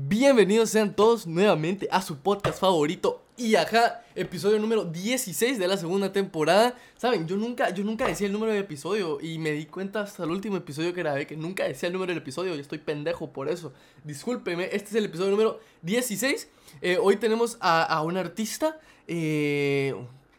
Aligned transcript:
Bienvenidos 0.00 0.70
sean 0.70 0.94
todos 0.94 1.26
nuevamente 1.26 1.88
a 1.90 2.00
su 2.02 2.18
podcast 2.18 2.60
favorito 2.60 3.24
y 3.36 3.56
acá, 3.56 4.04
episodio 4.14 4.60
número 4.60 4.84
16 4.84 5.58
de 5.58 5.66
la 5.66 5.76
segunda 5.76 6.12
temporada. 6.12 6.76
Saben, 6.96 7.26
yo 7.26 7.36
nunca, 7.36 7.70
yo 7.70 7.82
nunca 7.82 8.06
decía 8.06 8.28
el 8.28 8.32
número 8.32 8.52
del 8.52 8.62
episodio 8.62 9.18
y 9.20 9.38
me 9.38 9.50
di 9.50 9.66
cuenta 9.66 10.02
hasta 10.02 10.22
el 10.22 10.30
último 10.30 10.56
episodio 10.56 10.94
que 10.94 11.00
grabé 11.00 11.26
que 11.26 11.36
nunca 11.36 11.64
decía 11.64 11.88
el 11.88 11.94
número 11.94 12.12
del 12.12 12.22
episodio 12.22 12.54
y 12.54 12.60
estoy 12.60 12.78
pendejo 12.78 13.32
por 13.32 13.48
eso. 13.48 13.72
Discúlpeme, 14.04 14.66
este 14.66 14.90
es 14.90 14.94
el 14.94 15.06
episodio 15.06 15.32
número 15.32 15.58
16. 15.82 16.48
Eh, 16.80 16.98
hoy 17.02 17.16
tenemos 17.16 17.58
a, 17.60 18.00
un 18.02 18.16
artista, 18.18 18.78
eh, 19.08 19.96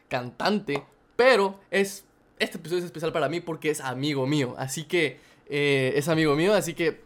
cantante, 0.07 0.85
pero 1.17 1.59
es, 1.69 2.05
este 2.39 2.59
episodio 2.59 2.79
es 2.79 2.85
especial 2.85 3.11
para 3.11 3.27
mí 3.27 3.41
porque 3.41 3.71
es 3.71 3.81
amigo 3.81 4.25
mío. 4.25 4.55
Así 4.57 4.85
que, 4.85 5.19
eh, 5.49 5.91
es 5.95 6.07
amigo 6.07 6.33
mío, 6.37 6.53
así 6.53 6.73
que, 6.73 7.01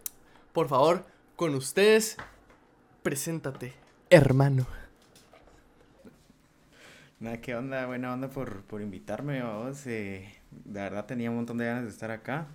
por 0.51 0.67
favor, 0.69 1.03
con 1.35 1.55
ustedes, 1.55 2.17
preséntate, 3.03 3.73
hermano. 4.09 4.65
Nada, 7.19 7.39
qué 7.39 7.55
onda, 7.55 7.85
buena 7.85 8.13
onda 8.13 8.29
por, 8.29 8.63
por 8.63 8.81
invitarme, 8.81 9.43
vos. 9.43 9.85
Eh, 9.85 10.27
de 10.51 10.81
verdad 10.81 11.05
tenía 11.05 11.29
un 11.29 11.37
montón 11.37 11.57
de 11.57 11.65
ganas 11.65 11.83
de 11.83 11.89
estar 11.89 12.11
acá. 12.11 12.47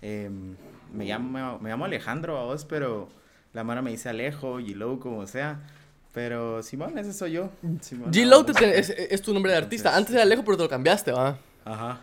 Em, 0.00 0.56
me, 0.92 1.04
llamo, 1.04 1.58
me 1.58 1.70
llamo 1.70 1.84
Alejandro, 1.84 2.46
vos, 2.46 2.64
pero 2.64 3.08
la 3.52 3.64
mara 3.64 3.82
me 3.82 3.90
dice 3.90 4.08
Alejo, 4.08 4.60
G-Low, 4.60 4.98
como 4.98 5.26
sea. 5.26 5.60
Pero 6.12 6.62
Simón, 6.62 6.98
ese 6.98 7.12
soy 7.12 7.32
yo. 7.32 7.50
G-Low 7.62 8.46
es, 8.60 8.90
es, 8.90 9.22
tu 9.22 9.32
nombre 9.32 9.52
de 9.52 9.58
artista. 9.58 9.96
Antes 9.96 10.14
era 10.14 10.22
Alejo, 10.22 10.44
pero 10.44 10.56
te 10.56 10.62
lo 10.64 10.68
cambiaste, 10.68 11.12
¿va? 11.12 11.38
Ajá. 11.64 12.00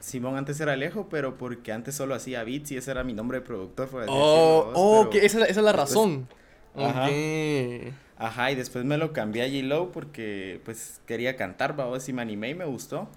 Simón 0.00 0.36
antes 0.36 0.58
era 0.60 0.72
Alejo, 0.72 1.08
pero 1.08 1.36
porque 1.36 1.72
antes 1.72 1.94
solo 1.94 2.14
hacía 2.14 2.42
beats 2.42 2.72
y 2.72 2.76
ese 2.76 2.90
era 2.90 3.04
mi 3.04 3.12
nombre 3.12 3.40
de 3.40 3.46
productor. 3.46 3.88
oh, 4.08 4.72
oh 4.74 5.10
esa, 5.12 5.44
es 5.44 5.56
la 5.56 5.72
razón. 5.72 6.26
Ajá. 6.86 7.08
Ajá, 8.16 8.50
y 8.50 8.54
después 8.54 8.84
me 8.84 8.98
lo 8.98 9.12
cambié 9.12 9.42
a 9.42 9.48
G-Low 9.48 9.92
porque 9.92 10.60
pues 10.64 11.00
quería 11.06 11.36
cantar, 11.36 11.74
vamos, 11.74 12.06
y 12.08 12.12
me 12.12 12.20
animé 12.22 12.50
y 12.50 12.54
me 12.54 12.66
gustó. 12.66 13.08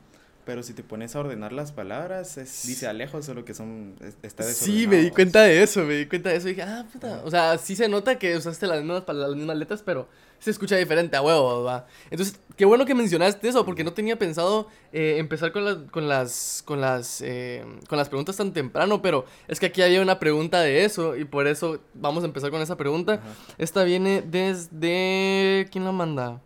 Pero 0.45 0.61
si 0.61 0.73
te 0.73 0.83
pones 0.83 1.15
a 1.15 1.21
ordenar 1.21 1.53
las 1.53 1.71
palabras, 1.71 2.35
dice 2.35 2.87
Alejo, 2.87 3.21
solo 3.21 3.45
que 3.45 3.53
son, 3.53 3.95
está 4.23 4.43
Sí, 4.43 4.87
me 4.87 4.97
di 4.97 5.09
cuenta 5.09 5.41
de 5.43 5.63
eso, 5.63 5.83
me 5.83 5.93
di 5.95 6.05
cuenta 6.05 6.29
de 6.29 6.35
eso. 6.35 6.49
Y 6.49 6.51
dije, 6.51 6.63
ah, 6.63 6.85
puta. 6.91 7.21
O 7.23 7.31
sea, 7.31 7.57
sí 7.57 7.77
se 7.77 7.87
nota 7.87 8.19
que 8.19 8.35
usaste 8.35 8.67
las 8.67 8.83
mismas, 8.83 9.03
las 9.07 9.35
mismas 9.35 9.57
letras, 9.57 9.83
pero 9.85 10.09
se 10.43 10.51
escucha 10.51 10.75
diferente 10.75 11.15
a 11.15 11.21
huevo, 11.21 11.63
va. 11.63 11.87
Entonces, 12.11 12.37
qué 12.57 12.65
bueno 12.65 12.85
que 12.85 12.93
mencionaste 12.93 13.47
eso, 13.47 13.63
porque 13.63 13.85
no 13.85 13.93
tenía 13.93 14.19
pensado 14.19 14.67
eh, 14.91 15.15
empezar 15.17 15.53
con, 15.53 15.87
con 15.87 16.09
las, 16.09 16.61
con, 16.65 16.81
las, 16.81 17.21
eh, 17.21 17.63
con 17.87 17.97
las 17.97 18.09
preguntas 18.09 18.35
tan 18.35 18.51
temprano, 18.51 19.01
pero 19.01 19.25
es 19.47 19.59
que 19.59 19.67
aquí 19.67 19.81
había 19.81 20.01
una 20.01 20.19
pregunta 20.19 20.59
de 20.59 20.83
eso, 20.83 21.15
y 21.15 21.23
por 21.23 21.47
eso 21.47 21.79
vamos 21.93 22.23
a 22.23 22.27
empezar 22.27 22.51
con 22.51 22.61
esa 22.61 22.75
pregunta. 22.75 23.21
Esta 23.57 23.85
viene 23.85 24.21
desde... 24.21 25.69
¿Quién 25.71 25.85
la 25.85 25.93
manda? 25.93 26.41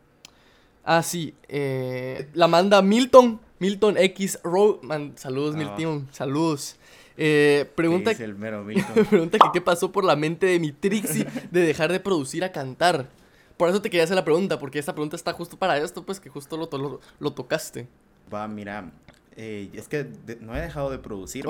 Ah, 0.84 1.02
sí, 1.02 1.34
eh, 1.48 2.30
la 2.34 2.48
manda 2.48 2.84
Milton. 2.84 3.40
Milton 3.58 3.98
X 3.98 4.40
Row. 4.44 4.80
saludos, 5.16 5.56
ah. 5.56 5.58
Milton. 5.58 6.08
Saludos. 6.12 6.78
Eh, 7.20 7.66
pregunta, 7.74 8.12
el 8.12 8.36
mero 8.36 8.64
pregunta 9.10 9.40
que 9.40 9.50
qué 9.52 9.60
pasó 9.60 9.92
por 9.92 10.06
la 10.06 10.16
mente 10.16 10.46
de 10.46 10.60
mi 10.60 10.72
Trixie 10.72 11.26
de 11.50 11.62
dejar 11.62 11.92
de 11.92 12.00
producir 12.00 12.44
a 12.44 12.52
cantar. 12.52 13.10
Por 13.58 13.70
eso 13.70 13.82
te 13.82 13.90
quería 13.90 14.04
hacer 14.04 14.16
la 14.16 14.24
pregunta, 14.24 14.60
porque 14.60 14.80
esta 14.80 14.94
pregunta 14.94 15.16
está 15.16 15.34
justo 15.34 15.58
para 15.58 15.78
esto, 15.78 16.06
pues 16.06 16.20
que 16.20 16.30
justo 16.30 16.58
lo, 16.58 17.00
lo, 17.20 17.34
tocaste. 17.34 17.88
Va, 18.32 18.48
mira, 18.48 18.92
eh, 19.36 19.70
es 19.74 19.88
que 19.88 20.08
no 20.42 20.56
he 20.56 20.62
dejado 20.62 20.92
de 20.92 21.00
producir, 21.00 21.46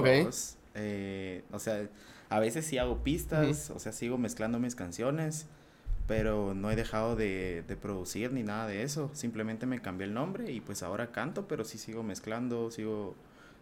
eh, 0.75 1.43
o 1.51 1.59
sea, 1.59 1.87
a 2.29 2.39
veces 2.39 2.65
sí 2.65 2.77
hago 2.77 3.03
pistas, 3.03 3.71
o 3.71 3.79
sea, 3.79 3.91
sigo 3.91 4.17
mezclando 4.17 4.59
mis 4.59 4.75
canciones 4.75 5.47
pero 6.07 6.53
no 6.53 6.71
he 6.71 6.75
dejado 6.75 7.15
de, 7.15 7.63
de, 7.67 7.75
producir 7.75 8.31
ni 8.31 8.41
nada 8.41 8.65
de 8.65 8.81
eso. 8.81 9.11
Simplemente 9.13 9.65
me 9.65 9.81
cambié 9.81 10.07
el 10.07 10.13
nombre 10.13 10.51
y 10.51 10.61
pues 10.61 10.81
ahora 10.81 11.11
canto, 11.11 11.47
pero 11.47 11.65
sí 11.65 11.77
sigo 11.77 12.01
mezclando, 12.01 12.71
sigo, 12.71 13.13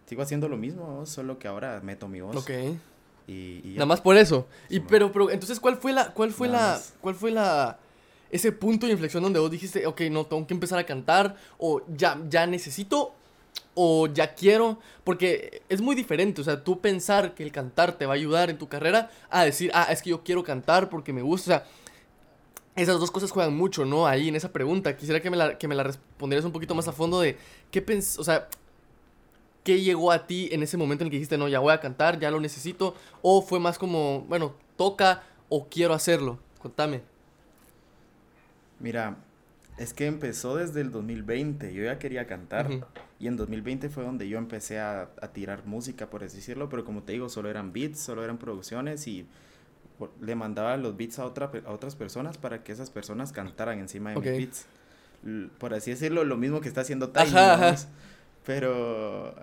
sigo 0.06 0.22
haciendo 0.22 0.48
lo 0.48 0.56
mismo, 0.56 1.04
solo 1.06 1.40
que 1.40 1.48
ahora 1.48 1.80
meto 1.82 2.06
mi 2.06 2.20
voz. 2.20 2.36
Ok. 2.36 2.50
Y, 3.26 3.72
Nada 3.74 3.86
más 3.86 4.00
por 4.00 4.16
eso. 4.16 4.46
y 4.68 4.78
pero, 4.78 5.10
pero, 5.10 5.30
entonces, 5.30 5.58
¿cuál 5.58 5.76
fue 5.76 5.92
la, 5.92 6.14
cuál 6.14 6.30
fue 6.30 6.46
la, 6.46 6.80
cuál 7.00 7.16
fue 7.16 7.32
la, 7.32 7.80
ese 8.30 8.52
punto 8.52 8.86
de 8.86 8.92
inflexión 8.92 9.22
donde 9.22 9.40
vos 9.40 9.50
dijiste, 9.50 9.86
ok, 9.86 10.02
no, 10.10 10.26
tengo 10.26 10.46
que 10.46 10.54
empezar 10.54 10.78
a 10.78 10.84
cantar, 10.84 11.36
o 11.58 11.82
ya, 11.88 12.20
ya 12.28 12.46
necesito, 12.46 13.14
o 13.74 14.06
ya 14.06 14.34
quiero, 14.34 14.78
porque 15.04 15.62
es 15.68 15.80
muy 15.80 15.94
diferente, 15.94 16.40
o 16.40 16.44
sea, 16.44 16.64
tú 16.64 16.80
pensar 16.80 17.34
que 17.34 17.42
el 17.42 17.52
cantar 17.52 17.92
te 17.92 18.06
va 18.06 18.14
a 18.14 18.16
ayudar 18.16 18.50
en 18.50 18.58
tu 18.58 18.68
carrera, 18.68 19.10
a 19.30 19.44
decir, 19.44 19.70
ah, 19.74 19.88
es 19.90 20.02
que 20.02 20.10
yo 20.10 20.22
quiero 20.24 20.42
cantar 20.42 20.88
porque 20.88 21.12
me 21.12 21.22
gusta, 21.22 21.42
o 21.44 21.54
sea, 21.54 21.66
esas 22.76 23.00
dos 23.00 23.10
cosas 23.10 23.30
juegan 23.30 23.56
mucho, 23.56 23.86
¿no? 23.86 24.06
Ahí 24.06 24.28
en 24.28 24.36
esa 24.36 24.52
pregunta. 24.52 24.96
Quisiera 24.96 25.20
que 25.20 25.30
me 25.30 25.36
la, 25.38 25.56
que 25.56 25.66
me 25.66 25.74
la 25.74 25.82
respondieras 25.82 26.44
un 26.44 26.52
poquito 26.52 26.74
más 26.74 26.86
a 26.86 26.92
fondo 26.92 27.20
de 27.20 27.38
qué 27.70 27.80
pens... 27.80 28.18
O 28.18 28.24
sea, 28.24 28.48
¿qué 29.64 29.80
llegó 29.80 30.12
a 30.12 30.26
ti 30.26 30.50
en 30.52 30.62
ese 30.62 30.76
momento 30.76 31.02
en 31.02 31.06
el 31.06 31.10
que 31.10 31.16
dijiste, 31.16 31.38
no, 31.38 31.48
ya 31.48 31.58
voy 31.58 31.72
a 31.72 31.80
cantar, 31.80 32.20
ya 32.20 32.30
lo 32.30 32.38
necesito? 32.38 32.94
¿O 33.22 33.40
fue 33.40 33.58
más 33.60 33.78
como, 33.78 34.26
bueno, 34.28 34.54
toca 34.76 35.24
o 35.48 35.66
quiero 35.68 35.94
hacerlo? 35.94 36.38
Contame. 36.60 37.00
Mira, 38.80 39.16
es 39.78 39.92
que 39.92 40.06
empezó 40.06 40.56
desde 40.56 40.80
el 40.80 40.90
2020. 40.90 41.72
Yo 41.72 41.84
ya 41.84 41.98
quería 41.98 42.26
cantar. 42.26 42.68
Y 43.18 43.28
en 43.28 43.36
2020 43.36 43.88
fue 43.88 44.04
donde 44.04 44.28
yo 44.28 44.38
empecé 44.38 44.78
a, 44.78 45.10
a 45.20 45.28
tirar 45.28 45.66
música, 45.66 46.08
por 46.10 46.24
así 46.24 46.36
decirlo. 46.36 46.68
Pero 46.68 46.84
como 46.84 47.02
te 47.02 47.12
digo, 47.12 47.28
solo 47.28 47.48
eran 47.50 47.72
beats, 47.72 48.00
solo 48.00 48.24
eran 48.24 48.38
producciones 48.38 49.06
y 49.06 49.26
le 50.20 50.34
mandaba 50.34 50.76
los 50.76 50.96
beats 50.96 51.18
a, 51.18 51.24
otra, 51.24 51.50
a 51.64 51.70
otras 51.70 51.96
personas 51.96 52.38
para 52.38 52.62
que 52.62 52.72
esas 52.72 52.90
personas 52.90 53.32
cantaran 53.32 53.78
encima 53.78 54.10
de 54.10 54.16
mis 54.16 54.24
beats. 54.24 54.66
por 55.58 55.74
así 55.74 55.90
decirlo, 55.90 56.24
lo 56.24 56.36
mismo 56.36 56.60
que 56.60 56.68
está 56.68 56.82
haciendo 56.82 57.10
Tiny, 57.10 57.30
pero 58.44 59.34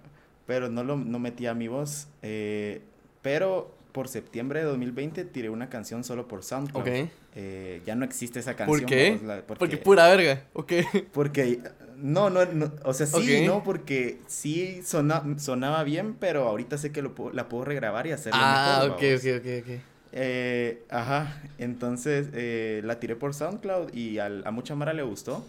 pero 0.46 0.70
no 0.70 0.84
lo 0.84 0.98
no 0.98 1.20
metía 1.20 1.54
mi 1.54 1.68
voz. 1.68 2.08
Eh, 2.22 2.82
pero 3.22 3.73
por 3.94 4.10
septiembre 4.10 4.60
de 4.60 4.66
2020 4.66 5.24
tiré 5.26 5.50
una 5.50 5.70
canción 5.70 6.04
solo 6.04 6.28
por 6.28 6.44
SoundCloud. 6.44 7.08
Eh, 7.36 7.82
ya 7.86 7.96
no 7.96 8.04
existe 8.04 8.40
esa 8.40 8.56
canción. 8.56 8.82
¿Por 8.82 8.90
qué? 8.90 9.20
porque, 9.58 9.78
pura 9.78 10.08
verga, 10.08 10.44
ok. 10.54 10.74
Porque, 11.14 11.62
no, 11.96 12.30
no, 12.30 12.42
o 12.84 12.94
sea, 12.94 13.08
sí, 13.08 13.46
no, 13.46 13.64
porque 13.64 14.20
sí 14.28 14.82
sonaba 14.84 15.84
bien, 15.84 16.16
pero 16.20 16.48
ahorita 16.48 16.78
sé 16.78 16.92
que 16.92 17.02
lo, 17.02 17.14
la 17.32 17.48
puedo 17.48 17.66
regrabar 17.66 18.08
y 18.08 18.12
hacerlo 18.12 18.40
ah, 18.42 18.82
mejor. 18.82 18.92
Ah, 18.92 18.96
ok, 18.96 19.04
ok, 19.18 19.40
ok, 19.40 19.64
ok. 19.64 19.82
Eh, 20.16 20.84
ajá, 20.90 21.42
entonces 21.58 22.28
eh, 22.34 22.82
la 22.84 23.00
tiré 23.00 23.16
por 23.16 23.34
SoundCloud 23.34 23.94
y 23.96 24.20
a 24.20 24.30
mucha 24.52 24.76
Mara 24.76 24.94
le 24.94 25.04
gustó, 25.04 25.46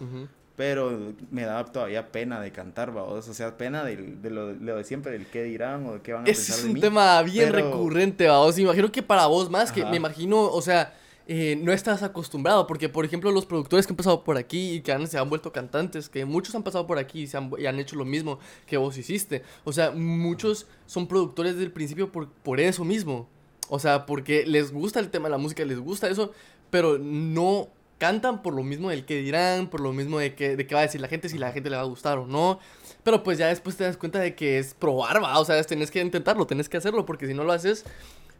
pero 0.55 1.13
me 1.31 1.43
daba 1.43 1.65
todavía 1.65 2.11
pena 2.11 2.39
de 2.39 2.51
cantar, 2.51 2.93
vamos, 2.93 3.27
o 3.27 3.33
sea, 3.33 3.57
pena 3.57 3.83
de, 3.83 3.97
lo, 4.29 4.53
de 4.53 4.83
siempre, 4.83 5.11
del 5.11 5.25
qué 5.27 5.43
dirán 5.43 5.85
o 5.85 5.93
de 5.93 6.01
qué 6.01 6.13
van 6.13 6.23
a 6.23 6.25
pensar 6.25 6.57
de 6.57 6.63
mí. 6.63 6.69
Es 6.69 6.75
un 6.75 6.81
tema 6.81 7.21
bien 7.23 7.51
recurrente, 7.51 8.27
vamos, 8.27 8.57
imagino 8.57 8.91
que 8.91 9.03
para 9.03 9.25
vos 9.25 9.49
más, 9.49 9.71
que 9.71 9.83
me 9.83 9.97
imagino, 9.97 10.41
o 10.41 10.61
sea, 10.61 10.93
eh, 11.27 11.59
no 11.61 11.73
estás 11.73 12.03
acostumbrado, 12.03 12.67
porque 12.67 12.87
por 12.87 13.03
ejemplo 13.03 13.31
los 13.31 13.45
productores 13.45 13.85
que 13.85 13.93
han 13.93 13.97
pasado 13.97 14.23
por 14.23 14.37
aquí 14.37 14.73
y 14.73 14.81
que 14.81 14.91
han, 14.91 15.07
se 15.07 15.17
han 15.17 15.27
vuelto 15.27 15.51
cantantes, 15.51 16.07
que 16.07 16.23
muchos 16.23 16.55
han 16.55 16.63
pasado 16.63 16.87
por 16.87 16.99
aquí 16.99 17.23
y, 17.23 17.27
se 17.27 17.37
han, 17.37 17.51
y 17.57 17.65
han 17.65 17.79
hecho 17.79 17.95
lo 17.95 18.05
mismo 18.05 18.39
que 18.65 18.77
vos 18.77 18.97
hiciste, 18.97 19.43
o 19.63 19.73
sea, 19.73 19.91
muchos 19.91 20.67
son 20.85 21.07
productores 21.07 21.57
del 21.57 21.71
principio 21.71 22.11
por, 22.11 22.29
por 22.29 22.59
eso 22.59 22.83
mismo. 22.85 23.27
O 23.67 23.79
sea, 23.79 24.05
porque 24.05 24.45
les 24.45 24.71
gusta 24.71 24.99
el 24.99 25.09
tema 25.09 25.27
de 25.27 25.31
la 25.31 25.37
música, 25.39 25.65
les 25.65 25.79
gusta 25.79 26.07
eso, 26.07 26.31
pero 26.69 26.99
no 26.99 27.69
cantan 27.97 28.41
por 28.41 28.53
lo 28.53 28.63
mismo 28.63 28.89
del 28.89 29.05
que 29.05 29.21
dirán, 29.21 29.67
por 29.67 29.81
lo 29.81 29.93
mismo 29.93 30.19
de 30.19 30.35
que, 30.35 30.55
de 30.55 30.67
qué 30.67 30.75
va 30.75 30.81
a 30.81 30.83
decir 30.83 31.01
la 31.01 31.07
gente, 31.07 31.29
si 31.29 31.37
la 31.37 31.51
gente 31.51 31.69
le 31.69 31.75
va 31.75 31.83
a 31.83 31.85
gustar 31.85 32.17
o 32.17 32.27
no. 32.27 32.59
Pero 33.03 33.23
pues 33.23 33.37
ya 33.37 33.47
después 33.47 33.77
te 33.77 33.83
das 33.83 33.97
cuenta 33.97 34.19
de 34.19 34.35
que 34.35 34.59
es 34.59 34.73
probar, 34.73 35.23
va. 35.23 35.39
O 35.39 35.45
sea, 35.45 35.61
tenés 35.63 35.91
que 35.91 36.01
intentarlo, 36.01 36.45
tenés 36.47 36.69
que 36.69 36.77
hacerlo, 36.77 37.05
porque 37.05 37.27
si 37.27 37.33
no 37.33 37.43
lo 37.43 37.53
haces, 37.53 37.85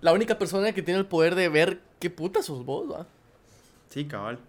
la 0.01 0.13
única 0.13 0.37
persona 0.37 0.71
que 0.73 0.81
tiene 0.81 0.99
el 0.99 1.05
poder 1.05 1.35
de 1.35 1.49
ver 1.49 1.81
qué 1.99 2.09
puta 2.09 2.41
sos 2.41 2.65
vos, 2.65 2.91
va. 2.91 3.07
Sí, 3.89 4.05
cabal. 4.05 4.39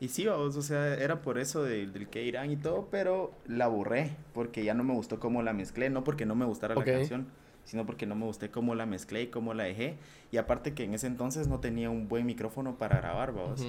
Y 0.00 0.08
sí, 0.08 0.26
vos, 0.26 0.56
o 0.56 0.62
sea, 0.62 0.94
era 0.94 1.22
por 1.22 1.38
eso 1.38 1.62
del 1.62 2.08
que 2.08 2.20
dirán 2.20 2.50
y 2.50 2.56
todo, 2.56 2.88
pero 2.90 3.32
la 3.46 3.68
borré, 3.68 4.16
porque 4.34 4.64
ya 4.64 4.74
no 4.74 4.84
me 4.84 4.92
gustó 4.92 5.18
cómo 5.18 5.42
la 5.42 5.52
mezclé, 5.52 5.88
no 5.88 6.04
porque 6.04 6.26
no 6.26 6.34
me 6.34 6.44
gustara 6.44 6.74
la 6.74 6.84
canción 6.84 7.26
sino 7.64 7.86
porque 7.86 8.06
no 8.06 8.14
me 8.14 8.26
gusté 8.26 8.50
cómo 8.50 8.74
la 8.74 8.86
mezclé 8.86 9.22
y 9.22 9.26
cómo 9.28 9.54
la 9.54 9.64
dejé. 9.64 9.96
Y 10.30 10.36
aparte 10.36 10.74
que 10.74 10.84
en 10.84 10.94
ese 10.94 11.06
entonces 11.06 11.48
no 11.48 11.60
tenía 11.60 11.90
un 11.90 12.08
buen 12.08 12.26
micrófono 12.26 12.76
para 12.76 12.98
grabar, 12.98 13.32
vamos. 13.32 13.66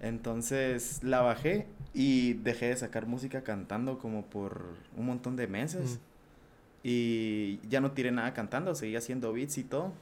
Entonces 0.00 1.00
la 1.02 1.20
bajé 1.20 1.66
y 1.94 2.34
dejé 2.34 2.66
de 2.66 2.76
sacar 2.76 3.06
música 3.06 3.42
cantando 3.42 3.98
como 3.98 4.24
por 4.24 4.64
un 4.96 5.06
montón 5.06 5.36
de 5.36 5.46
meses. 5.46 5.98
Y 6.82 7.58
ya 7.68 7.80
no 7.80 7.92
tiré 7.92 8.12
nada 8.12 8.32
cantando, 8.34 8.74
seguía 8.74 8.98
haciendo 8.98 9.32
beats 9.32 9.58
y 9.58 9.64
todo. 9.64 9.92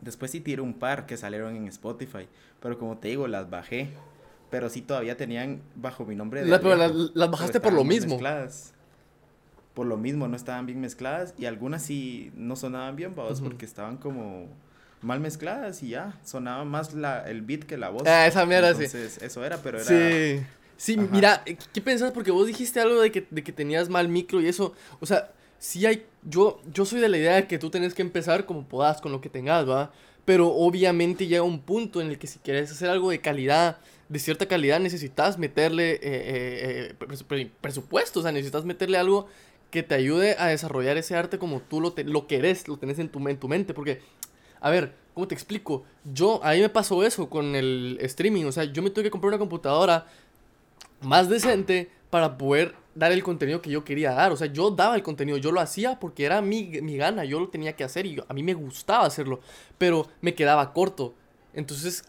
Después 0.00 0.30
sí 0.30 0.40
tiré 0.40 0.62
un 0.62 0.74
par 0.74 1.06
que 1.06 1.16
salieron 1.16 1.56
en 1.56 1.66
Spotify, 1.68 2.28
pero 2.60 2.78
como 2.78 2.98
te 2.98 3.08
digo, 3.08 3.26
las 3.28 3.50
bajé. 3.50 3.88
Pero 4.50 4.68
sí 4.68 4.82
todavía 4.82 5.16
tenían 5.16 5.60
bajo 5.76 6.04
mi 6.04 6.16
nombre. 6.16 6.44
De 6.44 6.58
pero 6.58 6.74
las, 6.76 7.30
bajaste 7.30 7.60
por 7.60 7.72
lo 7.72 7.84
mismo 7.84 8.18
por 9.74 9.86
lo 9.86 9.96
mismo 9.96 10.28
no 10.28 10.36
estaban 10.36 10.66
bien 10.66 10.80
mezcladas 10.80 11.34
y 11.38 11.46
algunas 11.46 11.82
sí 11.82 12.32
no 12.34 12.56
sonaban 12.56 12.96
bien, 12.96 13.14
vamos, 13.14 13.40
porque 13.40 13.64
estaban 13.64 13.96
como, 13.96 14.46
mal 15.00 15.20
mezcladas 15.20 15.82
y 15.82 15.90
ya, 15.90 16.18
sonaba 16.24 16.64
más 16.64 16.94
la, 16.94 17.28
el 17.28 17.42
beat 17.42 17.64
que 17.64 17.76
la 17.76 17.88
voz. 17.88 18.06
Ah, 18.06 18.26
esa 18.26 18.44
mierda, 18.46 18.70
Entonces, 18.70 19.18
eso 19.22 19.44
era, 19.44 19.58
pero 19.58 19.80
era... 19.80 19.86
Sí, 19.86 20.44
sí, 20.76 20.96
mira, 20.96 21.42
¿qué 21.44 21.80
pensás? 21.80 22.12
Porque 22.12 22.30
vos 22.30 22.46
dijiste 22.46 22.80
algo 22.80 23.00
de 23.00 23.10
que, 23.10 23.26
de 23.30 23.42
que 23.42 23.52
tenías 23.52 23.88
mal 23.88 24.08
micro 24.08 24.40
y 24.40 24.48
eso, 24.48 24.74
o 25.00 25.06
sea, 25.06 25.32
sí 25.58 25.86
hay, 25.86 26.06
yo, 26.22 26.60
yo 26.72 26.84
soy 26.84 27.00
de 27.00 27.08
la 27.08 27.18
idea 27.18 27.34
de 27.36 27.46
que 27.46 27.58
tú 27.58 27.70
tenés 27.70 27.94
que 27.94 28.02
empezar 28.02 28.46
como 28.46 28.66
podás, 28.66 29.00
con 29.00 29.12
lo 29.12 29.20
que 29.20 29.28
tengas, 29.28 29.68
¿va? 29.68 29.92
Pero 30.24 30.48
obviamente 30.48 31.26
llega 31.26 31.42
un 31.42 31.60
punto 31.60 32.00
en 32.00 32.08
el 32.08 32.18
que 32.18 32.26
si 32.26 32.38
quieres 32.38 32.70
hacer 32.70 32.90
algo 32.90 33.10
de 33.10 33.20
calidad, 33.20 33.78
de 34.08 34.18
cierta 34.18 34.46
calidad, 34.46 34.80
necesitas 34.80 35.38
meterle 35.38 35.92
eh, 35.92 36.00
eh, 36.02 36.94
eh 37.00 37.50
presupuesto, 37.60 38.20
o 38.20 38.22
sea, 38.22 38.32
necesitas 38.32 38.64
meterle 38.64 38.98
algo 38.98 39.28
que 39.70 39.82
te 39.82 39.94
ayude 39.94 40.36
a 40.38 40.46
desarrollar 40.46 40.96
ese 40.96 41.14
arte 41.14 41.38
como 41.38 41.60
tú 41.60 41.80
lo, 41.80 41.94
lo 42.04 42.26
querés, 42.26 42.68
lo 42.68 42.76
tenés 42.76 42.98
en 42.98 43.08
tu, 43.08 43.26
en 43.28 43.38
tu 43.38 43.48
mente, 43.48 43.72
porque, 43.72 44.00
a 44.60 44.70
ver, 44.70 44.94
¿cómo 45.14 45.26
te 45.26 45.34
explico? 45.34 45.84
Yo, 46.04 46.42
a 46.44 46.52
mí 46.52 46.60
me 46.60 46.68
pasó 46.68 47.04
eso 47.04 47.28
con 47.28 47.54
el 47.54 47.98
streaming, 48.00 48.44
o 48.44 48.52
sea, 48.52 48.64
yo 48.64 48.82
me 48.82 48.90
tuve 48.90 49.04
que 49.04 49.10
comprar 49.10 49.28
una 49.28 49.38
computadora 49.38 50.06
más 51.02 51.28
decente 51.28 51.90
para 52.10 52.36
poder 52.36 52.74
dar 52.94 53.12
el 53.12 53.22
contenido 53.22 53.62
que 53.62 53.70
yo 53.70 53.84
quería 53.84 54.12
dar. 54.12 54.32
O 54.32 54.36
sea, 54.36 54.48
yo 54.48 54.70
daba 54.70 54.96
el 54.96 55.02
contenido, 55.02 55.38
yo 55.38 55.52
lo 55.52 55.60
hacía 55.60 55.98
porque 55.98 56.24
era 56.24 56.42
mi, 56.42 56.64
mi 56.82 56.96
gana, 56.96 57.24
yo 57.24 57.40
lo 57.40 57.48
tenía 57.48 57.74
que 57.74 57.84
hacer 57.84 58.06
y 58.06 58.20
a 58.26 58.34
mí 58.34 58.42
me 58.42 58.54
gustaba 58.54 59.06
hacerlo, 59.06 59.40
pero 59.78 60.08
me 60.20 60.34
quedaba 60.34 60.72
corto. 60.72 61.14
Entonces, 61.54 62.04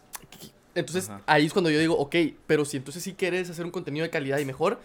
entonces 0.74 1.10
ahí 1.26 1.46
es 1.46 1.52
cuando 1.52 1.70
yo 1.70 1.78
digo, 1.78 1.96
ok, 1.96 2.16
pero 2.46 2.64
si 2.64 2.76
entonces 2.76 3.02
sí 3.02 3.14
quieres 3.14 3.50
hacer 3.50 3.64
un 3.64 3.70
contenido 3.70 4.04
de 4.04 4.10
calidad 4.10 4.38
y 4.38 4.44
mejor, 4.44 4.80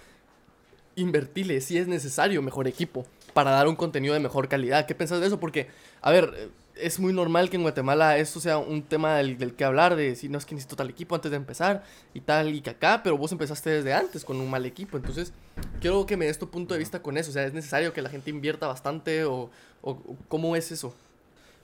invertirle 0.96 1.62
si 1.62 1.78
es 1.78 1.88
necesario 1.88 2.42
mejor 2.42 2.68
equipo 2.68 3.06
para 3.34 3.52
dar 3.52 3.68
un 3.68 3.76
contenido 3.76 4.14
de 4.14 4.20
mejor 4.20 4.48
calidad. 4.48 4.86
¿Qué 4.86 4.96
piensas 4.96 5.20
de 5.20 5.28
eso? 5.28 5.40
Porque, 5.40 5.68
a 6.02 6.12
ver, 6.12 6.50
es 6.80 7.00
muy 7.00 7.14
normal 7.14 7.50
que 7.50 7.58
en 7.58 7.64
Guatemala 7.64 8.18
esto 8.18 8.40
sea 8.40 8.58
un 8.58 8.84
tema 8.84 9.18
del, 9.18 9.56
que 9.56 9.64
hablar, 9.64 9.96
de 9.96 10.16
si 10.16 10.30
no 10.30 10.38
es 10.38 10.46
que 10.46 10.56
necesito 10.56 10.76
tal 10.76 10.90
equipo 10.90 11.16
antes 11.16 11.32
de 11.32 11.38
empezar 11.38 11.84
y 12.14 12.22
tal, 12.22 12.54
y 12.54 12.62
que 12.62 12.72
acá, 12.72 13.02
pero 13.04 13.18
vos 13.18 13.32
empezaste 13.32 13.70
desde 13.70 13.94
antes 13.94 14.24
con 14.24 14.38
un 14.38 14.50
mal 14.50 14.66
equipo. 14.66 14.98
Entonces, 14.98 15.34
quiero 15.82 16.06
que 16.06 16.18
me 16.18 16.26
des 16.26 16.40
tu 16.40 16.50
punto 16.50 16.74
de 16.74 16.80
vista 16.80 17.02
con 17.02 17.18
eso. 17.18 17.30
O 17.30 17.34
sea, 17.34 17.46
¿es 17.46 17.54
necesario 17.54 17.94
que 17.94 18.02
la 18.02 18.10
gente 18.10 18.30
invierta 18.30 18.68
bastante 18.68 19.26
o, 19.26 19.50
o 19.82 19.98
cómo 20.28 20.56
es 20.56 20.72
eso? 20.72 20.96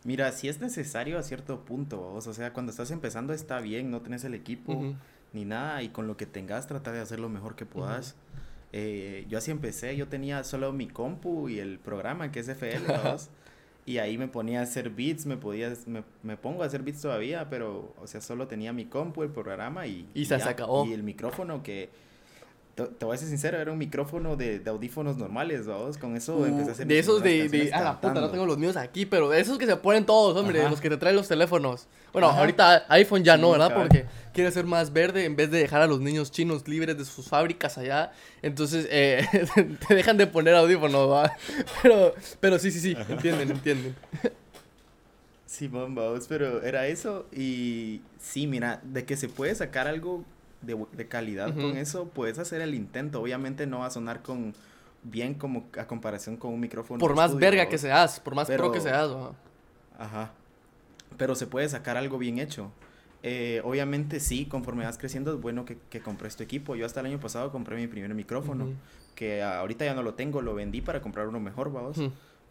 Mira, 0.04 0.32
si 0.34 0.50
es 0.50 0.60
necesario 0.60 1.18
a 1.18 1.24
cierto 1.24 1.62
punto, 1.62 2.14
o 2.14 2.22
sea, 2.22 2.52
cuando 2.52 2.72
estás 2.72 2.92
empezando 2.92 3.34
está 3.34 3.62
bien, 3.62 3.90
no 3.90 4.02
tenés 4.02 4.24
el 4.26 4.34
equipo 4.34 4.96
ni 5.32 5.46
nada, 5.46 5.82
y 5.82 5.90
con 5.90 6.08
lo 6.08 6.18
que 6.18 6.26
tengas 6.26 6.68
trata 6.68 6.92
de 6.92 7.00
hacer 7.00 7.20
lo 7.20 7.30
mejor 7.30 7.56
que 7.56 7.66
puedas. 7.66 8.16
Eh, 8.74 9.26
yo 9.30 9.38
así 9.38 9.52
empecé, 9.52 9.96
yo 9.96 10.08
tenía 10.08 10.44
solo 10.44 10.74
mi 10.74 10.88
compu 10.88 11.48
y 11.48 11.60
el 11.60 11.80
programa 11.80 12.32
que 12.32 12.40
es 12.40 12.50
FL, 12.50 12.86
y 13.86 13.98
ahí 13.98 14.18
me 14.18 14.28
ponía 14.28 14.62
a 14.62 14.64
hacer 14.64 14.90
beats, 14.90 15.26
me 15.26 15.38
podía, 15.38 15.74
me, 15.86 16.04
me, 16.22 16.38
pongo 16.38 16.64
a 16.64 16.68
hacer 16.68 16.84
beats 16.84 17.02
todavía, 17.02 17.50
pero, 17.50 17.94
o 18.02 18.08
sea, 18.08 18.22
solo 18.22 18.48
tenía 18.48 18.72
mi 18.72 18.86
compu, 18.86 19.24
el 19.24 19.30
programa 19.30 19.86
y... 19.88 20.10
Y, 20.14 20.26
se, 20.26 20.36
acabó. 20.36 20.86
Y 20.86 20.94
el 20.94 21.04
micrófono 21.04 21.64
que 21.64 21.90
te, 22.76 23.06
voy 23.06 23.14
a 23.14 23.18
ser 23.18 23.28
sincero, 23.28 23.60
era 23.60 23.72
un 23.72 23.78
micrófono 23.78 24.36
de, 24.36 24.58
de 24.58 24.70
audífonos 24.70 25.18
normales, 25.18 25.68
vamos. 25.68 25.98
Con 25.98 26.16
eso 26.16 26.38
uh, 26.38 26.46
empecé 26.46 26.70
a 26.70 26.72
hacer. 26.74 26.88
De 26.88 26.98
esos 26.98 27.22
de. 27.22 27.48
de 27.48 27.72
a 27.72 27.82
la 27.82 28.02
puta, 28.02 28.20
no 28.20 28.30
tengo 28.32 28.48
los 28.48 28.58
míos 28.58 28.76
aquí, 28.78 29.06
pero 29.06 29.30
de 29.30 29.40
esos 29.40 29.60
que 29.60 29.68
se 29.68 29.76
ponen 29.76 30.06
todos, 30.06 30.36
hombre, 30.36 30.68
los 30.68 30.82
que 30.82 30.90
te 30.90 30.98
traen 30.98 31.16
los 31.16 31.28
teléfonos. 31.28 31.88
Bueno, 32.12 32.30
ahorita 32.30 32.86
iPhone 32.90 33.24
ya 33.24 33.38
no, 33.38 33.52
¿verdad? 33.52 33.74
Porque 33.76 34.06
quiere 34.34 34.52
ser 34.52 34.66
más 34.66 34.92
verde 34.92 35.26
en 35.26 35.36
vez 35.36 35.52
de 35.52 35.60
dejar 35.60 35.84
a 35.84 35.88
los 35.88 36.00
niños 36.00 36.32
chinos 36.32 36.68
libres 36.68 36.98
de 36.98 37.06
sus 37.06 37.28
fábricas 37.28 37.78
allá. 37.78 38.12
Entonces, 38.42 38.88
eh, 38.90 39.28
te 39.88 39.94
dejan 39.94 40.18
de 40.18 40.26
poner 40.26 40.56
audífonos, 40.56 41.12
¿va? 41.12 41.32
Pero, 41.84 42.16
pero 42.40 42.60
sí, 42.60 42.72
sí, 42.72 42.80
sí, 42.80 42.98
entienden, 43.08 43.52
entienden. 43.52 43.96
Sí, 45.46 45.68
vamos, 45.68 46.26
pero 46.28 46.64
era 46.64 46.88
eso. 46.88 47.28
Y 47.32 48.02
sí, 48.20 48.48
mira, 48.48 48.82
de 48.84 49.06
que 49.06 49.16
se 49.16 49.30
puede 49.30 49.54
sacar 49.54 49.88
algo 49.88 50.26
de, 50.66 51.08
calidad 51.08 51.54
con 51.54 51.78
eso, 51.78 52.08
puedes 52.10 52.40
hacer 52.40 52.62
el 52.62 52.74
intento. 52.74 53.22
Obviamente 53.22 53.68
no 53.68 53.80
va 53.80 53.88
a 53.88 53.92
sonar 53.92 54.22
con 54.22 54.54
bien 55.04 55.34
como 55.34 55.66
a 55.78 55.86
comparación 55.86 56.38
con 56.38 56.54
un 56.54 56.60
micrófono. 56.60 57.00
Por 57.00 57.16
más 57.16 57.36
verga 57.36 57.68
que 57.68 57.78
seas, 57.78 58.20
por 58.20 58.36
más 58.36 58.50
pro 58.50 58.72
que 58.72 58.82
seas. 58.82 59.12
Ajá. 59.98 60.32
Pero 61.18 61.36
se 61.36 61.48
puede 61.48 61.70
sacar 61.70 61.98
algo 61.98 62.18
bien 62.18 62.40
hecho. 62.40 62.72
Eh, 63.22 63.62
obviamente 63.64 64.20
sí, 64.20 64.46
conforme 64.46 64.84
vas 64.84 64.98
creciendo 64.98 65.34
es 65.34 65.40
bueno 65.40 65.64
que, 65.64 65.78
que, 65.90 66.02
compres 66.02 66.36
tu 66.36 66.44
equipo. 66.44 66.76
Yo 66.76 66.86
hasta 66.86 67.00
el 67.00 67.06
año 67.06 67.20
pasado 67.20 67.52
compré 67.52 67.78
mi 67.78 67.88
primer 67.88 68.14
micrófono, 68.14 68.68
que 69.16 69.42
ahorita 69.42 69.86
ya 69.86 69.94
no 69.94 70.04
lo 70.04 70.16
tengo, 70.16 70.42
lo 70.42 70.56
vendí 70.56 70.82
para 70.82 71.02
comprar 71.02 71.28
uno 71.28 71.40
mejor, 71.40 71.72
vamos. 71.72 71.98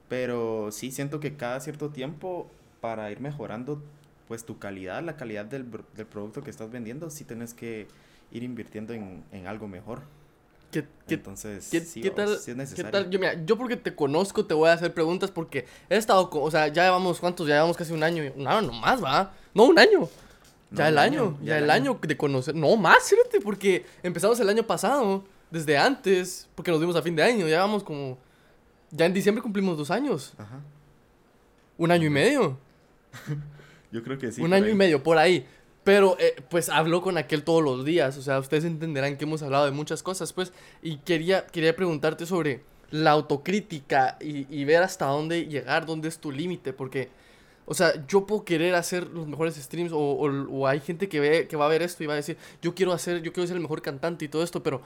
Pero 0.09 0.71
sí 0.73 0.91
siento 0.91 1.21
que 1.21 1.37
cada 1.37 1.61
cierto 1.61 1.91
tiempo, 1.91 2.51
para 2.81 3.11
ir 3.11 3.21
mejorando 3.21 3.83
pues 4.29 4.45
tu 4.45 4.59
calidad, 4.59 5.03
la 5.03 5.17
calidad 5.17 5.45
del, 5.45 5.67
del 5.97 6.07
producto 6.07 6.43
que 6.43 6.51
estás 6.51 6.71
vendiendo, 6.71 7.11
sí 7.11 7.25
tienes 7.25 7.55
que 7.55 7.87
ir 8.31 8.43
invirtiendo 8.43 8.93
en, 8.93 9.25
en 9.33 9.47
algo 9.47 9.69
mejor. 9.69 10.03
¿Qué, 10.73 10.87
Entonces, 11.09 11.69
¿qué, 11.71 11.81
sí, 11.81 12.01
tal, 12.17 12.33
es 12.33 12.49
necesario. 12.57 12.85
¿qué 12.87 12.91
tal? 12.91 13.11
Yo, 13.11 13.19
mira, 13.19 13.45
yo 13.45 13.59
porque 13.59 13.77
te 13.77 13.95
conozco 13.95 14.47
te 14.47 14.55
voy 14.55 14.71
a 14.71 14.73
hacer 14.73 14.95
preguntas 14.95 15.31
porque 15.31 15.67
he 15.91 15.97
estado, 15.97 16.31
o 16.33 16.51
sea, 16.51 16.69
ya 16.69 16.85
llevamos, 16.85 17.21
¿cuántos? 17.21 17.47
Ya 17.47 17.57
llevamos 17.57 17.77
casi 17.77 17.93
un 17.93 18.03
año, 18.03 18.23
un 18.35 18.49
año 18.49 18.73
más, 18.73 19.05
¿va? 19.05 19.35
No, 19.53 19.65
un 19.65 19.79
año. 19.79 20.09
Ya 20.71 20.89
el 20.89 20.97
año, 20.97 21.37
ya, 21.43 21.59
el 21.59 21.69
año. 21.69 21.99
de 22.01 22.17
conocer, 22.17 22.55
no 22.55 22.75
más, 22.79 23.11
fíjate, 23.11 23.43
porque 23.43 23.85
empezamos 24.03 24.41
el 24.41 24.49
año 24.49 24.67
pasado, 24.67 25.23
desde 25.51 25.77
antes, 25.77 26.49
porque 26.55 26.71
nos 26.71 26.81
vimos 26.81 26.97
a 26.97 27.03
fin 27.03 27.15
de 27.15 27.23
año, 27.23 27.47
ya 27.47 27.59
vamos 27.59 27.85
como, 27.85 28.17
ya 28.91 29.05
en 29.05 29.13
diciembre 29.13 29.43
cumplimos 29.43 29.77
dos 29.77 29.91
años. 29.91 30.33
Ajá. 30.39 30.61
Un 31.77 31.91
año 31.91 32.07
y 32.07 32.11
medio. 32.11 32.57
Yo 33.93 34.03
creo 34.03 34.19
que 34.19 34.33
sí. 34.33 34.41
Un 34.43 34.53
año 34.53 34.69
y 34.69 34.75
medio, 34.75 35.03
por 35.03 35.19
ahí. 35.19 35.47
Pero, 35.85 36.17
eh, 36.19 36.37
pues, 36.49 36.69
hablo 36.69 37.03
con 37.03 37.19
aquel 37.19 37.45
todos 37.45 37.63
los 37.63 37.85
días. 37.85 38.17
O 38.17 38.23
sea, 38.23 38.39
ustedes 38.39 38.65
entenderán 38.65 39.17
que 39.17 39.25
hemos 39.25 39.43
hablado 39.43 39.67
de 39.67 39.73
muchas 39.73 40.03
cosas, 40.03 40.33
pues. 40.33 40.53
Y 40.83 40.97
quería, 40.99 41.47
quería 41.47 41.77
preguntarte 41.77 42.25
sobre 42.27 42.63
la 42.91 43.11
autocrítica 43.11 44.17
y, 44.21 44.47
y 44.49 44.65
ver 44.65 44.83
hasta 44.83 45.07
dónde 45.07 45.47
llegar, 45.47 45.87
dónde 45.87 46.09
es 46.09 46.19
tu 46.19 46.31
límite. 46.31 46.73
Porque, 46.73 47.11
o 47.65 47.75
sea, 47.75 48.07
yo 48.07 48.27
puedo 48.27 48.45
querer 48.45 48.75
hacer 48.75 49.09
los 49.09 49.27
mejores 49.27 49.57
streams 49.57 49.93
o, 49.93 49.99
o, 49.99 50.67
hay 50.67 50.81
gente 50.81 51.09
que, 51.09 51.21
ve, 51.21 51.47
que 51.49 51.57
va 51.57 51.67
a 51.67 51.69
ver 51.69 51.83
esto 51.83 52.03
y 52.03 52.07
va 52.07 52.15
a 52.15 52.17
decir, 52.17 52.37
yo 52.61 52.75
quiero 52.75 52.93
hacer, 52.93 53.23
yo 53.23 53.33
quiero 53.33 53.47
ser 53.47 53.57
el 53.57 53.63
mejor 53.63 53.83
cantante 53.83 54.25
y 54.25 54.29
todo 54.29 54.43
esto, 54.43 54.63
pero, 54.63 54.83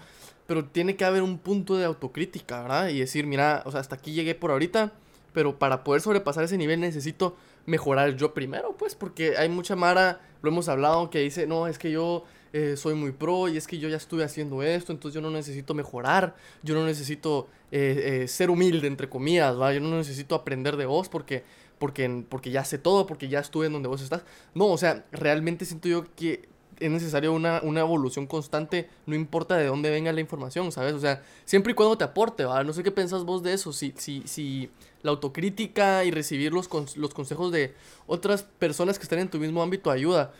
pero 0.46 0.64
tiene 0.64 0.96
que 0.96 1.04
haber 1.04 1.22
un 1.22 1.38
punto 1.38 1.76
de 1.76 1.84
autocrítica, 1.84 2.62
¿verdad? 2.62 2.88
Y 2.88 3.00
decir, 3.00 3.26
mira, 3.26 3.62
o 3.66 3.70
sea, 3.70 3.80
hasta 3.80 3.96
aquí 3.96 4.12
llegué 4.12 4.34
por 4.34 4.50
ahorita, 4.50 4.92
pero 5.32 5.58
para 5.58 5.84
poder 5.84 6.02
sobrepasar 6.02 6.44
ese 6.44 6.58
nivel 6.58 6.80
necesito 6.80 7.36
mejorar 7.66 8.16
yo 8.16 8.32
primero, 8.32 8.76
pues, 8.76 8.94
porque 8.94 9.36
hay 9.36 9.48
mucha 9.48 9.76
Mara, 9.76 10.20
lo 10.42 10.50
hemos 10.50 10.68
hablado, 10.68 11.10
que 11.10 11.20
dice, 11.20 11.46
no, 11.46 11.66
es 11.66 11.78
que 11.78 11.90
yo 11.90 12.24
eh, 12.52 12.76
soy 12.76 12.94
muy 12.94 13.12
pro 13.12 13.48
y 13.48 13.56
es 13.56 13.66
que 13.66 13.78
yo 13.78 13.88
ya 13.88 13.96
estuve 13.96 14.24
haciendo 14.24 14.62
esto, 14.62 14.92
entonces 14.92 15.14
yo 15.14 15.20
no 15.20 15.30
necesito 15.30 15.74
mejorar, 15.74 16.34
yo 16.62 16.74
no 16.74 16.86
necesito 16.86 17.48
eh, 17.70 18.22
eh, 18.22 18.28
ser 18.28 18.50
humilde, 18.50 18.86
entre 18.86 19.08
comillas, 19.08 19.60
¿va? 19.60 19.74
Yo 19.74 19.80
no 19.80 19.96
necesito 19.96 20.34
aprender 20.34 20.76
de 20.76 20.86
vos 20.86 21.08
porque, 21.08 21.44
porque, 21.78 22.24
porque 22.28 22.50
ya 22.50 22.64
sé 22.64 22.78
todo, 22.78 23.06
porque 23.06 23.28
ya 23.28 23.40
estuve 23.40 23.66
en 23.66 23.72
donde 23.72 23.88
vos 23.88 24.00
estás. 24.00 24.24
No, 24.54 24.66
o 24.68 24.78
sea, 24.78 25.04
realmente 25.12 25.64
siento 25.64 25.88
yo 25.88 26.04
que 26.14 26.48
es 26.78 26.90
necesario 26.90 27.32
una, 27.32 27.60
una, 27.62 27.80
evolución 27.80 28.26
constante, 28.26 28.88
no 29.06 29.14
importa 29.14 29.56
de 29.56 29.66
dónde 29.66 29.90
venga 29.90 30.12
la 30.12 30.20
información, 30.20 30.72
¿sabes? 30.72 30.94
O 30.94 31.00
sea, 31.00 31.22
siempre 31.44 31.72
y 31.72 31.74
cuando 31.74 31.96
te 31.96 32.04
aporte, 32.04 32.44
¿va? 32.44 32.62
No 32.64 32.72
sé 32.72 32.82
qué 32.82 32.90
pensás 32.90 33.24
vos 33.24 33.42
de 33.42 33.52
eso, 33.52 33.72
si, 33.72 33.94
si, 33.96 34.22
si 34.26 34.70
la 35.02 35.10
autocrítica 35.10 36.04
y 36.04 36.10
recibir 36.10 36.52
los, 36.52 36.68
los 36.96 37.14
consejos 37.14 37.52
de 37.52 37.74
otras 38.06 38.42
personas 38.42 38.98
que 38.98 39.04
están 39.04 39.20
en 39.20 39.30
tu 39.30 39.38
mismo 39.38 39.62
ámbito 39.62 39.90
ayuda. 39.90 40.32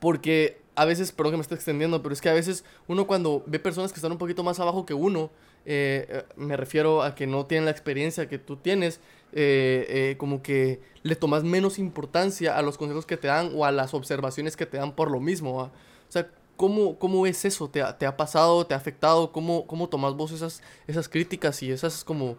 Porque 0.00 0.60
a 0.74 0.84
veces, 0.84 1.12
perdón 1.12 1.32
que 1.32 1.36
me 1.38 1.42
esté 1.42 1.54
extendiendo, 1.54 2.02
pero 2.02 2.12
es 2.12 2.20
que 2.20 2.28
a 2.28 2.34
veces 2.34 2.64
uno 2.86 3.06
cuando 3.06 3.42
ve 3.46 3.58
personas 3.58 3.92
que 3.92 3.96
están 3.96 4.12
un 4.12 4.18
poquito 4.18 4.42
más 4.44 4.60
abajo 4.60 4.86
que 4.86 4.94
uno, 4.94 5.30
eh, 5.66 6.06
eh, 6.08 6.24
me 6.36 6.56
refiero 6.56 7.02
a 7.02 7.14
que 7.14 7.26
no 7.26 7.46
tienen 7.46 7.64
la 7.64 7.72
experiencia 7.72 8.28
que 8.28 8.38
tú 8.38 8.56
tienes, 8.56 9.00
eh, 9.32 10.16
como 10.18 10.42
que 10.42 10.80
le 11.02 11.16
tomas 11.16 11.44
menos 11.44 11.78
importancia 11.78 12.56
a 12.56 12.62
los 12.62 12.78
consejos 12.78 13.06
que 13.06 13.16
te 13.16 13.28
dan 13.28 13.52
o 13.54 13.64
a 13.64 13.72
las 13.72 13.94
observaciones 13.94 14.56
que 14.56 14.66
te 14.66 14.76
dan 14.76 14.92
por 14.92 15.10
lo 15.10 15.20
mismo. 15.20 15.56
O 15.58 15.70
sea, 16.08 16.28
¿cómo, 16.56 16.98
¿cómo 16.98 17.26
es 17.26 17.44
eso? 17.44 17.68
¿Te 17.68 17.82
ha, 17.82 17.96
¿Te 17.96 18.06
ha, 18.06 18.16
pasado? 18.16 18.66
¿Te 18.66 18.74
ha 18.74 18.76
afectado? 18.76 19.32
¿Cómo, 19.32 19.66
cómo 19.66 19.88
tomas 19.88 20.14
vos 20.14 20.32
esas, 20.32 20.62
esas 20.86 21.08
críticas 21.08 21.62
y 21.62 21.70
esas 21.70 22.04
como 22.04 22.36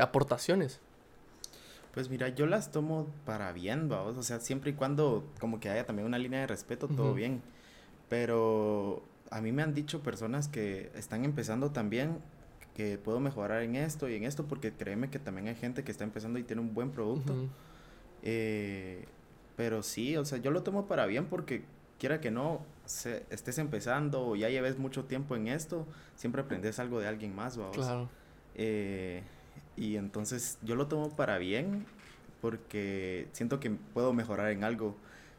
aportaciones? 0.00 0.80
Pues 1.98 2.10
mira, 2.10 2.28
yo 2.28 2.46
las 2.46 2.70
tomo 2.70 3.06
para 3.24 3.52
bien, 3.52 3.88
vamos. 3.88 4.16
O 4.16 4.22
sea, 4.22 4.40
siempre 4.40 4.70
y 4.70 4.74
cuando 4.74 5.24
como 5.40 5.58
que 5.58 5.68
haya 5.68 5.84
también 5.86 6.06
una 6.06 6.18
línea 6.18 6.40
de 6.40 6.46
respeto, 6.46 6.86
todo 6.86 7.12
bien. 7.14 7.42
Pero 8.08 9.02
a 9.30 9.40
mí 9.40 9.52
me 9.52 9.62
han 9.62 9.74
dicho 9.74 10.00
personas 10.00 10.48
que 10.48 10.90
están 10.94 11.24
empezando 11.24 11.70
también 11.70 12.18
que 12.78 12.96
puedo 12.96 13.18
mejorar 13.18 13.64
en 13.64 13.74
esto 13.74 14.08
y 14.08 14.14
en 14.14 14.22
esto, 14.22 14.46
porque 14.46 14.70
créeme 14.70 15.10
que 15.10 15.18
también 15.18 15.48
hay 15.48 15.56
gente 15.56 15.82
que 15.82 15.90
está 15.90 16.04
empezando 16.04 16.38
y 16.38 16.44
tiene 16.44 16.62
un 16.62 16.74
buen 16.74 16.92
producto. 16.92 17.34
Eh, 18.22 19.04
pero 19.56 19.82
sí, 19.82 20.16
o 20.16 20.24
sea, 20.24 20.38
yo 20.38 20.52
lo 20.52 20.62
tomo 20.62 20.86
para 20.86 21.04
bien 21.06 21.26
porque 21.26 21.64
quiera 21.98 22.20
que 22.20 22.30
no 22.30 22.64
se, 22.84 23.24
estés 23.30 23.58
empezando 23.58 24.24
o 24.24 24.36
ya 24.36 24.48
lleves 24.48 24.78
mucho 24.78 25.06
tiempo 25.06 25.34
en 25.34 25.48
esto, 25.48 25.88
siempre 26.14 26.42
aprendes 26.42 26.78
algo 26.78 27.00
de 27.00 27.08
alguien 27.08 27.34
más, 27.34 27.56
vamos. 27.56 27.74
Claro. 27.74 28.08
Eh, 28.54 29.24
y 29.76 29.96
entonces 29.96 30.60
yo 30.62 30.76
lo 30.76 30.86
tomo 30.86 31.16
para 31.16 31.36
bien, 31.38 31.84
porque 32.40 33.26
siento 33.32 33.58
que 33.58 33.70
puedo 33.70 34.12
mejorar 34.12 34.52
en 34.52 34.62
algo 34.62 34.94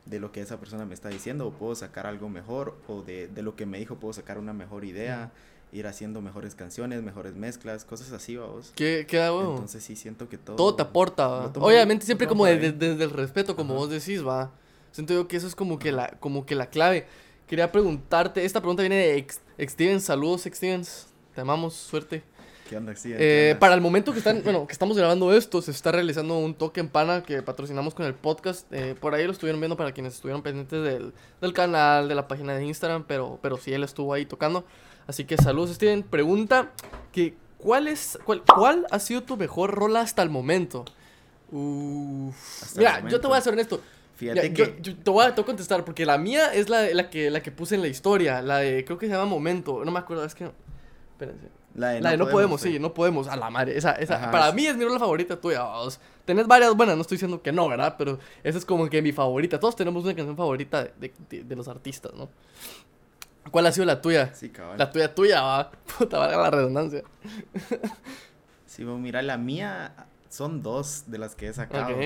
de 0.06 0.20
lo 0.20 0.34
que 0.34 0.42
esa 0.42 0.60
persona 0.60 0.84
me 0.84 0.94
está 0.94 1.08
diciendo, 1.08 1.48
o 1.48 1.52
puedo 1.52 1.74
sacar 1.74 2.06
algo 2.06 2.28
mejor, 2.28 2.76
o 2.90 3.02
de, 3.02 3.30
de 3.30 3.44
lo 3.44 3.56
que 3.56 3.66
me 3.66 3.80
dijo 3.80 3.96
puedo 3.96 4.12
sacar 4.12 4.40
una 4.40 4.52
mejor 4.52 4.84
idea, 4.84 5.32
ir 5.72 5.88
haciendo 5.88 6.22
mejores 6.22 6.56
canciones, 6.56 7.04
mejores 7.04 7.36
mezclas, 7.36 7.86
cosas 7.86 8.12
así, 8.12 8.36
vamos. 8.36 8.72
¿Qué, 8.76 9.06
qué 9.08 9.22
hago? 9.22 9.52
Entonces 9.52 9.84
sí 9.84 9.96
siento 9.96 10.28
que 10.30 10.38
todo... 10.38 10.56
Todo 10.56 10.76
te 10.76 10.82
aporta, 10.82 11.52
Obviamente 11.56 12.06
siempre 12.06 12.28
como 12.28 12.46
desde 12.46 13.04
el 13.04 13.12
respeto, 13.12 13.56
como 13.56 13.76
vos 13.76 13.90
decís, 13.90 14.26
va. 14.26 14.52
Siento 14.92 15.14
yo 15.14 15.28
que 15.28 15.38
eso 15.38 15.48
es 15.48 15.56
como 15.56 15.78
que 15.78 15.92
la, 15.92 16.18
como 16.20 16.46
que 16.46 16.56
la 16.56 16.70
clave. 16.70 17.06
Quería 17.48 17.72
preguntarte, 17.72 18.46
esta 18.46 18.60
pregunta 18.60 18.84
viene 18.84 18.96
de 18.96 19.18
Ex, 19.58 20.04
saludos 20.04 20.46
Ex 20.46 20.60
te 20.60 21.42
amamos, 21.42 21.74
suerte. 21.74 22.24
¿Qué 22.70 22.78
onda, 22.78 22.94
eh, 23.04 23.56
Para 23.60 23.74
el 23.74 23.82
momento 23.82 24.12
que 24.12 24.20
están, 24.20 24.42
bueno, 24.44 24.68
que 24.68 24.74
estamos 24.74 24.96
grabando 24.96 25.34
esto, 25.34 25.60
se 25.62 25.72
está 25.72 25.92
realizando 25.92 26.38
un 26.38 26.54
toque 26.54 26.80
en 26.80 26.88
pana 26.88 27.24
que 27.24 27.42
patrocinamos 27.42 27.96
con 27.96 28.06
el 28.06 28.14
podcast. 28.14 28.72
Eh, 28.72 28.96
por 29.00 29.16
ahí 29.16 29.26
lo 29.26 29.32
estuvieron 29.32 29.60
viendo 29.60 29.76
para 29.76 29.92
quienes 29.92 30.14
estuvieron 30.14 30.44
pendientes 30.44 30.84
del, 30.84 31.14
del, 31.42 31.54
canal, 31.54 32.08
de 32.08 32.14
la 32.14 32.28
página 32.28 32.54
de 32.54 32.66
Instagram, 32.66 33.06
pero, 33.08 33.40
pero 33.42 33.58
sí 33.58 33.74
él 33.74 33.84
estuvo 33.84 34.14
ahí 34.14 34.26
tocando. 34.26 34.66
Así 35.10 35.26
que 35.26 35.38
saludos, 35.38 35.72
Steven. 35.72 36.04
Pregunta 36.04 36.70
que 37.12 37.34
¿cuál 37.58 37.88
es 37.88 38.20
cuál, 38.26 38.44
cuál 38.44 38.86
ha 38.92 39.00
sido 39.00 39.24
tu 39.24 39.38
mejor 39.38 39.72
rola 39.72 40.02
hasta 40.02 40.22
el 40.22 40.30
momento? 40.30 40.86
mira, 41.52 43.10
yo 43.10 43.20
te 43.20 43.26
voy 43.26 43.36
a 43.36 43.42
ser 43.42 43.54
honesto. 43.54 43.82
Fíjate 44.18 44.54
que... 44.54 44.78
Yo, 44.84 44.96
te, 44.96 45.10
voy 45.10 45.26
a, 45.26 45.34
contestar 45.34 45.84
porque 45.84 46.06
la 46.06 46.20
mía 46.20 46.54
es 46.54 46.70
la, 46.70 46.84
la, 46.94 47.10
que, 47.10 47.32
la 47.32 47.42
que 47.42 47.52
puse 47.52 47.74
en 47.74 47.82
la 47.82 47.88
historia. 47.88 48.44
La 48.44 48.60
de, 48.60 48.86
creo 48.86 49.00
que 49.00 49.08
se 49.08 49.14
llama 49.14 49.26
Momento. 49.26 49.84
No 49.84 49.90
me 49.90 49.98
acuerdo, 49.98 50.24
es 50.24 50.36
que... 50.36 50.52
Espérense. 51.14 51.48
La 51.74 52.12
de, 52.12 52.18
no, 52.18 52.28
podemos, 52.30 52.62
sí, 52.62 52.78
no 52.78 52.94
podemos. 52.94 53.28
A 53.28 53.36
la 53.36 53.50
madre. 53.50 53.76
Esa, 53.76 53.94
esa, 53.94 54.30
para 54.30 54.52
mí 54.52 54.68
es 54.68 54.78
mi 54.78 54.86
rola 54.86 55.00
favorita 55.00 55.42
tuya. 55.42 55.66
Tenés 56.26 56.46
varias 56.46 56.76
buenas, 56.76 56.96
no 56.96 57.02
estoy 57.02 57.16
diciendo 57.16 57.42
que 57.42 57.52
no, 57.52 57.68
¿verdad? 57.68 57.96
Pero 57.98 58.20
esa 58.44 58.60
es 58.60 58.66
como 58.66 58.88
que 58.88 59.02
mi 59.02 59.12
favorita. 59.12 59.60
Todos 59.60 59.76
tenemos 59.76 60.04
una 60.04 60.14
canción 60.14 60.38
favorita 60.38 60.84
de, 60.84 61.14
de, 61.30 61.56
los 61.56 61.68
artistas, 61.68 62.14
¿no? 62.14 62.30
¿Cuál 63.52 63.68
ha 63.68 63.72
sido 63.72 63.86
la 63.86 64.02
tuya? 64.02 64.34
Sí, 64.34 64.50
cabrón. 64.50 64.78
La 64.78 64.92
tuya, 64.92 65.14
tuya, 65.16 65.42
va. 65.42 65.72
Puta, 65.98 66.18
valga 66.18 66.38
la 66.38 66.52
redundancia. 66.52 67.04
sí, 68.66 68.84
bueno, 68.84 69.00
mira, 69.00 69.22
la 69.22 69.38
mía 69.38 69.94
son 70.30 70.62
dos 70.62 71.06
de 71.08 71.18
las 71.18 71.36
que 71.36 71.48
he 71.48 71.54
sacado. 71.54 71.98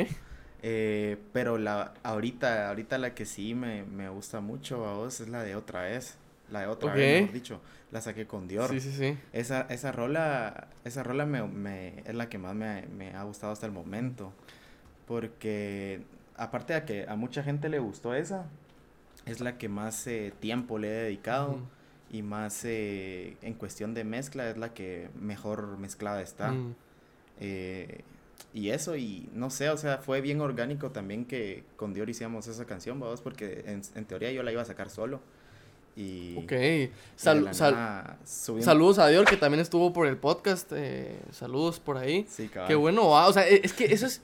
Eh, 0.66 1.18
pero 1.34 1.58
la 1.58 1.94
ahorita, 2.04 2.70
ahorita 2.70 2.98
la 2.98 3.14
que 3.14 3.26
sí 3.26 3.54
me, 3.54 3.84
me 3.84 4.08
gusta 4.08 4.40
mucho 4.40 4.86
a 4.88 4.94
vos 4.94 5.20
es 5.20 5.28
la 5.28 5.44
de 5.44 5.56
otra 5.56 5.82
vez. 5.82 6.18
La 6.50 6.62
de 6.62 6.68
otra 6.68 6.94
vez, 6.94 7.22
mejor 7.22 7.34
dicho. 7.34 7.62
La 7.92 8.02
saqué 8.02 8.26
con 8.26 8.48
Dior. 8.48 8.70
Sí, 8.70 8.80
sí, 8.80 8.92
sí. 8.92 9.18
Esa, 9.34 9.62
esa 9.70 9.92
rola, 9.92 10.68
esa 10.84 11.04
rola 11.04 11.26
me, 11.26 11.44
me, 11.44 12.00
es 12.06 12.16
la 12.16 12.30
que 12.30 12.38
más 12.38 12.56
me, 12.56 12.88
me, 12.88 13.14
ha 13.14 13.24
gustado 13.24 13.52
hasta 13.52 13.66
el 13.66 13.72
momento. 13.72 14.34
Porque 15.08 16.02
aparte 16.38 16.74
de 16.74 16.86
que 16.86 17.06
a 17.08 17.16
mucha 17.16 17.44
gente 17.44 17.70
le 17.70 17.80
gustó 17.80 18.14
esa, 18.14 18.46
es 19.26 19.40
la 19.40 19.58
que 19.58 19.70
más 19.70 20.06
eh, 20.08 20.34
tiempo 20.40 20.78
le 20.78 20.88
he 20.88 21.04
dedicado. 21.04 21.60
Y 22.12 22.22
más 22.22 22.64
eh, 22.64 23.38
en 23.42 23.56
cuestión 23.56 23.96
de 23.96 24.04
mezcla 24.04 24.48
es 24.48 24.58
la 24.58 24.74
que 24.74 25.10
mejor 25.20 25.78
mezclada 25.80 26.22
está. 26.22 26.52
Mm. 26.52 26.76
Eh, 27.40 28.02
y 28.54 28.70
eso, 28.70 28.96
y 28.96 29.28
no 29.34 29.50
sé, 29.50 29.70
o 29.72 29.78
sea, 29.78 29.98
fue 29.98 30.22
bien 30.22 30.40
orgánico 30.40 30.92
también 30.92 31.26
que 31.26 31.64
con 31.76 31.92
Dior 31.96 32.08
hicimos 32.08 32.46
esa 32.48 32.66
canción, 32.66 33.00
vamos, 33.00 33.22
porque 33.22 33.64
en, 33.66 33.82
en 33.96 34.06
teoría 34.06 34.32
yo 34.32 34.44
la 34.44 34.52
iba 34.52 34.62
a 34.62 34.66
sacar 34.66 34.92
solo. 34.92 35.22
Y 35.96 36.38
ok. 36.38 36.92
saludos 37.16 39.00
a 39.00 39.08
Dior, 39.08 39.26
que 39.26 39.38
también 39.38 39.62
estuvo 39.62 39.92
por 39.92 40.06
el 40.06 40.18
podcast. 40.18 40.72
Saludos 41.32 41.80
por 41.80 41.98
ahí. 41.98 42.28
Sí, 42.30 42.50
Qué 42.68 42.76
bueno, 42.76 43.10
o 43.10 43.34
sea, 43.34 43.48
e, 43.48 43.62
es 43.64 43.74
que 43.74 43.86
eso 43.86 44.06
es, 44.06 44.22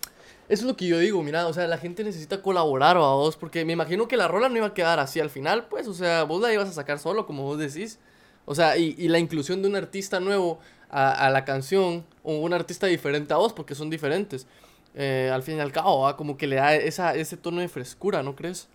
eso 0.49 0.63
es 0.63 0.67
lo 0.67 0.75
que 0.75 0.87
yo 0.87 0.97
digo, 0.97 1.21
mira, 1.21 1.47
o 1.47 1.53
sea, 1.53 1.67
la 1.67 1.77
gente 1.77 2.03
necesita 2.03 2.41
colaborar, 2.41 2.97
vos, 2.97 3.37
porque 3.37 3.63
me 3.65 3.73
imagino 3.73 4.07
que 4.07 4.17
la 4.17 4.27
rola 4.27 4.49
no 4.49 4.57
iba 4.57 4.67
a 4.67 4.73
quedar 4.73 4.99
así 4.99 5.19
al 5.19 5.29
final, 5.29 5.67
pues, 5.67 5.87
o 5.87 5.93
sea, 5.93 6.23
vos 6.23 6.41
la 6.41 6.51
ibas 6.51 6.67
a 6.67 6.73
sacar 6.73 6.97
solo, 6.97 7.27
como 7.27 7.43
vos 7.43 7.59
decís. 7.59 7.99
O 8.45 8.55
sea, 8.55 8.75
y, 8.75 8.95
y 8.97 9.09
la 9.09 9.19
inclusión 9.19 9.61
de 9.61 9.67
un 9.67 9.75
artista 9.75 10.19
nuevo 10.19 10.59
a, 10.89 11.11
a, 11.11 11.29
la 11.29 11.45
canción, 11.45 12.03
o 12.23 12.39
un 12.39 12.53
artista 12.53 12.87
diferente 12.87 13.31
a 13.31 13.37
vos, 13.37 13.53
porque 13.53 13.75
son 13.75 13.91
diferentes. 13.91 14.47
Eh, 14.95 15.29
al 15.31 15.43
fin 15.43 15.57
y 15.57 15.59
al 15.59 15.71
cabo, 15.71 16.15
como 16.17 16.35
que 16.35 16.47
le 16.47 16.55
da 16.55 16.73
esa, 16.73 17.13
ese 17.15 17.37
tono 17.37 17.61
de 17.61 17.67
frescura, 17.67 18.23
¿no 18.23 18.35
crees? 18.35 18.67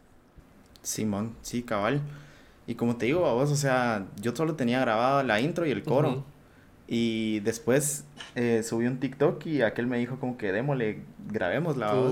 Simón, 0.82 1.34
sí, 1.42 1.64
cabal. 1.64 2.00
Y 2.68 2.76
como 2.76 2.96
te 2.96 3.06
digo, 3.06 3.26
a 3.26 3.34
vos, 3.34 3.50
o 3.50 3.56
sea, 3.56 4.06
yo 4.20 4.34
solo 4.34 4.54
tenía 4.54 4.80
grabado 4.80 5.22
la 5.22 5.40
intro 5.40 5.66
y 5.66 5.70
el 5.70 5.82
coro. 5.82 6.24
Y 6.86 7.40
después 7.40 8.04
eh, 8.34 8.62
subí 8.62 8.86
un 8.86 9.00
TikTok 9.00 9.46
y 9.46 9.62
aquel 9.62 9.86
me 9.86 9.98
dijo 9.98 10.18
como 10.20 10.36
que 10.36 10.52
démosle, 10.52 11.00
grabemos 11.30 11.76
la 11.76 11.92
voz. 11.94 12.10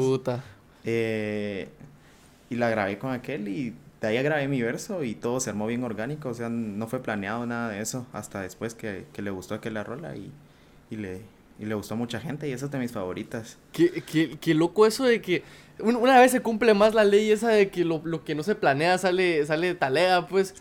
Eh, 0.84 1.68
y 2.48 2.56
la 2.56 2.70
grabé 2.70 2.98
con 2.98 3.12
aquel 3.12 3.48
y 3.48 3.74
de 4.00 4.08
ahí 4.08 4.22
grabé 4.22 4.48
mi 4.48 4.60
verso 4.62 5.04
y 5.04 5.14
todo 5.14 5.40
se 5.40 5.50
armó 5.50 5.66
bien 5.66 5.84
orgánico. 5.84 6.30
O 6.30 6.34
sea, 6.34 6.48
no 6.48 6.86
fue 6.86 7.02
planeado 7.02 7.44
nada 7.46 7.68
de 7.68 7.80
eso 7.80 8.06
hasta 8.12 8.40
después 8.40 8.74
que, 8.74 9.04
que 9.12 9.22
le 9.22 9.30
gustó 9.30 9.54
aquel 9.54 9.74
la 9.74 9.84
rola 9.84 10.16
y, 10.16 10.32
y, 10.90 10.96
le, 10.96 11.20
y 11.58 11.66
le 11.66 11.74
gustó 11.74 11.94
a 11.94 11.96
mucha 11.98 12.18
gente 12.18 12.48
y 12.48 12.52
esa 12.52 12.64
es 12.64 12.70
de 12.70 12.78
mis 12.78 12.92
favoritas. 12.92 13.58
Qué, 13.72 14.02
qué, 14.10 14.38
qué 14.40 14.54
loco 14.54 14.86
eso 14.86 15.04
de 15.04 15.20
que 15.20 15.42
una 15.80 16.18
vez 16.20 16.32
se 16.32 16.40
cumple 16.40 16.74
más 16.74 16.94
la 16.94 17.04
ley 17.04 17.30
esa 17.30 17.48
de 17.50 17.68
que 17.68 17.84
lo, 17.84 18.00
lo 18.04 18.24
que 18.24 18.34
no 18.34 18.42
se 18.42 18.54
planea 18.54 18.96
sale, 18.98 19.44
sale 19.44 19.68
de 19.68 19.74
talea, 19.74 20.26
pues. 20.28 20.54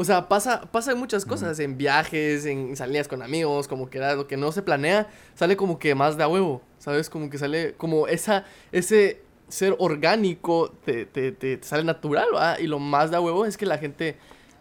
O 0.00 0.04
sea, 0.04 0.28
pasa, 0.28 0.60
pasa 0.70 0.94
muchas 0.94 1.26
cosas, 1.26 1.58
en 1.58 1.76
viajes, 1.76 2.46
en 2.46 2.76
salidas 2.76 3.08
con 3.08 3.20
amigos, 3.20 3.66
como 3.66 3.90
que 3.90 3.98
lo 3.98 4.28
que 4.28 4.36
no 4.36 4.52
se 4.52 4.62
planea, 4.62 5.08
sale 5.34 5.56
como 5.56 5.80
que 5.80 5.96
más 5.96 6.16
de 6.16 6.22
a 6.22 6.28
huevo, 6.28 6.62
¿sabes? 6.78 7.10
Como 7.10 7.28
que 7.28 7.36
sale, 7.36 7.74
como 7.76 8.06
esa, 8.06 8.44
ese 8.70 9.20
ser 9.48 9.74
orgánico 9.80 10.72
te, 10.84 11.04
te, 11.04 11.32
te, 11.32 11.58
sale 11.64 11.82
natural, 11.82 12.28
¿va? 12.32 12.60
Y 12.60 12.68
lo 12.68 12.78
más 12.78 13.10
de 13.10 13.16
a 13.16 13.20
huevo 13.20 13.44
es 13.44 13.56
que 13.56 13.66
la 13.66 13.76
gente, 13.76 14.16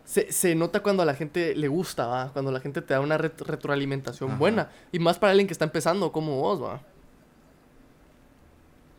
se, 0.05 0.31
se 0.31 0.55
nota 0.55 0.81
cuando 0.81 1.03
a 1.03 1.05
la 1.05 1.13
gente 1.13 1.53
le 1.53 1.67
gusta, 1.67 2.07
¿va? 2.07 2.33
Cuando 2.33 2.51
la 2.51 2.59
gente 2.59 2.81
te 2.81 2.95
da 2.95 2.99
una 2.99 3.19
retroalimentación 3.19 4.39
buena. 4.39 4.71
Y 4.91 4.97
más 4.97 5.19
para 5.19 5.29
alguien 5.33 5.45
que 5.45 5.53
está 5.53 5.65
empezando 5.65 6.11
como 6.11 6.41
vos, 6.41 6.63
¿va? 6.63 6.81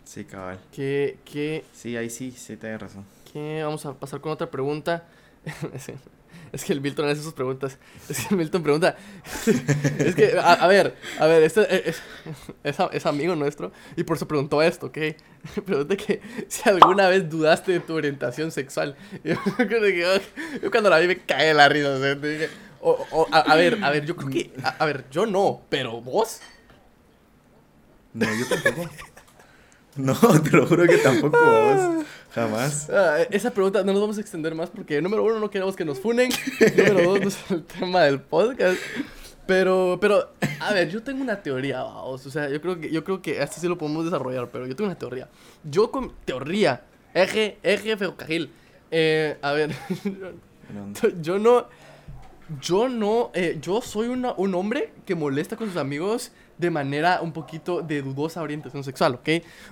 Sí, 0.04 0.24
cabal. 0.24 0.60
Que, 0.70 1.18
que... 1.24 1.64
Sí, 1.72 1.96
ahí 1.96 2.10
sí, 2.10 2.30
sí, 2.30 2.56
tienes 2.56 2.80
razón. 2.80 3.04
Que 3.32 3.64
vamos 3.64 3.84
a 3.86 3.94
pasar 3.94 4.20
con 4.20 4.30
otra 4.30 4.48
pregunta. 4.48 5.04
es 6.52 6.64
que 6.64 6.72
el 6.72 6.80
Milton 6.80 7.08
hace 7.08 7.22
sus 7.22 7.32
preguntas. 7.32 7.78
Es 8.08 8.18
que 8.18 8.34
el 8.34 8.38
Milton 8.38 8.62
pregunta. 8.62 8.96
es 9.98 10.14
que, 10.14 10.38
a, 10.38 10.66
ver, 10.66 10.96
a 11.18 11.26
ver, 11.26 11.42
este 11.42 11.88
es, 11.88 12.00
es, 12.64 13.06
amigo 13.06 13.34
nuestro 13.36 13.72
y 13.96 14.04
por 14.04 14.16
eso 14.16 14.28
preguntó 14.28 14.62
esto, 14.62 14.86
¿ok? 14.86 14.98
Pregunta 15.64 15.96
que 15.96 16.20
si 16.48 16.68
alguna 16.68 17.08
vez 17.08 17.28
dudaste 17.28 17.72
de 17.72 17.80
tu 17.80 17.94
orientación 17.94 18.50
sexual. 18.50 18.96
Yo, 19.24 19.34
yo 20.62 20.70
cuando 20.70 20.90
la 20.90 20.98
vi 20.98 21.08
me 21.08 21.18
cae 21.18 21.54
la 21.54 21.68
risa. 21.68 21.98
O 22.80 23.26
a, 23.32 23.56
ver, 23.56 23.82
a 23.82 23.90
ver, 23.90 24.04
yo 24.04 24.16
creo 24.16 24.30
que. 24.30 24.52
A, 24.62 24.84
ver, 24.84 25.06
yo 25.10 25.26
no, 25.26 25.62
pero 25.68 26.00
vos. 26.00 26.40
No, 28.14 28.26
yo 28.34 28.46
tampoco. 28.46 28.88
No, 29.96 30.14
te 30.42 30.50
lo 30.50 30.66
juro 30.66 30.86
que 30.86 30.98
tampoco 30.98 31.38
vos. 31.38 32.06
Jamás. 32.34 32.90
Ah, 32.90 33.18
esa 33.30 33.50
pregunta 33.50 33.82
no 33.82 33.92
nos 33.92 34.00
vamos 34.00 34.18
a 34.18 34.20
extender 34.20 34.54
más 34.54 34.70
porque, 34.70 35.00
número 35.00 35.24
uno, 35.24 35.40
no 35.40 35.50
queremos 35.50 35.74
que 35.76 35.84
nos 35.84 35.98
funen. 35.98 36.30
número 36.76 37.02
dos, 37.02 37.20
no 37.20 37.28
es 37.28 37.50
el 37.50 37.64
tema 37.64 38.02
del 38.02 38.20
podcast. 38.20 38.78
Pero, 39.46 39.96
pero, 39.98 40.34
a 40.60 40.74
ver, 40.74 40.90
yo 40.90 41.02
tengo 41.02 41.22
una 41.22 41.42
teoría, 41.42 41.82
vamos. 41.82 42.26
O 42.26 42.30
sea, 42.30 42.50
yo 42.50 42.60
creo 42.60 42.78
que, 42.78 42.90
yo 42.90 43.02
creo 43.02 43.22
que 43.22 43.40
así 43.40 43.60
sí 43.60 43.66
lo 43.66 43.78
podemos 43.78 44.04
desarrollar, 44.04 44.48
pero 44.50 44.66
yo 44.66 44.76
tengo 44.76 44.90
una 44.90 44.98
teoría. 44.98 45.28
Yo 45.64 45.90
con 45.90 46.12
teoría, 46.26 46.82
eje, 47.14 47.58
eje 47.62 47.96
ferrocarril. 47.96 48.50
Eh, 48.90 49.38
a 49.40 49.52
ver, 49.52 49.70
yo 51.22 51.38
no, 51.38 51.66
yo 52.60 52.90
no, 52.90 53.30
eh, 53.32 53.58
yo 53.60 53.80
soy 53.80 54.08
una, 54.08 54.32
un 54.32 54.54
hombre 54.54 54.92
que 55.06 55.14
molesta 55.14 55.56
con 55.56 55.68
sus 55.68 55.76
amigos 55.76 56.32
de 56.58 56.70
manera 56.70 57.20
un 57.22 57.32
poquito 57.32 57.80
de 57.82 58.02
dudosa 58.02 58.42
orientación 58.42 58.82
sexual, 58.84 59.14
¿ok? 59.14 59.28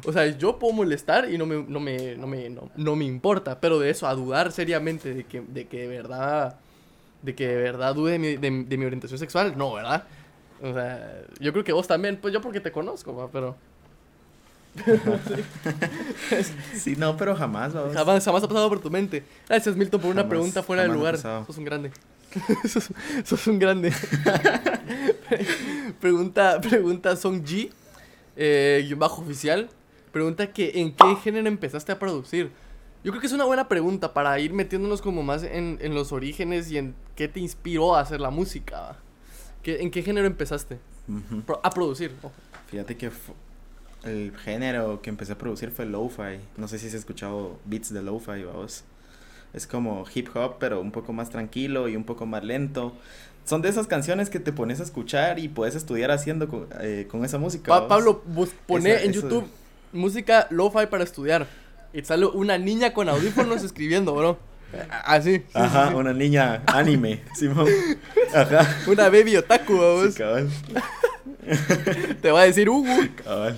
O 0.07 0.12
sea, 0.12 0.26
yo 0.26 0.59
puedo 0.59 0.73
molestar 0.73 1.31
y 1.31 1.37
no 1.37 1.45
me, 1.45 1.62
no 1.62 1.81
me, 1.81 2.16
no 2.16 2.26
me, 2.26 2.49
no, 2.76 2.97
me 2.97 3.05
importa, 3.05 3.61
pero 3.61 3.78
de 3.78 3.90
eso, 3.90 4.07
a 4.07 4.14
dudar 4.14 4.52
seriamente 4.52 5.12
de 5.12 5.25
que 5.25 5.40
de, 5.40 5.66
que 5.66 5.81
de 5.81 5.88
verdad, 5.88 6.57
de 7.23 7.35
que 7.35 7.49
de 7.49 7.57
verdad 7.57 7.95
dude 7.95 8.12
de 8.12 8.19
mi, 8.19 8.37
de, 8.37 8.76
mi 8.76 8.85
orientación 8.85 9.19
sexual, 9.19 9.55
no, 9.57 9.75
¿verdad? 9.75 10.05
O 10.62 10.73
sea, 10.73 11.23
yo 11.40 11.52
creo 11.52 11.64
que 11.64 11.73
vos 11.73 11.87
también, 11.87 12.19
pues 12.19 12.33
yo 12.33 12.40
porque 12.40 12.61
te 12.61 12.71
conozco, 12.73 13.28
pero... 13.33 13.57
sí, 16.75 16.97
no, 16.97 17.16
pero 17.16 17.35
jamás, 17.35 17.73
Jamás, 17.73 18.23
jamás 18.23 18.28
ha 18.28 18.49
pasado 18.49 18.69
por 18.69 18.78
tu 18.78 18.90
mente. 18.90 19.25
Gracias, 19.49 19.75
Milton, 19.75 20.00
por 20.00 20.11
una 20.11 20.28
pregunta 20.28 20.62
fuera 20.62 20.83
del 20.83 20.93
lugar. 20.93 21.16
Sos 21.16 21.57
un 21.57 21.64
grande. 21.64 21.90
sos, 23.25 23.47
un 23.47 23.59
grande. 23.59 23.93
pregunta, 26.00 26.61
pregunta 26.61 27.16
Song 27.16 27.43
G, 27.43 27.71
eh, 28.37 28.95
bajo 28.97 29.23
oficial. 29.23 29.69
Pregunta 30.12 30.52
que 30.52 30.73
en 30.81 30.93
qué 30.93 31.16
género 31.23 31.49
empezaste 31.49 31.93
a 31.93 31.99
producir. 31.99 32.50
Yo 33.05 33.12
creo 33.12 33.21
que 33.21 33.26
es 33.26 33.33
una 33.33 33.45
buena 33.45 33.69
pregunta 33.69 34.12
para 34.12 34.38
ir 34.40 34.52
metiéndonos 34.52 35.00
como 35.02 35.23
más 35.23 35.43
en, 35.43 35.78
en 35.81 35.95
los 35.95 36.12
orígenes 36.12 36.71
y 36.71 36.78
en 36.78 36.95
qué 37.14 37.28
te 37.28 37.40
inspiró 37.40 37.95
a 37.95 38.00
hacer 38.00 38.21
la 38.21 38.31
música. 38.31 38.97
¿Qué, 39.62 39.83
¿En 39.83 39.90
qué 39.90 40.02
género 40.02 40.26
empezaste 40.26 40.78
a 41.62 41.71
producir? 41.71 42.12
Fíjate 42.69 42.97
que 42.97 43.11
el 44.05 44.37
género 44.38 45.02
que 45.02 45.11
empecé 45.11 45.33
a 45.33 45.38
producir 45.38 45.71
fue 45.71 45.87
lo-fi. 45.87 46.40
No 46.57 46.69
sé 46.69 46.78
si 46.78 46.87
has 46.87 46.95
escuchado 46.95 47.59
beats 47.64 47.93
de 47.93 48.02
lo-fi, 48.02 48.43
vamos. 48.45 48.85
Es 49.57 49.67
como 49.67 50.05
hip 50.15 50.29
hop, 50.37 50.57
pero 50.61 50.81
un 50.83 50.93
poco 50.93 51.15
más 51.15 51.31
tranquilo 51.31 51.89
y 51.89 51.97
un 51.97 52.05
poco 52.05 52.27
más 52.27 52.45
lento. 52.45 52.93
Son 53.47 53.63
de 53.63 53.71
esas 53.71 53.87
canciones 53.87 54.29
que 54.29 54.39
te 54.39 54.53
pones 54.53 54.81
a 54.81 54.83
escuchar 54.83 55.39
y 55.39 55.49
puedes 55.49 55.75
estudiar 55.75 56.11
haciendo 56.11 56.47
con, 56.47 56.69
eh, 56.81 57.09
esa 57.25 57.39
música. 57.39 57.89
Pablo, 57.89 58.23
pone 58.67 59.05
en 59.05 59.13
YouTube 59.13 59.49
música 59.93 60.47
lo-fi 60.51 60.87
para 60.87 61.05
estudiar. 61.05 61.47
Y 61.95 62.03
sale 62.03 62.27
una 62.27 62.59
niña 62.59 62.93
con 62.93 63.09
audífonos 63.09 63.63
escribiendo, 63.65 64.15
bro. 64.15 64.39
Así. 65.05 65.43
Ajá, 65.55 65.97
una 65.97 66.13
niña 66.13 66.63
anime, 66.67 67.23
Simón. 67.35 67.69
Ajá. 68.35 68.77
Una 68.87 69.05
baby 69.05 69.37
otaku, 69.37 69.79
vamos. 69.79 70.15
cabal. 70.17 70.51
Te 72.21 72.31
va 72.31 72.43
a 72.43 72.45
decir 72.45 72.69
Hugo. 72.69 72.93
Cabal. 73.25 73.57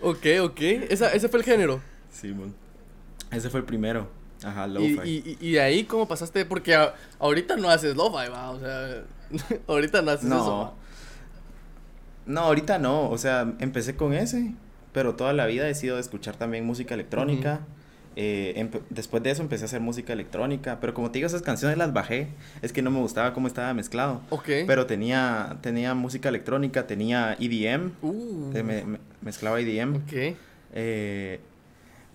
ok, 0.00 0.26
ok. 0.42 0.60
Esa, 0.90 1.12
ese 1.12 1.28
fue 1.28 1.40
el 1.40 1.44
género. 1.44 1.80
Simón. 2.22 2.54
Ese 3.30 3.50
fue 3.50 3.60
el 3.60 3.66
primero. 3.66 4.08
Ajá, 4.42 4.66
lo-fi. 4.66 4.98
Y, 5.04 5.36
y, 5.40 5.48
y, 5.48 5.58
ahí, 5.58 5.84
¿cómo 5.84 6.08
pasaste? 6.08 6.44
Porque 6.44 6.76
ahorita 7.18 7.56
no 7.56 7.68
haces 7.68 7.94
lo-fi, 7.94 8.30
va. 8.30 8.50
O 8.50 8.58
sea, 8.58 9.02
ahorita 9.66 10.00
no 10.00 10.10
haces 10.10 10.28
no. 10.28 10.36
eso. 10.36 10.74
No, 12.24 12.40
ahorita 12.40 12.78
no. 12.78 13.10
O 13.10 13.18
sea, 13.18 13.52
empecé 13.60 13.94
con 13.94 14.14
ese 14.14 14.54
pero 14.92 15.14
toda 15.14 15.32
la 15.32 15.46
vida 15.46 15.68
he 15.68 15.74
sido 15.74 15.96
de 15.96 16.02
escuchar 16.02 16.36
también 16.36 16.64
música 16.64 16.94
electrónica. 16.94 17.60
Eh, 18.14 18.68
después 18.90 19.22
de 19.22 19.30
eso 19.30 19.40
empecé 19.40 19.64
a 19.64 19.66
hacer 19.66 19.80
música 19.80 20.12
electrónica, 20.12 20.78
pero 20.80 20.92
como 20.92 21.10
te 21.10 21.18
digo, 21.18 21.26
esas 21.26 21.40
canciones 21.40 21.78
las 21.78 21.94
bajé. 21.94 22.28
Es 22.60 22.72
que 22.72 22.82
no 22.82 22.90
me 22.90 23.00
gustaba 23.00 23.32
cómo 23.32 23.46
estaba 23.46 23.72
mezclado. 23.72 24.20
Ok. 24.28 24.48
Pero 24.66 24.86
tenía, 24.86 25.56
tenía 25.62 25.94
música 25.94 26.28
electrónica, 26.28 26.86
tenía 26.86 27.36
EDM. 27.40 27.92
Uh. 28.02 28.52
me, 28.62 28.98
mezclaba 29.22 29.60
EDM. 29.60 29.96
Ok. 29.96 30.36
Eh, 30.74 31.40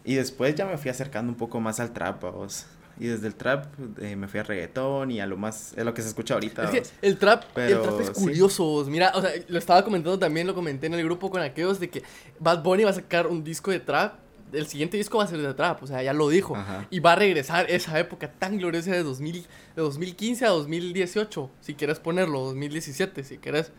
y 0.08 0.16
después 0.16 0.56
ya 0.56 0.66
me 0.66 0.78
fui 0.78 0.90
acercando 0.90 1.30
un 1.30 1.38
poco 1.38 1.60
más 1.60 1.82
al 1.82 1.92
trap, 1.92 2.22
vos. 2.22 2.66
Y 2.98 3.08
desde 3.08 3.28
el 3.28 3.36
trap 3.36 3.66
eh, 4.00 4.16
me 4.16 4.30
fui 4.30 4.40
a 4.40 4.44
reggaetón 4.44 5.12
y 5.12 5.20
a 5.20 5.26
lo 5.28 5.36
más, 5.36 5.74
es 5.76 5.84
lo 5.84 5.94
que 5.94 6.02
se 6.02 6.08
escucha 6.08 6.36
ahorita. 6.36 6.64
Es 6.64 6.70
que 6.70 6.84
el 7.06 7.18
trap, 7.18 7.44
el 7.58 7.82
trap 7.82 8.00
es 8.00 8.12
curioso. 8.12 8.86
Mira, 8.88 9.12
o 9.14 9.22
sea, 9.22 9.32
lo 9.50 9.60
estaba 9.60 9.84
comentando 9.84 10.18
también, 10.18 10.48
lo 10.48 10.56
comenté 10.56 10.88
en 10.88 10.94
el 10.94 11.04
grupo 11.04 11.30
con 11.30 11.42
aquellos 11.42 11.82
de 11.82 11.90
que 11.90 12.04
Bad 12.40 12.64
Bunny 12.64 12.86
va 12.86 12.92
a 12.92 12.94
sacar 12.94 13.28
un 13.28 13.44
disco 13.44 13.70
de 13.70 13.82
trap. 13.82 14.16
El 14.54 14.66
siguiente 14.68 14.96
disco 14.96 15.18
va 15.18 15.26
a 15.26 15.28
ser 15.28 15.40
de 15.40 15.54
trap, 15.54 15.84
o 15.84 15.88
sea, 15.88 16.02
ya 16.02 16.14
lo 16.14 16.30
dijo. 16.30 16.56
Y 16.90 17.02
va 17.02 17.12
a 17.12 17.16
regresar 17.18 17.70
esa 17.70 18.00
época 18.00 18.32
tan 18.32 18.58
gloriosa 18.58 18.92
de, 18.92 19.04
2000, 19.04 19.42
de 19.76 19.82
2015 19.82 20.46
a 20.46 20.50
2018, 20.52 21.52
si 21.60 21.74
quieres 21.76 22.00
ponerlo, 22.00 22.46
2017, 22.46 23.26
si 23.26 23.40
quieres. 23.40 23.74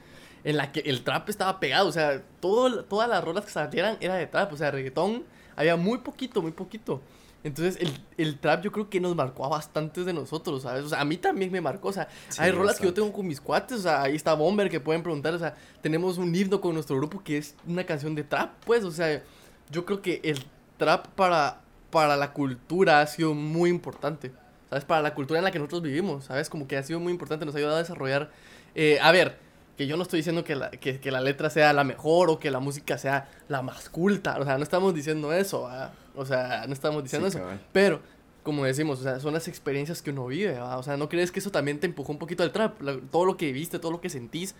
En 0.44 0.58
la 0.58 0.72
que 0.72 0.80
el 0.80 1.04
trap 1.04 1.30
estaba 1.30 1.58
pegado, 1.58 1.88
o 1.88 1.92
sea, 1.92 2.22
todo, 2.40 2.84
todas 2.84 3.08
las 3.08 3.24
rolas 3.24 3.46
que 3.46 3.50
salieran 3.50 3.96
era 4.00 4.16
de 4.16 4.26
trap, 4.26 4.52
o 4.52 4.58
sea, 4.58 4.70
reggaetón 4.70 5.24
había 5.58 5.76
muy 5.76 5.98
poquito, 5.98 6.40
muy 6.40 6.52
poquito. 6.52 7.02
Entonces, 7.42 7.80
el, 7.80 7.92
el, 8.16 8.38
trap 8.38 8.62
yo 8.62 8.70
creo 8.70 8.88
que 8.88 9.00
nos 9.00 9.14
marcó 9.14 9.44
a 9.44 9.48
bastantes 9.48 10.06
de 10.06 10.12
nosotros, 10.12 10.62
¿sabes? 10.62 10.84
O 10.84 10.88
sea, 10.88 11.00
a 11.00 11.04
mí 11.04 11.16
también 11.16 11.50
me 11.50 11.60
marcó, 11.60 11.88
o 11.88 11.92
sea, 11.92 12.08
hay 12.36 12.50
rolas 12.50 12.78
que 12.78 12.86
yo 12.86 12.94
tengo 12.94 13.12
con 13.12 13.26
mis 13.26 13.40
cuates, 13.40 13.78
o 13.78 13.82
sea, 13.82 14.02
ahí 14.02 14.14
está 14.14 14.34
Bomber 14.34 14.68
que 14.70 14.80
pueden 14.80 15.02
preguntar, 15.02 15.34
o 15.34 15.38
sea, 15.38 15.56
tenemos 15.80 16.18
un 16.18 16.34
himno 16.34 16.60
con 16.60 16.74
nuestro 16.74 16.96
grupo 16.96 17.22
que 17.22 17.38
es 17.38 17.54
una 17.66 17.84
canción 17.84 18.14
de 18.14 18.24
trap, 18.24 18.52
pues, 18.64 18.84
o 18.84 18.90
sea, 18.90 19.22
yo 19.70 19.84
creo 19.84 20.02
que 20.02 20.20
el 20.24 20.44
trap 20.78 21.06
para, 21.08 21.60
para 21.90 22.16
la 22.16 22.32
cultura 22.32 23.00
ha 23.00 23.06
sido 23.06 23.34
muy 23.34 23.70
importante, 23.70 24.32
¿sabes? 24.68 24.84
Para 24.84 25.02
la 25.02 25.14
cultura 25.14 25.38
en 25.38 25.44
la 25.44 25.50
que 25.50 25.58
nosotros 25.58 25.82
vivimos, 25.82 26.24
¿sabes? 26.24 26.48
Como 26.48 26.66
que 26.66 26.76
ha 26.76 26.82
sido 26.82 27.00
muy 27.00 27.12
importante, 27.12 27.46
nos 27.46 27.54
ha 27.54 27.58
ayudado 27.58 27.76
a 27.76 27.80
desarrollar, 27.80 28.30
eh, 28.74 28.98
a 29.00 29.12
ver, 29.12 29.38
que 29.78 29.86
yo 29.86 29.96
no 29.96 30.02
estoy 30.02 30.18
diciendo 30.18 30.42
que 30.42 30.56
la, 30.56 30.70
que, 30.70 30.98
que 30.98 31.12
la 31.12 31.20
letra 31.20 31.50
sea 31.50 31.72
la 31.72 31.84
mejor 31.84 32.30
o 32.30 32.40
que 32.40 32.50
la 32.50 32.58
música 32.58 32.98
sea 32.98 33.30
la 33.46 33.62
más 33.62 33.88
culta, 33.88 34.36
o 34.40 34.44
sea, 34.44 34.58
no 34.58 34.64
estamos 34.64 34.92
diciendo 34.92 35.32
eso, 35.32 35.66
¿verdad? 35.68 35.92
O 36.16 36.26
sea, 36.26 36.64
no 36.66 36.72
estamos 36.72 37.00
diciendo 37.04 37.28
eso. 37.28 37.40
Pero, 37.72 38.00
como 38.42 38.64
decimos, 38.64 38.98
o 38.98 39.02
sea, 39.04 39.20
son 39.20 39.34
las 39.34 39.46
experiencias 39.46 40.02
que 40.02 40.10
uno 40.10 40.26
vive, 40.26 40.50
¿verdad? 40.50 40.80
O 40.80 40.82
sea, 40.82 40.96
¿no 40.96 41.08
crees 41.08 41.30
que 41.30 41.38
eso 41.38 41.52
también 41.52 41.78
te 41.78 41.86
empujó 41.86 42.10
un 42.10 42.18
poquito 42.18 42.42
al 42.42 42.50
trap? 42.50 42.76
todo 43.12 43.24
lo 43.24 43.36
que 43.36 43.52
viste, 43.52 43.78
todo 43.78 43.92
lo 43.92 44.00
que 44.00 44.10
sentís. 44.10 44.56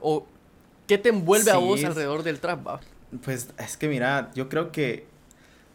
¿O 0.00 0.26
qué 0.86 0.96
te 0.96 1.08
envuelve 1.08 1.50
a 1.50 1.56
vos 1.56 1.82
alrededor 1.82 2.22
del 2.22 2.38
trap, 2.38 2.64
¿va? 2.64 2.80
Pues 3.24 3.48
es 3.58 3.76
que 3.76 3.88
mira, 3.88 4.30
yo 4.36 4.48
creo 4.48 4.70
que 4.70 5.06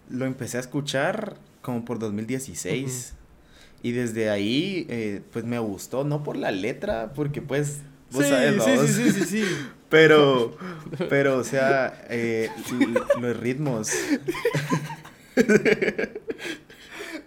lo 0.10 0.24
empecé 0.24 0.56
a 0.56 0.62
escuchar 0.62 1.36
como 1.62 1.84
por 1.84 2.00
2016. 2.00 3.16
Y 3.84 3.92
desde 3.92 4.30
ahí, 4.30 4.88
eh, 4.90 5.22
pues 5.34 5.44
me 5.44 5.60
gustó, 5.60 6.06
no 6.06 6.24
por 6.24 6.38
la 6.38 6.52
letra, 6.52 7.12
porque 7.14 7.42
pues 7.42 7.82
Vos 8.12 8.26
sí, 8.26 8.34
sí, 8.60 8.88
sí, 8.88 9.12
sí, 9.12 9.26
sí, 9.26 9.68
Pero, 9.90 10.58
pero, 11.10 11.38
o 11.38 11.44
sea, 11.44 12.06
eh, 12.10 12.50
los 13.20 13.38
ritmos. 13.38 13.92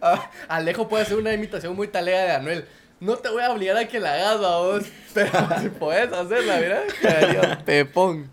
Ah, 0.03 0.31
Alejo 0.49 0.89
puede 0.89 1.03
hacer 1.03 1.19
una 1.19 1.31
imitación 1.35 1.77
muy 1.77 1.87
talega 1.87 2.23
de 2.23 2.31
Anuel. 2.33 2.65
No 3.01 3.17
te 3.17 3.29
voy 3.29 3.43
a 3.43 3.51
obligar 3.51 3.77
a 3.77 3.87
que 3.87 4.01
la 4.01 4.15
hagas 4.15 4.37
a 4.43 4.57
vos, 4.57 4.85
pero 5.13 5.31
si 5.61 5.69
puedes 5.69 6.11
hacerla, 6.11 6.59
mira, 6.59 7.63
pepón. 7.65 8.31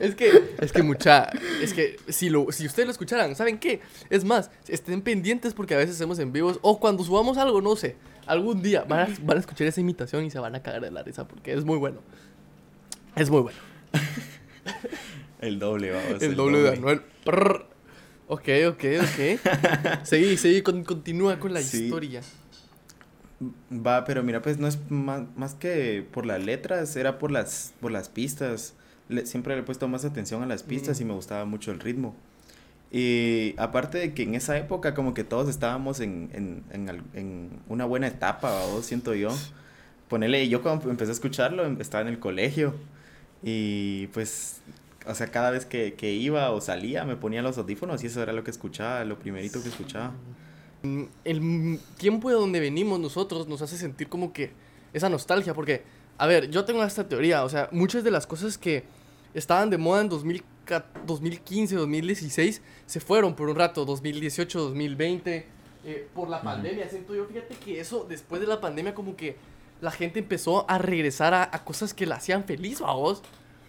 Es 0.00 0.16
que, 0.16 0.56
es 0.60 0.72
que 0.72 0.82
mucha, 0.82 1.30
es 1.62 1.72
que 1.72 1.96
si, 2.08 2.28
lo, 2.28 2.50
si 2.50 2.66
ustedes 2.66 2.86
lo 2.86 2.92
escucharan, 2.92 3.36
¿saben 3.36 3.58
qué? 3.58 3.80
Es 4.10 4.24
más, 4.24 4.50
estén 4.66 5.00
pendientes 5.00 5.54
porque 5.54 5.74
a 5.74 5.78
veces 5.78 5.94
hacemos 5.94 6.18
en 6.18 6.32
vivos 6.32 6.58
o 6.62 6.80
cuando 6.80 7.04
subamos 7.04 7.38
algo, 7.38 7.60
no 7.60 7.76
sé, 7.76 7.96
algún 8.26 8.62
día 8.62 8.84
van 8.84 9.00
a, 9.00 9.14
van 9.22 9.36
a 9.36 9.40
escuchar 9.40 9.66
esa 9.66 9.80
imitación 9.80 10.24
y 10.24 10.30
se 10.30 10.38
van 10.38 10.54
a 10.54 10.62
cagar 10.62 10.82
de 10.82 10.90
la 10.90 11.02
risa 11.02 11.26
porque 11.26 11.52
es 11.52 11.64
muy 11.64 11.78
bueno. 11.78 12.00
Es 13.16 13.30
muy 13.30 13.42
bueno. 13.42 13.58
el 15.40 15.58
doble, 15.58 15.90
vamos. 15.92 16.22
El, 16.22 16.34
doble, 16.34 16.58
de 16.58 16.68
Anuel. 16.70 17.02
Ok, 18.26 18.48
ok, 18.68 18.84
ok. 19.00 20.02
seguí, 20.02 20.36
seguí, 20.36 20.62
continúa 20.62 21.38
con 21.38 21.52
la 21.52 21.60
historia. 21.60 22.22
Va, 23.70 24.04
pero 24.04 24.22
mira, 24.22 24.40
pues 24.42 24.58
no 24.58 24.66
es 24.66 24.78
más, 24.90 25.22
más, 25.36 25.54
que 25.54 26.06
por 26.10 26.24
las 26.24 26.42
letras, 26.42 26.96
era 26.96 27.18
por 27.18 27.30
las, 27.30 27.74
por 27.80 27.92
las 27.92 28.08
pistas. 28.08 28.74
siempre 29.24 29.54
le 29.54 29.60
he 29.60 29.64
puesto 29.64 29.86
más 29.88 30.04
atención 30.04 30.42
a 30.42 30.46
las 30.46 30.62
pistas 30.62 31.00
y 31.00 31.04
me 31.04 31.12
gustaba 31.12 31.44
mucho 31.44 31.70
el 31.70 31.80
ritmo. 31.80 32.14
Y 32.96 33.56
aparte 33.56 33.98
de 33.98 34.14
que 34.14 34.22
en 34.22 34.36
esa 34.36 34.56
época 34.56 34.94
como 34.94 35.14
que 35.14 35.24
todos 35.24 35.48
estábamos 35.48 35.98
en, 35.98 36.30
en, 36.32 37.02
en, 37.12 37.50
una 37.66 37.86
buena 37.86 38.06
etapa, 38.06 38.62
siento 38.82 39.14
yo. 39.14 39.30
Ponele, 40.06 40.48
yo 40.48 40.62
cuando 40.62 40.88
empecé 40.88 41.10
a 41.10 41.14
escucharlo 41.14 41.64
em, 41.64 41.80
estaba 41.80 42.02
en 42.02 42.06
el 42.06 42.20
colegio 42.20 42.72
y 43.42 44.06
pues, 44.08 44.60
o 45.08 45.14
sea, 45.16 45.26
cada 45.32 45.50
vez 45.50 45.66
que, 45.66 45.94
que 45.94 46.12
iba 46.12 46.52
o 46.52 46.60
salía 46.60 47.04
me 47.04 47.16
ponía 47.16 47.42
los 47.42 47.58
audífonos 47.58 48.04
y 48.04 48.06
eso 48.06 48.22
era 48.22 48.32
lo 48.32 48.44
que 48.44 48.52
escuchaba, 48.52 49.04
lo 49.04 49.18
primerito 49.18 49.60
que 49.60 49.70
escuchaba. 49.70 50.12
Mm, 50.84 51.02
el 51.24 51.80
tiempo 51.96 52.28
de 52.28 52.36
donde 52.36 52.60
venimos 52.60 53.00
nosotros 53.00 53.48
nos 53.48 53.60
hace 53.60 53.76
sentir 53.76 54.08
como 54.08 54.32
que 54.32 54.52
esa 54.92 55.08
nostalgia, 55.08 55.52
porque, 55.52 55.82
a 56.16 56.28
ver, 56.28 56.48
yo 56.48 56.64
tengo 56.64 56.84
esta 56.84 57.08
teoría, 57.08 57.42
o 57.42 57.48
sea, 57.48 57.68
muchas 57.72 58.04
de 58.04 58.12
las 58.12 58.24
cosas 58.24 58.56
que 58.56 58.84
estaban 59.34 59.68
de 59.68 59.78
moda 59.78 60.02
en 60.02 60.08
2000 60.08 60.44
2015, 61.06 61.76
2016 61.76 62.62
se 62.86 63.00
fueron 63.00 63.34
por 63.34 63.48
un 63.48 63.56
rato, 63.56 63.84
2018, 63.84 64.60
2020, 64.60 65.46
eh, 65.84 66.08
por 66.14 66.28
la 66.28 66.42
pandemia. 66.42 66.88
Siento 66.88 67.14
yo, 67.14 67.26
fíjate 67.26 67.54
que 67.56 67.80
eso, 67.80 68.06
después 68.08 68.40
de 68.40 68.46
la 68.46 68.60
pandemia, 68.60 68.94
como 68.94 69.16
que 69.16 69.36
la 69.80 69.90
gente 69.90 70.20
empezó 70.20 70.68
a 70.70 70.78
regresar 70.78 71.34
a, 71.34 71.50
cosas 71.64 71.92
que 71.92 72.06
la 72.06 72.16
hacían 72.16 72.44
feliz, 72.44 72.80
a 72.80 72.92
vos. 72.92 73.22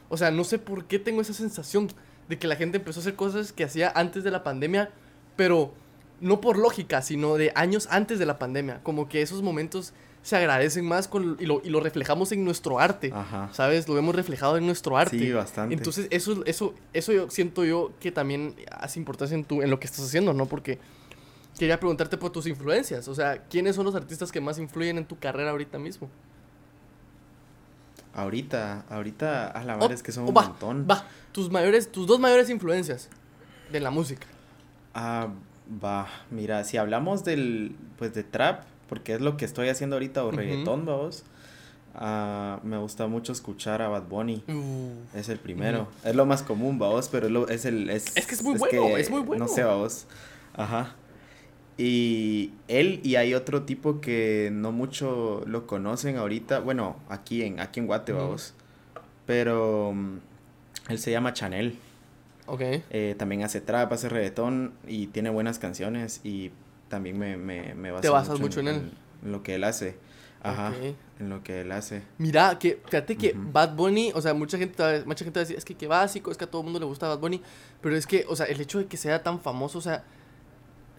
O 0.10 0.18
sea, 0.18 0.32
no 0.32 0.44
sé 0.44 0.60
por 0.60 0.86
qué 0.86 1.00
tengo 1.00 1.22
esa 1.22 1.34
sensación 1.34 1.90
de 2.30 2.40
que 2.40 2.48
la 2.48 2.56
gente 2.56 2.78
empezó 2.78 3.00
a 3.00 3.02
hacer 3.02 3.16
cosas 3.16 3.52
que 3.52 3.64
hacía 3.64 3.92
antes 3.96 4.24
de 4.24 4.32
la 4.32 4.44
pandemia, 4.44 4.92
pero 5.36 5.74
no 6.22 6.40
por 6.42 6.58
lógica, 6.58 7.02
sino 7.02 7.36
de 7.36 7.52
años 7.56 7.88
antes 7.92 8.18
de 8.18 8.26
la 8.26 8.40
pandemia. 8.40 8.82
Como 8.84 9.10
que 9.10 9.22
esos 9.22 9.42
momentos 9.42 9.94
se 10.26 10.36
agradecen 10.36 10.84
más 10.86 11.08
con, 11.08 11.38
y, 11.40 11.46
lo, 11.46 11.62
y 11.64 11.70
lo 11.70 11.80
reflejamos 11.80 12.32
en 12.32 12.44
nuestro 12.44 12.80
arte, 12.80 13.14
¿sabes? 13.52 13.88
Lo 13.88 13.94
vemos 13.94 14.16
reflejado 14.16 14.58
en 14.58 14.66
nuestro 14.66 14.98
arte. 14.98 15.20
Sí, 15.20 15.32
bastante. 15.32 15.76
Entonces, 15.76 16.08
eso, 16.10 16.44
eso, 16.48 16.74
eso 16.94 17.14
yo 17.14 17.30
siento 17.30 17.64
yo 17.64 17.92
que 18.00 18.12
también 18.12 18.56
hace 18.72 18.98
importancia 18.98 19.36
en, 19.36 19.46
tu, 19.46 19.62
en 19.62 19.70
lo 19.70 19.80
que 19.80 19.86
estás 19.86 20.04
haciendo, 20.04 20.34
¿no? 20.34 20.48
Porque 20.48 20.80
quería 21.60 21.80
preguntarte 21.80 22.18
por 22.18 22.32
tus 22.32 22.48
influencias, 22.48 23.08
o 23.08 23.14
sea, 23.14 23.44
¿quiénes 23.44 23.76
son 23.76 23.86
los 23.86 23.94
artistas 23.94 24.32
que 24.32 24.42
más 24.42 24.58
influyen 24.58 24.98
en 24.98 25.06
tu 25.06 25.20
carrera 25.20 25.52
ahorita 25.52 25.78
mismo? 25.78 26.10
Ahorita, 28.16 28.84
ahorita, 28.90 29.50
a 29.50 29.64
la 29.64 29.76
verdad 29.76 29.92
es 29.92 30.02
que 30.02 30.12
son 30.12 30.24
un 30.24 30.34
va, 30.36 30.48
montón. 30.48 30.88
Va, 30.90 31.06
tus 31.34 31.52
mayores, 31.52 31.92
tus 31.92 32.08
dos 32.08 32.20
mayores 32.20 32.50
influencias 32.50 33.10
de 33.72 33.80
la 33.80 33.92
música. 33.92 34.26
Ah, 34.96 35.28
va, 35.84 36.08
mira, 36.32 36.64
si 36.64 36.78
hablamos 36.78 37.24
del, 37.24 37.76
pues 38.00 38.16
de 38.16 38.24
trap, 38.24 38.64
porque 38.88 39.14
es 39.14 39.22
lo 39.22 39.38
que 39.38 39.46
estoy 39.46 39.70
haciendo 39.70 39.96
ahorita, 39.96 40.24
o 40.26 40.32
reggaetón, 40.32 40.86
vamos. 40.86 41.24
Ah, 41.98 42.60
me 42.64 42.78
gusta 42.78 43.08
mucho 43.08 43.32
escuchar 43.32 43.82
a 43.82 43.88
Bad 43.88 44.04
Bunny. 44.04 44.44
Uh. 44.48 45.18
es 45.18 45.30
el 45.30 45.40
primero. 45.40 45.88
Es 46.04 46.16
lo 46.16 46.26
más 46.26 46.44
común, 46.44 46.78
vamos, 46.78 47.08
pero 47.10 47.48
es, 47.48 47.66
el... 47.66 47.90
Es, 47.90 48.16
es 48.18 48.28
que 48.28 48.36
es 48.36 48.44
muy 48.44 48.58
bueno, 48.58 48.98
es 48.98 49.10
muy 49.10 49.22
bueno. 49.22 49.46
No 49.46 49.52
sé, 49.52 49.64
vamos. 49.64 50.06
Ajá. 50.54 50.96
Y 51.78 52.52
él 52.68 53.02
y 53.04 53.16
hay 53.16 53.34
otro 53.34 53.64
tipo 53.64 54.00
que 54.00 54.50
no 54.52 54.72
mucho 54.72 55.44
lo 55.46 55.68
conocen 55.68 56.18
ahorita, 56.18 56.60
bueno, 56.60 56.98
aquí 57.10 57.44
en, 57.44 57.60
aquí 57.60 57.82
en 57.82 57.88
Guate, 57.88 58.14
vamos. 58.14 58.54
Pero 59.26 59.92
mm, 59.94 60.18
él 60.90 61.00
se 61.00 61.12
llama 61.12 61.34
Chanel. 61.34 61.78
Ok. 62.46 62.62
Eh, 62.62 63.16
también 63.18 63.44
hace 63.44 63.60
trap, 63.60 63.92
hace 63.92 64.08
reggaetón 64.08 64.74
y 64.88 65.08
tiene 65.08 65.30
buenas 65.30 65.60
canciones 65.60 66.22
y 66.24 66.52
también 66.88 67.18
me, 67.18 67.38
me, 67.38 67.74
me 67.74 67.92
¿Te 68.02 68.10
basas 68.10 68.40
mucho, 68.40 68.60
en, 68.60 68.68
él? 68.68 68.92
En, 69.24 69.32
lo 69.32 69.44
que 69.44 69.56
él 69.56 69.64
hace. 69.64 69.98
Ajá, 70.44 70.74
en 71.20 71.30
lo 71.30 71.42
que 71.42 71.62
él 71.62 71.72
hace. 71.72 72.04
Mira, 72.20 72.60
que 72.60 72.80
fíjate 72.86 73.16
que 73.18 73.34
Bad 73.36 73.76
Bunny, 73.76 74.12
o 74.14 74.22
sea, 74.22 74.36
mucha 74.36 74.60
gente, 74.60 75.04
mucha 75.06 75.26
gente 75.26 75.40
va 75.40 75.42
a 75.42 75.46
decir, 75.46 75.58
es 75.58 75.66
que 75.66 75.76
qué 75.76 75.88
básico, 75.88 76.30
es 76.30 76.38
que 76.38 76.44
a 76.44 76.48
todo 76.48 76.62
el 76.62 76.66
mundo 76.66 76.80
le 76.80 76.86
gusta 76.86 77.08
Bad 77.08 77.18
Bunny, 77.18 77.42
pero 77.82 77.96
es 77.96 78.06
que, 78.06 78.26
o 78.30 78.36
sea, 78.36 78.46
el 78.46 78.62
hecho 78.62 78.78
de 78.78 78.86
que 78.86 78.98
sea 78.98 79.24
tan 79.24 79.40
famoso, 79.40 79.80
o 79.80 79.82
sea, 79.82 80.04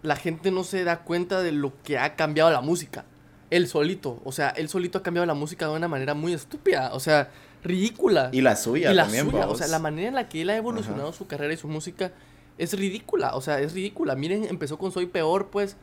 la 0.02 0.16
gente 0.16 0.50
no 0.50 0.64
se 0.64 0.82
da 0.82 1.00
cuenta 1.00 1.42
de 1.42 1.52
lo 1.52 1.72
que 1.84 1.98
ha 1.98 2.16
cambiado 2.16 2.50
la 2.50 2.60
música. 2.60 3.04
Él 3.50 3.68
solito, 3.68 4.20
o 4.24 4.32
sea, 4.32 4.48
él 4.50 4.68
solito 4.68 4.98
ha 4.98 5.02
cambiado 5.04 5.26
la 5.26 5.34
música 5.34 5.68
de 5.68 5.72
una 5.72 5.86
manera 5.86 6.14
muy 6.14 6.32
estúpida, 6.32 6.92
o 6.92 6.98
sea, 6.98 7.30
ridícula. 7.62 8.30
Y 8.32 8.40
la 8.40 8.56
suya 8.56 8.90
y 8.90 8.94
la 8.94 9.08
Suya, 9.08 9.48
o 9.48 9.54
sea, 9.54 9.68
la 9.68 9.78
manera 9.78 10.08
en 10.08 10.14
la 10.14 10.28
que 10.28 10.42
él 10.42 10.50
ha 10.50 10.56
evolucionado 10.56 11.12
su 11.12 11.28
carrera 11.28 11.54
y 11.54 11.56
su 11.56 11.68
música 11.68 12.10
es 12.58 12.72
ridícula, 12.78 13.34
o 13.34 13.40
sea, 13.40 13.60
es 13.60 13.72
ridícula. 13.74 14.14
Miren, 14.14 14.44
empezó 14.44 14.78
con 14.78 14.92
Soy 14.92 15.06
Peor, 15.06 15.48
pues, 15.50 15.76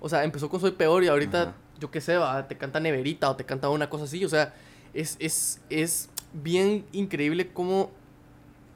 o 0.00 0.08
sea, 0.08 0.24
empezó 0.24 0.48
con 0.48 0.60
Soy 0.60 0.72
Peor 0.72 1.04
y 1.04 1.08
ahorita, 1.08 1.54
yo 1.78 1.90
qué 1.90 2.00
sé, 2.00 2.16
va, 2.16 2.46
te 2.48 2.56
canta 2.56 2.80
Neverita 2.80 3.30
o 3.30 3.36
te 3.36 3.44
canta 3.44 3.68
una 3.68 3.90
cosa 3.90 4.04
así, 4.04 4.24
o 4.24 4.28
sea, 4.28 4.54
es, 4.94 5.16
es, 5.18 5.60
es 5.70 6.10
bien 6.32 6.84
increíble 6.92 7.52
cómo 7.52 7.90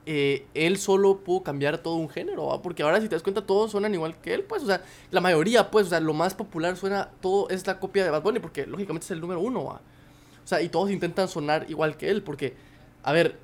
eh, 0.07 0.47
él 0.55 0.79
solo 0.79 1.19
pudo 1.19 1.43
cambiar 1.43 1.79
todo 1.79 1.97
un 1.97 2.09
género, 2.09 2.61
porque 2.63 2.83
ahora 2.83 3.01
si 3.01 3.09
te 3.09 3.15
das 3.15 3.23
cuenta 3.23 3.45
todos 3.45 3.73
suenan 3.73 3.93
igual 3.95 4.17
que 4.21 4.35
él, 4.35 4.45
pues, 4.45 4.63
o 4.63 4.67
sea, 4.67 4.83
la 5.11 5.21
mayoría, 5.21 5.71
pues, 5.71 5.87
o 5.87 5.91
sea, 5.91 6.01
lo 6.01 6.15
más 6.15 6.35
popular 6.35 6.77
suena, 6.77 7.11
todo 7.21 7.49
es 7.49 7.67
la 7.67 7.79
copia 7.81 8.05
de 8.05 8.11
Bad 8.11 8.23
Bunny, 8.23 8.41
porque 8.41 8.67
lógicamente 8.67 9.05
es 9.05 9.11
el 9.11 9.21
número 9.21 9.41
uno, 9.41 9.65
¿va? 9.65 9.75
o 9.75 10.49
sea, 10.49 10.63
y 10.63 10.69
todos 10.69 10.93
intentan 10.93 11.27
sonar 11.27 11.67
igual 11.69 11.97
que 11.97 12.09
él, 12.09 12.23
porque, 12.23 12.55
a 13.03 13.13
ver, 13.13 13.37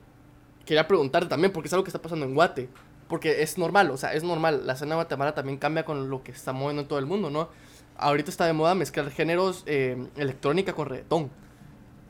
quería 0.65 0.87
preguntarte 0.87 1.29
también, 1.29 1.53
porque 1.53 1.67
es 1.67 1.73
algo 1.73 1.83
que 1.83 1.89
está 1.89 2.01
pasando 2.01 2.27
en 2.27 2.35
Guate, 2.35 2.69
porque 3.09 3.43
es 3.43 3.59
normal, 3.59 3.91
o 3.91 3.97
sea, 3.97 4.15
es 4.15 4.25
normal, 4.25 4.67
la 4.67 4.73
escena 4.75 4.91
de 4.91 4.97
Guatemala 4.97 5.35
también 5.35 5.59
cambia 5.59 5.85
con 5.85 6.09
lo 6.09 6.23
que 6.23 6.33
está 6.33 6.53
moviendo 6.53 6.83
en 6.83 6.89
todo 6.89 6.99
el 6.99 7.07
mundo, 7.07 7.31
¿no? 7.31 7.49
Ahorita 7.97 8.31
está 8.31 8.47
de 8.47 8.53
moda 8.53 8.75
mezclar 8.75 9.11
géneros 9.11 9.65
eh, 9.67 10.07
electrónica 10.17 10.73
con 10.73 10.89
reggaetón. 10.89 11.31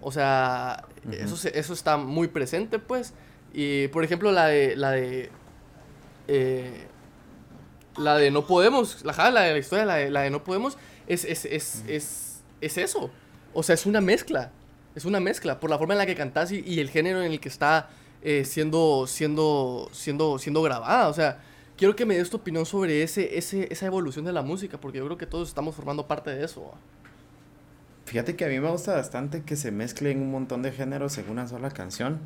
O 0.00 0.10
sea, 0.10 0.84
eso, 1.10 1.48
eso 1.48 1.72
está 1.72 1.96
muy 1.96 2.28
presente, 2.28 2.78
pues. 2.78 3.14
Y 3.52 3.88
por 3.88 4.04
ejemplo, 4.04 4.32
la 4.32 4.46
de. 4.46 4.76
La 4.76 4.90
de. 4.90 5.30
Eh, 6.28 6.86
la 7.96 8.16
de 8.16 8.30
No 8.30 8.46
Podemos. 8.46 9.04
La, 9.04 9.30
la 9.30 9.42
de 9.42 9.52
la 9.52 9.58
historia, 9.58 9.84
la 9.84 9.94
de, 9.96 10.10
la 10.10 10.22
de 10.22 10.30
No 10.30 10.42
Podemos. 10.42 10.76
Es, 11.06 11.24
es, 11.24 11.44
es, 11.44 11.84
es, 11.86 12.42
es, 12.60 12.78
eso. 12.78 13.10
O 13.54 13.62
sea, 13.62 13.74
es 13.74 13.86
una 13.86 14.00
mezcla. 14.00 14.50
Es 14.94 15.04
una 15.04 15.20
mezcla. 15.20 15.60
Por 15.60 15.70
la 15.70 15.78
forma 15.78 15.94
en 15.94 15.98
la 15.98 16.06
que 16.06 16.16
cantas 16.16 16.50
y, 16.50 16.80
el 16.80 16.90
género 16.90 17.22
en 17.22 17.30
el 17.30 17.40
que 17.40 17.48
está 17.48 17.90
eh, 18.22 18.44
siendo, 18.44 19.06
siendo, 19.06 19.88
siendo, 19.92 20.38
siendo 20.38 20.62
grabada. 20.62 21.08
O 21.08 21.12
sea, 21.14 21.42
quiero 21.76 21.96
que 21.96 22.06
me 22.06 22.16
des 22.16 22.30
tu 22.30 22.38
opinión 22.38 22.66
sobre 22.66 23.02
ese, 23.02 23.36
ese, 23.36 23.72
esa 23.72 23.86
evolución 23.86 24.24
de 24.24 24.32
la 24.32 24.42
música. 24.42 24.78
Porque 24.78 24.98
yo 24.98 25.04
creo 25.06 25.18
que 25.18 25.26
todos 25.26 25.48
estamos 25.48 25.74
formando 25.74 26.06
parte 26.06 26.30
de 26.30 26.44
eso. 26.44 26.72
Fíjate 28.06 28.36
que 28.36 28.44
a 28.44 28.48
mí 28.48 28.60
me 28.60 28.70
gusta 28.70 28.94
bastante 28.94 29.42
que 29.42 29.56
se 29.56 29.70
mezclen 29.70 30.20
un 30.20 30.30
montón 30.30 30.62
de 30.62 30.72
géneros 30.72 31.16
en 31.18 31.30
una 31.30 31.46
sola 31.48 31.70
canción 31.70 32.20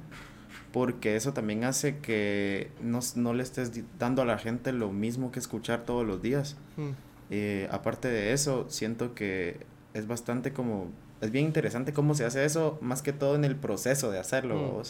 porque 0.76 1.16
eso 1.16 1.32
también 1.32 1.64
hace 1.64 2.00
que 2.00 2.70
no, 2.82 3.00
no, 3.14 3.32
le 3.32 3.42
estés 3.42 3.72
dando 3.98 4.20
a 4.20 4.24
la 4.26 4.36
gente 4.36 4.72
lo 4.72 4.92
mismo 4.92 5.32
que 5.32 5.38
escuchar 5.38 5.86
todos 5.86 6.06
los 6.06 6.20
días. 6.20 6.56
Hmm. 6.76 6.90
Eh, 7.30 7.66
aparte 7.70 8.08
de 8.08 8.34
eso, 8.34 8.66
siento 8.68 9.14
que 9.14 9.56
es 9.94 10.06
bastante 10.06 10.52
como, 10.52 10.88
es 11.22 11.30
bien 11.30 11.46
interesante 11.46 11.94
cómo 11.94 12.14
se 12.14 12.26
hace 12.26 12.44
eso, 12.44 12.76
más 12.82 13.00
que 13.00 13.14
todo 13.14 13.36
en 13.36 13.46
el 13.46 13.56
proceso 13.56 14.10
de 14.10 14.18
hacerlo. 14.18 14.56
Hmm. 14.56 14.82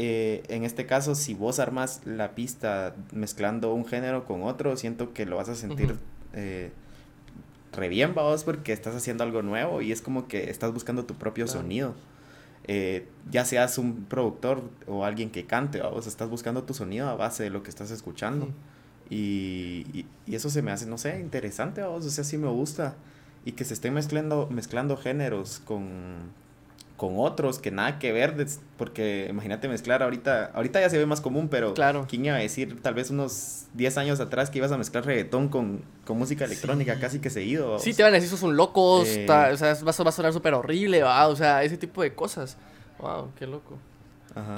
Eh, 0.00 0.44
en 0.46 0.62
este 0.62 0.86
caso, 0.86 1.16
si 1.16 1.34
vos 1.34 1.58
armas 1.58 2.02
la 2.04 2.36
pista 2.36 2.94
mezclando 3.10 3.74
un 3.74 3.84
género 3.84 4.24
con 4.24 4.44
otro, 4.44 4.76
siento 4.76 5.12
que 5.12 5.26
lo 5.26 5.34
vas 5.34 5.48
a 5.48 5.56
sentir 5.56 5.96
eh, 6.34 6.70
re 7.72 7.88
bien, 7.88 8.14
vos, 8.14 8.44
porque 8.44 8.72
estás 8.72 8.94
haciendo 8.94 9.24
algo 9.24 9.42
nuevo 9.42 9.82
y 9.82 9.90
es 9.90 10.00
como 10.00 10.28
que 10.28 10.50
estás 10.50 10.72
buscando 10.72 11.04
tu 11.04 11.14
propio 11.14 11.48
sonido. 11.48 11.96
Eh, 12.68 13.08
ya 13.28 13.44
seas 13.44 13.76
un 13.76 14.04
productor 14.04 14.62
o 14.86 15.04
alguien 15.04 15.30
que 15.30 15.46
cante, 15.46 15.82
vos 15.82 16.06
estás 16.06 16.30
buscando 16.30 16.62
tu 16.62 16.74
sonido 16.74 17.08
a 17.08 17.16
base 17.16 17.42
de 17.42 17.50
lo 17.50 17.64
que 17.64 17.70
estás 17.70 17.90
escuchando. 17.90 18.50
Y, 19.10 20.06
y, 20.28 20.34
eso 20.36 20.48
se 20.48 20.62
me 20.62 20.70
hace, 20.70 20.86
no 20.86 20.96
sé, 20.96 21.18
interesante, 21.18 21.82
vos, 21.82 22.06
o 22.06 22.10
sea, 22.10 22.22
sí 22.22 22.38
me 22.38 22.46
gusta. 22.46 22.94
Y 23.44 23.52
que 23.52 23.64
se 23.64 23.74
estén 23.74 23.94
mezclando, 23.94 24.46
mezclando 24.48 24.96
géneros 24.96 25.58
con, 25.58 26.30
con 26.98 27.14
otros 27.16 27.60
que 27.60 27.70
nada 27.70 28.00
que 28.00 28.10
ver, 28.10 28.34
porque 28.76 29.28
imagínate 29.30 29.68
mezclar 29.68 30.02
ahorita, 30.02 30.50
ahorita 30.52 30.80
ya 30.80 30.90
se 30.90 30.98
ve 30.98 31.06
más 31.06 31.20
común, 31.20 31.48
pero 31.48 31.72
claro. 31.72 32.06
¿quién 32.10 32.24
iba 32.24 32.34
a 32.34 32.40
decir 32.40 32.82
tal 32.82 32.94
vez 32.94 33.10
unos 33.10 33.66
10 33.74 33.98
años 33.98 34.18
atrás 34.18 34.50
que 34.50 34.58
ibas 34.58 34.72
a 34.72 34.78
mezclar 34.78 35.06
reggaetón 35.06 35.48
con, 35.48 35.84
con 36.04 36.18
música 36.18 36.44
electrónica 36.44 36.98
casi 36.98 37.20
que 37.20 37.30
seguido? 37.30 37.78
Sí, 37.78 37.94
te 37.94 38.02
van 38.02 38.10
a 38.10 38.16
decir, 38.16 38.28
sos 38.28 38.42
un 38.42 38.56
loco, 38.56 39.04
eh, 39.04 39.26
o 39.30 39.56
sea, 39.56 39.74
va, 39.84 39.90
a 39.90 40.12
sonar 40.12 40.32
súper 40.32 40.54
horrible, 40.54 41.04
o 41.04 41.36
sea, 41.36 41.62
ese 41.62 41.76
tipo 41.76 42.02
de 42.02 42.16
cosas. 42.16 42.56
Wow, 42.98 43.30
qué 43.38 43.46
loco. 43.46 43.78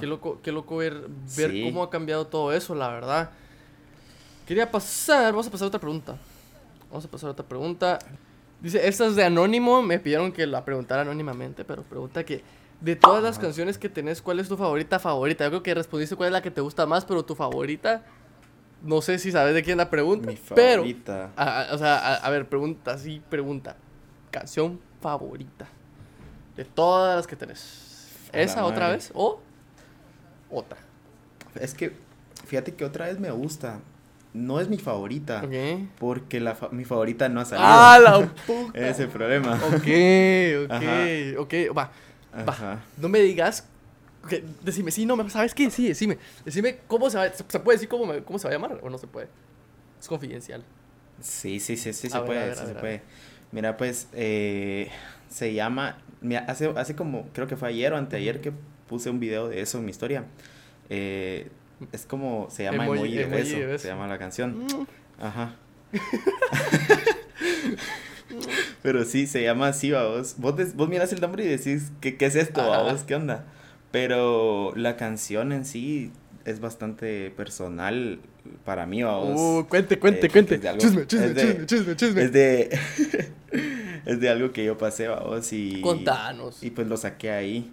Qué 0.00 0.06
loco, 0.06 0.40
qué 0.42 0.50
loco 0.50 0.78
ver, 0.78 1.08
ver 1.36 1.52
cómo 1.64 1.82
ha 1.82 1.90
cambiado 1.90 2.26
todo 2.26 2.54
eso, 2.54 2.74
la 2.74 2.88
verdad. 2.88 3.30
Quería 4.46 4.70
pasar, 4.70 5.32
vamos 5.32 5.46
a 5.46 5.50
pasar 5.50 5.66
a 5.66 5.68
otra 5.68 5.80
pregunta. 5.80 6.16
Vamos 6.88 7.04
a 7.04 7.08
pasar 7.08 7.28
a 7.28 7.32
otra 7.32 7.46
pregunta. 7.46 7.98
Dice, 8.60 8.86
esta 8.86 9.06
es 9.06 9.16
de 9.16 9.24
Anónimo, 9.24 9.82
me 9.82 9.98
pidieron 9.98 10.32
que 10.32 10.46
la 10.46 10.64
preguntara 10.64 11.02
anónimamente, 11.02 11.64
pero 11.64 11.82
pregunta 11.82 12.24
que 12.24 12.42
de 12.80 12.96
todas 12.96 13.22
las 13.22 13.38
canciones 13.38 13.78
que 13.78 13.88
tenés, 13.88 14.22
¿cuál 14.22 14.40
es 14.40 14.48
tu 14.48 14.56
favorita 14.56 14.98
favorita? 14.98 15.44
Yo 15.44 15.50
creo 15.50 15.62
que 15.62 15.74
respondiste 15.74 16.16
cuál 16.16 16.28
es 16.28 16.32
la 16.32 16.42
que 16.42 16.50
te 16.50 16.60
gusta 16.60 16.86
más, 16.86 17.04
pero 17.04 17.24
tu 17.24 17.34
favorita, 17.34 18.04
no 18.82 19.02
sé 19.02 19.18
si 19.18 19.32
sabes 19.32 19.54
de 19.54 19.62
quién 19.62 19.78
la 19.78 19.90
pregunta. 19.90 20.26
Mi 20.26 20.36
favorita. 20.36 21.30
Pero, 21.36 21.74
o 21.74 21.78
sea, 21.78 22.14
a, 22.16 22.30
ver, 22.30 22.48
pregunta, 22.48 22.96
sí, 22.98 23.22
pregunta. 23.28 23.76
Canción 24.30 24.80
favorita. 25.00 25.66
De 26.56 26.64
todas 26.64 27.16
las 27.16 27.26
que 27.26 27.36
tenés. 27.36 28.08
¿Esa 28.32 28.64
otra 28.64 28.90
vez 28.90 29.10
o 29.14 29.40
otra? 30.50 30.78
Es 31.54 31.74
que, 31.74 31.96
fíjate 32.46 32.74
que 32.74 32.84
otra 32.84 33.06
vez 33.06 33.18
me 33.18 33.30
gusta 33.30 33.80
no 34.32 34.60
es 34.60 34.68
mi 34.68 34.78
favorita. 34.78 35.42
Porque 35.98 36.40
la 36.40 36.56
mi 36.70 36.84
favorita 36.84 37.28
no 37.28 37.40
ha 37.40 37.44
salido. 37.44 37.68
¡Ah, 37.68 37.98
la 38.02 38.26
puta! 38.46 38.78
Ese 38.78 38.90
es 38.90 39.00
el 39.00 39.08
problema. 39.08 39.54
Ok, 39.54 39.88
ok, 40.64 41.38
ok. 41.38 41.76
Va, 41.76 41.90
va. 42.46 42.80
No 42.96 43.08
me 43.08 43.20
digas. 43.20 43.66
decime, 44.62 44.90
sí, 44.90 45.06
no, 45.06 45.28
¿sabes 45.28 45.54
qué? 45.54 45.70
Sí, 45.70 45.88
decime. 45.88 46.18
Decime 46.44 46.78
cómo 46.86 47.10
se 47.10 47.18
va. 47.18 47.32
¿Se 47.32 47.60
puede 47.60 47.76
decir 47.76 47.88
cómo, 47.88 48.12
cómo 48.24 48.38
se 48.38 48.48
va 48.48 48.50
a 48.50 48.56
llamar 48.56 48.80
o 48.82 48.90
no 48.90 48.98
se 48.98 49.06
puede? 49.06 49.28
Es 49.98 50.06
confidencial. 50.08 50.64
Sí, 51.20 51.60
sí, 51.60 51.76
sí, 51.76 51.92
sí, 51.92 52.08
se 52.08 52.20
puede, 52.20 52.54
sí 52.54 52.66
se 52.66 52.74
puede. 52.74 53.02
Mira, 53.52 53.76
pues, 53.76 54.08
eh, 54.12 54.90
se 55.28 55.52
llama. 55.52 55.98
Mira, 56.20 56.44
hace, 56.48 56.72
hace 56.76 56.94
como, 56.94 57.28
creo 57.32 57.46
que 57.46 57.56
fue 57.56 57.68
ayer 57.68 57.92
o 57.92 57.96
anteayer 57.96 58.40
que 58.40 58.52
puse 58.88 59.10
un 59.10 59.20
video 59.20 59.48
de 59.48 59.60
eso 59.60 59.78
en 59.78 59.84
mi 59.84 59.90
historia. 59.90 60.24
Eh, 60.88 61.50
es 61.92 62.06
como, 62.06 62.48
se 62.50 62.64
llama 62.64 62.84
Emoji, 62.84 63.14
de, 63.14 63.24
beso, 63.26 63.78
se 63.78 63.88
llama 63.88 64.06
la 64.06 64.18
canción. 64.18 64.64
Mm. 64.64 64.86
Ajá. 65.20 65.56
Pero 68.82 69.04
sí, 69.04 69.26
se 69.26 69.42
llama 69.42 69.68
así, 69.68 69.92
vos. 69.92 70.36
Vos, 70.38 70.74
vos 70.74 70.88
miras 70.88 71.12
el 71.12 71.20
nombre 71.20 71.44
y 71.44 71.48
decís, 71.48 71.92
¿qué, 72.00 72.16
qué 72.16 72.26
es 72.26 72.36
esto, 72.36 72.62
vos? 72.62 73.02
¿Qué 73.02 73.14
onda? 73.14 73.44
Pero 73.90 74.72
la 74.76 74.96
canción 74.96 75.52
en 75.52 75.64
sí 75.64 76.12
es 76.44 76.60
bastante 76.60 77.30
personal 77.30 78.20
para 78.64 78.86
mí, 78.86 79.02
vos. 79.02 79.38
Uh, 79.38 79.66
cuente, 79.68 79.98
cuente, 79.98 80.26
eh, 80.26 80.30
cuente. 80.30 80.60
chisme, 80.78 81.06
chisme, 81.06 81.34
chisme, 81.34 81.66
chisme, 81.66 81.96
chisme. 81.96 82.22
Es 82.22 82.32
de, 82.32 82.78
es 84.06 84.20
de 84.20 84.28
algo 84.28 84.52
que 84.52 84.64
yo 84.64 84.78
pasé, 84.78 85.08
vos, 85.08 85.52
y... 85.52 85.80
Contanos. 85.80 86.62
Y 86.62 86.70
pues 86.70 86.86
lo 86.86 86.96
saqué 86.96 87.30
ahí. 87.30 87.72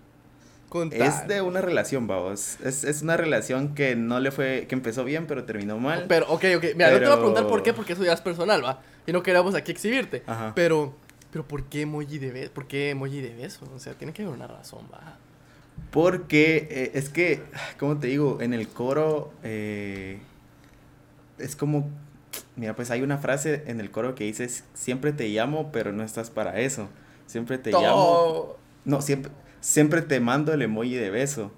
Es 0.92 1.28
de 1.28 1.42
una 1.42 1.62
relación, 1.62 2.08
vamos. 2.08 2.58
Es, 2.64 2.84
es, 2.84 3.02
una 3.02 3.16
relación 3.16 3.74
que 3.74 3.96
no 3.96 4.20
le 4.20 4.32
fue, 4.32 4.66
que 4.68 4.76
empezó 4.76 5.06
bien, 5.06 5.26
pero 5.26 5.46
terminó 5.46 5.80
mal. 5.80 6.06
Pero, 6.10 6.26
ok, 6.28 6.44
ok. 6.58 6.66
Mira, 6.76 6.92
no 6.92 7.00
te 7.00 7.06
voy 7.06 7.14
a 7.14 7.18
preguntar 7.18 7.48
por 7.48 7.64
qué, 7.64 7.74
porque 7.74 7.94
eso 7.94 8.04
ya 8.04 8.12
es 8.12 8.20
personal, 8.20 8.64
va. 8.64 8.82
Y 9.06 9.14
no 9.14 9.24
queremos 9.24 9.56
aquí 9.56 9.72
exhibirte. 9.72 10.24
Ajá. 10.28 10.52
Pero, 10.56 10.94
pero 11.32 11.48
¿por 11.48 11.64
qué 11.64 11.82
emoji 11.82 12.20
de 12.20 12.32
beso? 12.32 12.52
¿Por 12.52 12.68
qué 12.68 12.90
emoji 12.90 13.22
de 13.22 13.34
beso? 13.34 13.66
O 13.74 13.80
sea, 13.80 13.94
tiene 13.94 14.12
que 14.12 14.24
haber 14.24 14.36
una 14.36 14.48
razón, 14.48 14.82
va. 14.94 15.18
Porque 15.90 16.68
eh, 16.70 16.92
es 16.96 17.08
que, 17.10 17.42
¿cómo 17.80 17.98
te 17.98 18.08
digo? 18.08 18.40
En 18.42 18.54
el 18.54 18.68
coro 18.68 19.32
eh, 19.44 20.20
es 21.38 21.56
como, 21.56 21.90
mira, 22.58 22.76
pues 22.76 22.92
hay 22.92 23.02
una 23.04 23.20
frase 23.20 23.64
en 23.68 23.80
el 23.80 23.90
coro 23.90 24.16
que 24.16 24.26
dice, 24.26 24.50
siempre 24.74 25.14
te 25.14 25.30
llamo, 25.30 25.72
pero 25.72 25.94
no 25.94 26.04
estás 26.04 26.30
para 26.30 26.60
eso. 26.60 26.90
Siempre 27.26 27.58
te 27.58 27.72
llamo. 27.72 28.58
No, 28.84 29.02
siempre 29.02 29.32
Siempre 29.68 30.02
te 30.02 30.22
mando 30.22 30.54
el 30.54 30.62
emoji 30.62 30.96
de 30.96 31.10
beso. 31.10 31.52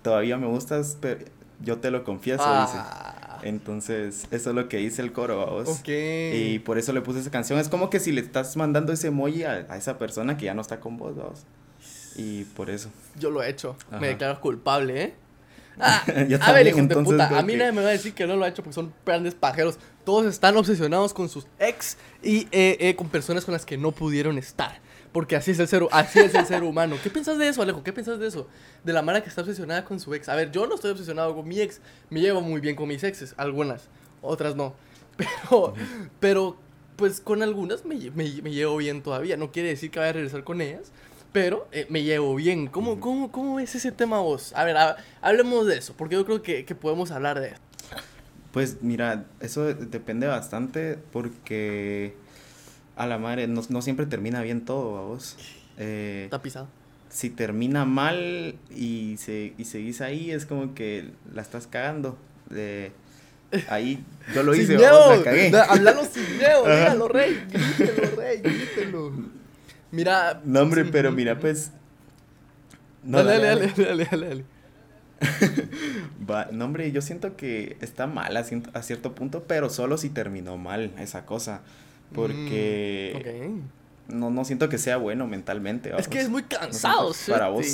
Todavía 0.00 0.38
me 0.38 0.46
gustas, 0.46 0.96
pero 1.02 1.22
yo 1.60 1.80
te 1.80 1.90
lo 1.90 2.02
confieso, 2.02 2.42
dice. 2.42 2.78
Ah. 2.78 3.40
Entonces, 3.42 4.26
eso 4.30 4.50
es 4.50 4.56
lo 4.56 4.70
que 4.70 4.78
dice 4.78 5.02
el 5.02 5.12
coro, 5.12 5.44
vos. 5.44 5.68
Ok. 5.68 5.88
Y 5.88 6.60
por 6.60 6.78
eso 6.78 6.94
le 6.94 7.02
puse 7.02 7.20
esa 7.20 7.30
canción. 7.30 7.58
Es 7.58 7.68
como 7.68 7.90
que 7.90 8.00
si 8.00 8.10
le 8.10 8.22
estás 8.22 8.56
mandando 8.56 8.90
ese 8.90 9.08
emoji 9.08 9.44
a, 9.44 9.60
esa 9.76 9.98
persona 9.98 10.38
que 10.38 10.46
ya 10.46 10.54
no 10.54 10.62
está 10.62 10.80
con 10.80 10.96
vos, 10.96 11.14
vos. 11.14 11.44
Y 12.16 12.44
por 12.44 12.70
eso. 12.70 12.88
Yo 13.16 13.30
lo 13.30 13.42
he 13.42 13.50
hecho. 13.50 13.76
Me 14.00 14.08
declaro 14.08 14.40
culpable, 14.40 15.02
¿eh? 15.02 15.14
Ah, 15.78 16.04
a 16.40 16.52
ver, 16.52 16.66
hijo 16.66 16.80
de 16.82 16.96
puta, 16.96 17.38
a 17.38 17.42
mí 17.42 17.56
nadie 17.56 17.72
me 17.72 17.82
va 17.82 17.88
a 17.88 17.92
decir 17.92 18.12
que 18.12 18.26
no 18.26 18.36
lo 18.36 18.44
ha 18.44 18.48
hecho 18.48 18.62
porque 18.62 18.74
son 18.74 18.94
grandes 19.04 19.34
pajeros. 19.34 19.78
Todos 20.04 20.26
están 20.26 20.56
obsesionados 20.56 21.12
con 21.14 21.28
sus 21.28 21.46
ex 21.58 21.98
y 22.22 22.46
eh, 22.50 22.76
eh, 22.80 22.94
con 22.94 23.08
personas 23.08 23.44
con 23.44 23.52
las 23.52 23.66
que 23.66 23.76
no 23.76 23.92
pudieron 23.92 24.36
estar. 24.36 24.81
Porque 25.12 25.36
así 25.36 25.50
es 25.50 25.58
el 25.58 25.68
ser, 25.68 25.86
así 25.90 26.20
es 26.20 26.34
el 26.34 26.46
ser 26.46 26.62
humano. 26.62 26.96
¿Qué 27.02 27.10
piensas 27.10 27.38
de 27.38 27.48
eso, 27.48 27.60
Alejo? 27.62 27.82
¿Qué 27.82 27.92
piensas 27.92 28.18
de 28.18 28.26
eso? 28.26 28.48
De 28.82 28.92
la 28.92 29.02
mara 29.02 29.22
que 29.22 29.28
está 29.28 29.42
obsesionada 29.42 29.84
con 29.84 30.00
su 30.00 30.14
ex. 30.14 30.28
A 30.28 30.34
ver, 30.34 30.50
yo 30.50 30.66
no 30.66 30.74
estoy 30.74 30.90
obsesionado 30.92 31.34
con 31.34 31.46
mi 31.46 31.60
ex. 31.60 31.80
Me 32.08 32.20
llevo 32.20 32.40
muy 32.40 32.60
bien 32.60 32.76
con 32.76 32.88
mis 32.88 33.04
exes. 33.04 33.34
Algunas. 33.36 33.88
Otras 34.22 34.56
no. 34.56 34.74
Pero, 35.18 35.74
pero 36.20 36.56
pues 36.96 37.20
con 37.20 37.42
algunas 37.42 37.84
me, 37.84 37.96
me, 38.12 38.40
me 38.42 38.50
llevo 38.50 38.78
bien 38.78 39.02
todavía. 39.02 39.36
No 39.36 39.52
quiere 39.52 39.68
decir 39.68 39.90
que 39.90 39.98
vaya 39.98 40.10
a 40.10 40.14
regresar 40.14 40.42
con 40.42 40.62
ellas 40.62 40.90
pero 41.32 41.66
eh, 41.72 41.86
me 41.88 42.02
llevo 42.02 42.34
bien. 42.34 42.66
¿Cómo, 42.66 43.00
cómo, 43.00 43.32
¿Cómo 43.32 43.58
es 43.58 43.74
ese 43.74 43.90
tema 43.90 44.20
vos? 44.20 44.52
A 44.54 44.64
ver, 44.64 44.76
hablemos 45.20 45.66
de 45.66 45.78
eso, 45.78 45.94
porque 45.96 46.14
yo 46.14 46.24
creo 46.24 46.42
que, 46.42 46.64
que 46.64 46.74
podemos 46.74 47.10
hablar 47.10 47.40
de 47.40 47.48
eso. 47.48 47.60
Pues 48.52 48.82
mira, 48.82 49.24
eso 49.40 49.64
depende 49.64 50.26
bastante 50.26 50.98
porque 51.10 52.14
a 53.02 53.06
la 53.06 53.18
madre 53.18 53.46
no, 53.48 53.62
no 53.68 53.82
siempre 53.82 54.06
termina 54.06 54.42
bien 54.42 54.64
todo, 54.64 54.98
a 54.98 55.02
vos. 55.02 55.36
Eh, 55.78 56.22
Está 56.24 56.42
pisado. 56.42 56.68
Si 57.08 57.30
termina 57.30 57.84
mal 57.84 58.56
y, 58.70 59.16
se, 59.18 59.52
y 59.58 59.64
seguís 59.64 60.00
ahí, 60.00 60.30
es 60.30 60.46
como 60.46 60.74
que 60.74 61.10
la 61.34 61.42
estás 61.42 61.66
cagando. 61.66 62.16
De, 62.48 62.92
ahí 63.68 64.02
yo 64.34 64.42
lo 64.42 64.54
hice, 64.56 64.76
vos, 64.76 65.18
la 65.18 65.22
cagué. 65.22 65.52
Hablalo 65.56 66.04
sin 66.04 66.38
miedo, 66.38 66.62
dígalo, 66.64 67.08
rey, 67.08 67.46
grítelo, 67.50 68.16
rey, 68.16 68.40
grítelo. 68.40 69.12
Mira. 69.90 70.40
No, 70.44 70.60
hombre, 70.60 70.84
pero 70.86 71.12
mira, 71.12 71.38
pues. 71.38 71.72
No, 73.02 73.22
dale, 73.22 73.46
dale, 73.46 73.72
dale, 73.76 74.04
dale, 74.10 74.28
dale. 74.28 74.44
Va, 76.30 76.48
no, 76.52 76.64
hombre, 76.64 76.90
yo 76.92 77.00
siento 77.00 77.36
que 77.36 77.76
está 77.80 78.06
mal 78.06 78.36
a, 78.36 78.82
cierto 78.82 79.14
punto, 79.14 79.44
pero 79.44 79.70
solo 79.70 79.98
si 79.98 80.08
terminó 80.08 80.56
mal 80.56 80.92
esa 80.98 81.26
cosa. 81.26 81.60
Porque. 82.14 83.50
Mm, 84.08 84.18
no, 84.18 84.30
no 84.30 84.44
siento 84.44 84.68
que 84.68 84.78
sea 84.78 84.96
bueno 84.96 85.26
mentalmente. 85.26 85.92
Es 85.96 86.08
que 86.08 86.20
es 86.20 86.28
muy 86.28 86.42
cansado. 86.42 87.12
Para 87.28 87.48
vos. 87.48 87.66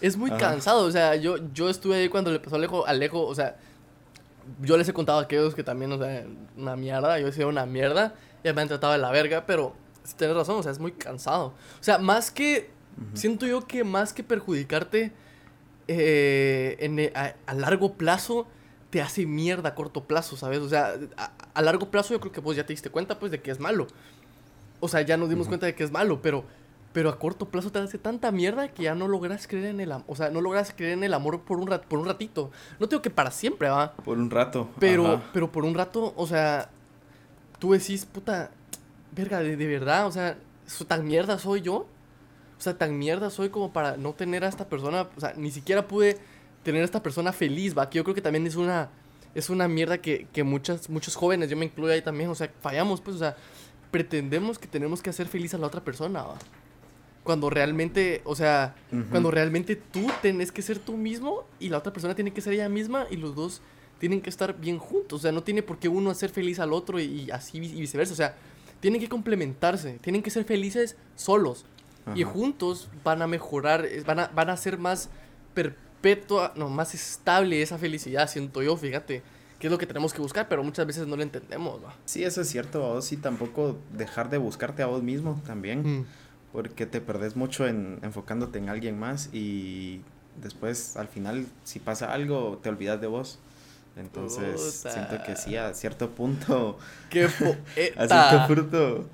Es 0.00 0.16
muy 0.16 0.30
cansado. 0.32 0.84
O 0.84 0.90
sea, 0.90 1.16
yo, 1.16 1.36
yo 1.52 1.68
estuve 1.68 1.96
ahí 1.96 2.08
cuando 2.08 2.30
le 2.30 2.40
pasó 2.40 2.56
a 2.56 2.58
Alejo, 2.58 2.86
Alejo, 2.86 3.26
o 3.26 3.34
sea, 3.34 3.56
yo 4.60 4.76
les 4.76 4.88
he 4.88 4.92
contado 4.92 5.18
a 5.18 5.22
aquellos 5.22 5.54
que 5.54 5.62
también, 5.62 5.92
o 5.92 5.98
sea, 5.98 6.24
una 6.56 6.76
mierda. 6.76 7.18
Yo 7.18 7.26
decía 7.26 7.46
una 7.46 7.66
mierda. 7.66 8.14
Ya 8.42 8.52
me 8.52 8.62
han 8.62 8.68
tratado 8.68 8.92
de 8.92 8.98
la 8.98 9.10
verga, 9.10 9.44
pero 9.46 9.74
tienes 10.12 10.36
razón, 10.36 10.58
o 10.58 10.62
sea, 10.62 10.72
es 10.72 10.78
muy 10.78 10.92
cansado. 10.92 11.46
O 11.46 11.82
sea, 11.82 11.98
más 11.98 12.30
que, 12.30 12.70
siento 13.14 13.46
yo 13.46 13.66
que 13.66 13.84
más 13.84 14.12
que 14.12 14.22
perjudicarte 14.22 15.12
eh, 15.88 16.76
en, 16.80 16.98
e, 16.98 17.12
a, 17.14 17.54
largo 17.54 17.94
plazo, 17.94 18.46
te 18.94 19.02
hace 19.02 19.26
mierda 19.26 19.70
a 19.70 19.74
corto 19.74 20.04
plazo, 20.04 20.36
¿sabes? 20.36 20.60
O 20.60 20.68
sea, 20.68 20.94
a, 21.52 21.62
largo 21.62 21.90
plazo 21.90 22.14
yo 22.14 22.20
creo 22.20 22.30
que 22.30 22.40
vos 22.40 22.54
ya 22.54 22.64
te 22.64 22.72
diste 22.72 22.90
cuenta, 22.90 23.18
pues, 23.18 23.32
de 23.32 23.42
que 23.42 23.50
es 23.50 23.58
malo. 23.58 23.88
O 24.78 24.86
sea, 24.86 25.00
ya 25.02 25.16
nos 25.16 25.28
dimos 25.28 25.48
cuenta 25.48 25.66
de 25.66 25.74
que 25.74 25.82
es 25.82 25.90
malo, 25.90 26.22
pero, 26.22 26.44
pero 26.92 27.08
a 27.08 27.18
corto 27.18 27.48
plazo 27.48 27.72
te 27.72 27.80
hace 27.80 27.98
tanta 27.98 28.30
mierda 28.30 28.68
que 28.68 28.84
ya 28.84 28.94
no 28.94 29.08
logras 29.08 29.48
creer 29.48 29.64
en 29.64 29.80
el 29.80 29.90
amor. 29.90 30.04
O 30.06 30.14
sea, 30.14 30.30
no 30.30 30.40
logras 30.40 30.72
creer 30.72 30.92
en 30.92 31.02
el 31.02 31.12
amor 31.12 31.40
por 31.40 31.58
un, 31.58 31.66
rat 31.66 31.84
por 31.86 31.98
un 31.98 32.06
ratito. 32.06 32.52
No 32.78 32.86
digo 32.86 33.02
que 33.02 33.10
para 33.10 33.32
siempre, 33.32 33.68
va. 33.68 33.94
Por 33.94 34.16
un 34.16 34.30
rato. 34.30 34.70
Pero, 34.78 35.20
pero 35.32 35.50
por 35.50 35.64
un 35.64 35.74
rato, 35.74 36.14
o 36.16 36.28
sea, 36.28 36.70
tú 37.58 37.72
decís, 37.72 38.06
puta, 38.06 38.52
verga, 39.10 39.40
de, 39.40 39.56
verdad, 39.56 40.06
o 40.06 40.12
sea, 40.12 40.38
tan 40.86 41.04
mierda 41.04 41.40
soy 41.40 41.62
yo. 41.62 41.88
O 42.58 42.60
sea, 42.60 42.78
tan 42.78 42.96
mierda 42.96 43.28
soy 43.30 43.48
como 43.48 43.72
para 43.72 43.96
no 43.96 44.12
tener 44.12 44.44
a 44.44 44.48
esta 44.48 44.68
persona, 44.68 45.08
o 45.16 45.20
sea, 45.20 45.34
ni 45.36 45.50
siquiera 45.50 45.88
pude 45.88 46.20
tener 46.64 46.82
a 46.82 46.84
esta 46.84 47.02
persona 47.02 47.32
feliz, 47.32 47.76
va, 47.76 47.88
que 47.88 47.96
yo 47.96 48.04
creo 48.04 48.14
que 48.14 48.20
también 48.20 48.46
es 48.46 48.56
una, 48.56 48.90
es 49.34 49.50
una 49.50 49.68
mierda 49.68 49.98
que, 49.98 50.26
que 50.32 50.42
muchas, 50.42 50.90
muchos 50.90 51.14
jóvenes, 51.14 51.50
yo 51.50 51.56
me 51.56 51.66
incluyo 51.66 51.92
ahí 51.92 52.02
también, 52.02 52.30
o 52.30 52.34
sea, 52.34 52.50
fallamos, 52.60 53.00
pues, 53.00 53.16
o 53.16 53.18
sea, 53.18 53.36
pretendemos 53.90 54.58
que 54.58 54.66
tenemos 54.66 55.02
que 55.02 55.10
hacer 55.10 55.28
feliz 55.28 55.54
a 55.54 55.58
la 55.58 55.66
otra 55.66 55.84
persona, 55.84 56.22
va. 56.22 56.36
Cuando 57.22 57.48
realmente, 57.48 58.20
o 58.24 58.36
sea, 58.36 58.74
cuando 59.10 59.30
realmente 59.30 59.76
tú 59.76 60.10
tenés 60.20 60.52
que 60.52 60.60
ser 60.60 60.78
tú 60.78 60.96
mismo 60.96 61.46
y 61.58 61.70
la 61.70 61.78
otra 61.78 61.90
persona 61.90 62.14
tiene 62.14 62.32
que 62.32 62.42
ser 62.42 62.52
ella 62.52 62.68
misma 62.68 63.06
y 63.10 63.16
los 63.16 63.34
dos 63.34 63.62
tienen 63.98 64.20
que 64.20 64.28
estar 64.28 64.60
bien 64.60 64.78
juntos, 64.78 65.20
o 65.20 65.22
sea, 65.22 65.32
no 65.32 65.42
tiene 65.42 65.62
por 65.62 65.78
qué 65.78 65.88
uno 65.88 66.10
hacer 66.10 66.28
feliz 66.28 66.58
al 66.58 66.74
otro 66.74 67.00
y, 67.00 67.04
y 67.04 67.30
así 67.30 67.56
y 67.56 67.80
viceversa, 67.80 68.12
o 68.12 68.16
sea, 68.16 68.36
tienen 68.80 69.00
que 69.00 69.08
complementarse, 69.08 69.98
tienen 70.02 70.22
que 70.22 70.28
ser 70.28 70.44
felices 70.44 70.96
solos. 71.16 71.64
Y 72.14 72.22
juntos 72.22 72.90
van 73.02 73.22
a 73.22 73.26
mejorar, 73.26 73.88
van 74.04 74.20
a, 74.20 74.26
van 74.26 74.50
a 74.50 74.58
ser 74.58 74.76
más 74.76 75.08
perpetua, 76.04 76.52
no, 76.54 76.68
más 76.68 76.94
estable 76.94 77.62
esa 77.62 77.78
felicidad, 77.78 78.28
siento 78.28 78.62
yo, 78.62 78.76
fíjate. 78.76 79.22
Que 79.58 79.68
es 79.68 79.70
lo 79.70 79.78
que 79.78 79.86
tenemos 79.86 80.12
que 80.12 80.20
buscar, 80.20 80.48
pero 80.48 80.62
muchas 80.62 80.86
veces 80.86 81.06
no 81.06 81.16
lo 81.16 81.22
entendemos. 81.22 81.80
Sí, 82.04 82.24
eso 82.24 82.42
es 82.42 82.48
cierto, 82.48 82.80
vos 82.80 83.06
sí 83.06 83.16
tampoco 83.16 83.78
dejar 83.92 84.28
de 84.28 84.36
buscarte 84.36 84.82
a 84.82 84.86
vos 84.86 85.02
mismo 85.02 85.40
también. 85.46 86.00
Mm. 86.00 86.06
Porque 86.52 86.84
te 86.84 87.00
perdés 87.00 87.34
mucho 87.36 87.66
en 87.66 87.98
enfocándote 88.02 88.58
en 88.58 88.68
alguien 88.68 88.98
más 88.98 89.30
y 89.32 90.02
después 90.40 90.96
al 90.96 91.08
final 91.08 91.46
si 91.64 91.78
pasa 91.78 92.12
algo 92.12 92.60
te 92.62 92.68
olvidas 92.68 93.00
de 93.00 93.06
vos. 93.06 93.38
Entonces, 93.96 94.84
siento 94.86 95.22
que 95.24 95.36
sí, 95.36 95.56
a 95.56 95.72
cierto 95.72 96.10
punto. 96.10 96.78
¡Qué 97.10 97.24
A 97.96 98.06
cierto 98.06 98.46
punto. 98.46 99.08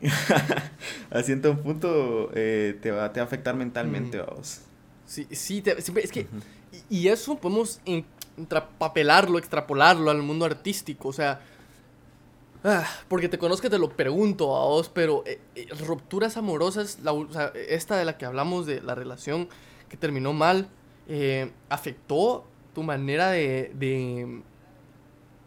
a 1.10 1.22
cierto 1.22 1.60
punto 1.60 2.30
eh, 2.34 2.78
te, 2.80 2.90
va, 2.90 3.12
te 3.12 3.20
va 3.20 3.24
a 3.24 3.26
afectar 3.26 3.54
mentalmente, 3.54 4.16
mm. 4.16 4.26
vamos. 4.26 4.60
Sí, 5.10 5.26
sí, 5.32 5.60
es 5.66 6.12
que. 6.12 6.28
y, 6.88 7.08
eso 7.08 7.34
podemos 7.34 7.80
intrapapelarlo, 8.36 9.38
extrapolarlo 9.38 10.08
al 10.08 10.22
mundo 10.22 10.44
artístico, 10.44 11.08
o 11.08 11.12
sea. 11.12 11.40
Ah, 12.62 12.86
porque 13.08 13.28
te 13.28 13.36
conozco 13.36 13.68
te 13.68 13.78
lo 13.78 13.90
pregunto 13.90 14.54
a 14.54 14.66
vos, 14.66 14.88
pero 14.88 15.24
eh, 15.26 15.40
eh, 15.56 15.66
rupturas 15.84 16.36
amorosas, 16.36 17.00
la, 17.02 17.12
o 17.12 17.32
sea, 17.32 17.52
esta 17.68 17.96
de 17.96 18.04
la 18.04 18.18
que 18.18 18.24
hablamos 18.24 18.66
de 18.66 18.82
la 18.82 18.94
relación 18.94 19.48
que 19.88 19.96
terminó 19.96 20.32
mal, 20.32 20.68
¿afectó 21.68 22.44
tu 22.72 22.84
manera 22.84 23.30
de, 23.30 23.72
de, 23.74 24.42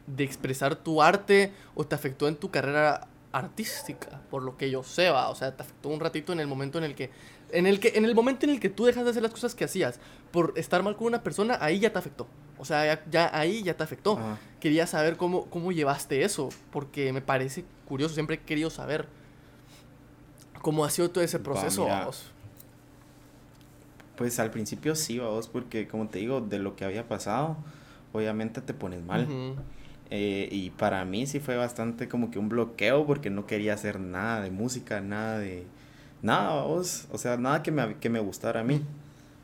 de, 0.07 0.23
expresar 0.25 0.75
tu 0.75 1.01
arte 1.01 1.53
o 1.73 1.85
te 1.85 1.95
afectó 1.95 2.27
en 2.27 2.35
tu 2.35 2.51
carrera 2.51 3.07
artística, 3.31 4.21
por 4.29 4.43
lo 4.43 4.57
que 4.57 4.69
yo 4.69 4.83
sé, 4.83 5.09
va, 5.09 5.29
o 5.29 5.35
sea, 5.35 5.55
te 5.55 5.63
afectó 5.63 5.87
un 5.87 6.01
ratito 6.01 6.33
en 6.33 6.41
el 6.41 6.47
momento 6.47 6.77
en 6.79 6.83
el 6.83 6.95
que 6.95 7.11
en 7.53 7.67
el 7.67 7.79
que 7.79 7.93
en 7.95 8.05
el 8.05 8.15
momento 8.15 8.45
en 8.45 8.51
el 8.51 8.59
que 8.59 8.69
tú 8.69 8.85
dejas 8.85 9.03
de 9.03 9.11
hacer 9.11 9.23
las 9.23 9.31
cosas 9.31 9.55
que 9.55 9.63
hacías 9.63 9.99
por 10.31 10.53
estar 10.57 10.83
mal 10.83 10.95
con 10.95 11.07
una 11.07 11.23
persona, 11.23 11.57
ahí 11.61 11.79
ya 11.79 11.93
te 11.93 11.99
afectó. 11.99 12.27
O 12.57 12.65
sea, 12.65 13.03
ya, 13.09 13.29
ahí 13.37 13.63
ya 13.63 13.75
te 13.75 13.83
afectó. 13.83 14.19
Quería 14.59 14.87
saber 14.87 15.17
cómo, 15.17 15.45
cómo 15.45 15.71
llevaste 15.71 16.23
eso, 16.23 16.49
porque 16.71 17.13
me 17.13 17.21
parece 17.21 17.65
curioso, 17.85 18.13
siempre 18.13 18.37
he 18.37 18.39
querido 18.39 18.69
saber 18.69 19.07
cómo 20.61 20.85
ha 20.85 20.89
sido 20.89 21.11
todo 21.11 21.23
ese 21.23 21.39
proceso. 21.39 21.87
Pues 24.15 24.39
al 24.39 24.51
principio 24.51 24.95
sí, 24.95 25.19
vos, 25.19 25.47
porque 25.47 25.87
como 25.87 26.07
te 26.07 26.19
digo, 26.19 26.41
de 26.41 26.59
lo 26.59 26.75
que 26.75 26.85
había 26.85 27.07
pasado, 27.07 27.57
obviamente 28.13 28.61
te 28.61 28.73
pones 28.73 29.03
mal. 29.03 29.27
Eh, 30.09 30.47
y 30.51 30.69
para 30.69 31.03
mí 31.05 31.25
sí 31.25 31.39
fue 31.39 31.55
bastante 31.55 32.07
como 32.07 32.29
que 32.29 32.37
un 32.37 32.47
bloqueo 32.47 33.05
porque 33.05 33.29
no 33.29 33.47
quería 33.47 33.73
hacer 33.73 33.99
nada 33.99 34.41
de 34.41 34.51
música, 34.51 35.01
nada 35.01 35.39
de... 35.39 35.65
Nada, 36.23 36.63
vos, 36.63 37.07
o 37.11 37.17
sea, 37.19 37.37
nada 37.37 37.61
que 37.61 37.71
me, 37.71 37.97
que 37.97 38.09
me 38.09 38.19
gustara 38.19 38.61
a 38.61 38.63
mí. 38.63 38.81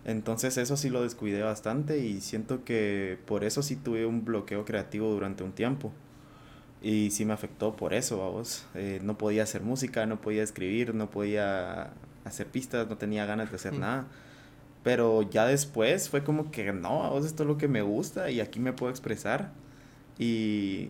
Entonces 0.05 0.57
eso 0.57 0.77
sí 0.77 0.89
lo 0.89 1.03
descuidé 1.03 1.43
bastante 1.43 1.99
y 1.99 2.21
siento 2.21 2.63
que 2.63 3.19
por 3.27 3.43
eso 3.43 3.61
sí 3.61 3.75
tuve 3.75 4.05
un 4.05 4.25
bloqueo 4.25 4.65
creativo 4.65 5.11
durante 5.11 5.43
un 5.43 5.51
tiempo. 5.51 5.91
Y 6.81 7.11
sí 7.11 7.25
me 7.25 7.33
afectó 7.33 7.75
por 7.75 7.93
eso, 7.93 8.17
vos. 8.17 8.65
Eh, 8.75 8.99
no 9.03 9.17
podía 9.17 9.43
hacer 9.43 9.61
música, 9.61 10.05
no 10.05 10.21
podía 10.21 10.41
escribir, 10.41 10.95
no 10.95 11.11
podía 11.11 11.91
hacer 12.23 12.47
pistas, 12.47 12.87
no 12.89 12.97
tenía 12.97 13.25
ganas 13.25 13.49
de 13.49 13.57
hacer 13.57 13.73
nada. 13.77 14.07
Pero 14.83 15.23
ya 15.23 15.45
después 15.45 16.09
fue 16.09 16.23
como 16.23 16.51
que 16.51 16.71
no, 16.71 17.03
a 17.03 17.09
vos 17.09 17.25
esto 17.25 17.43
es 17.43 17.47
lo 17.47 17.57
que 17.57 17.67
me 17.67 17.81
gusta 17.81 18.31
y 18.31 18.39
aquí 18.39 18.59
me 18.59 18.71
puedo 18.71 18.89
expresar 18.89 19.51
y 20.17 20.89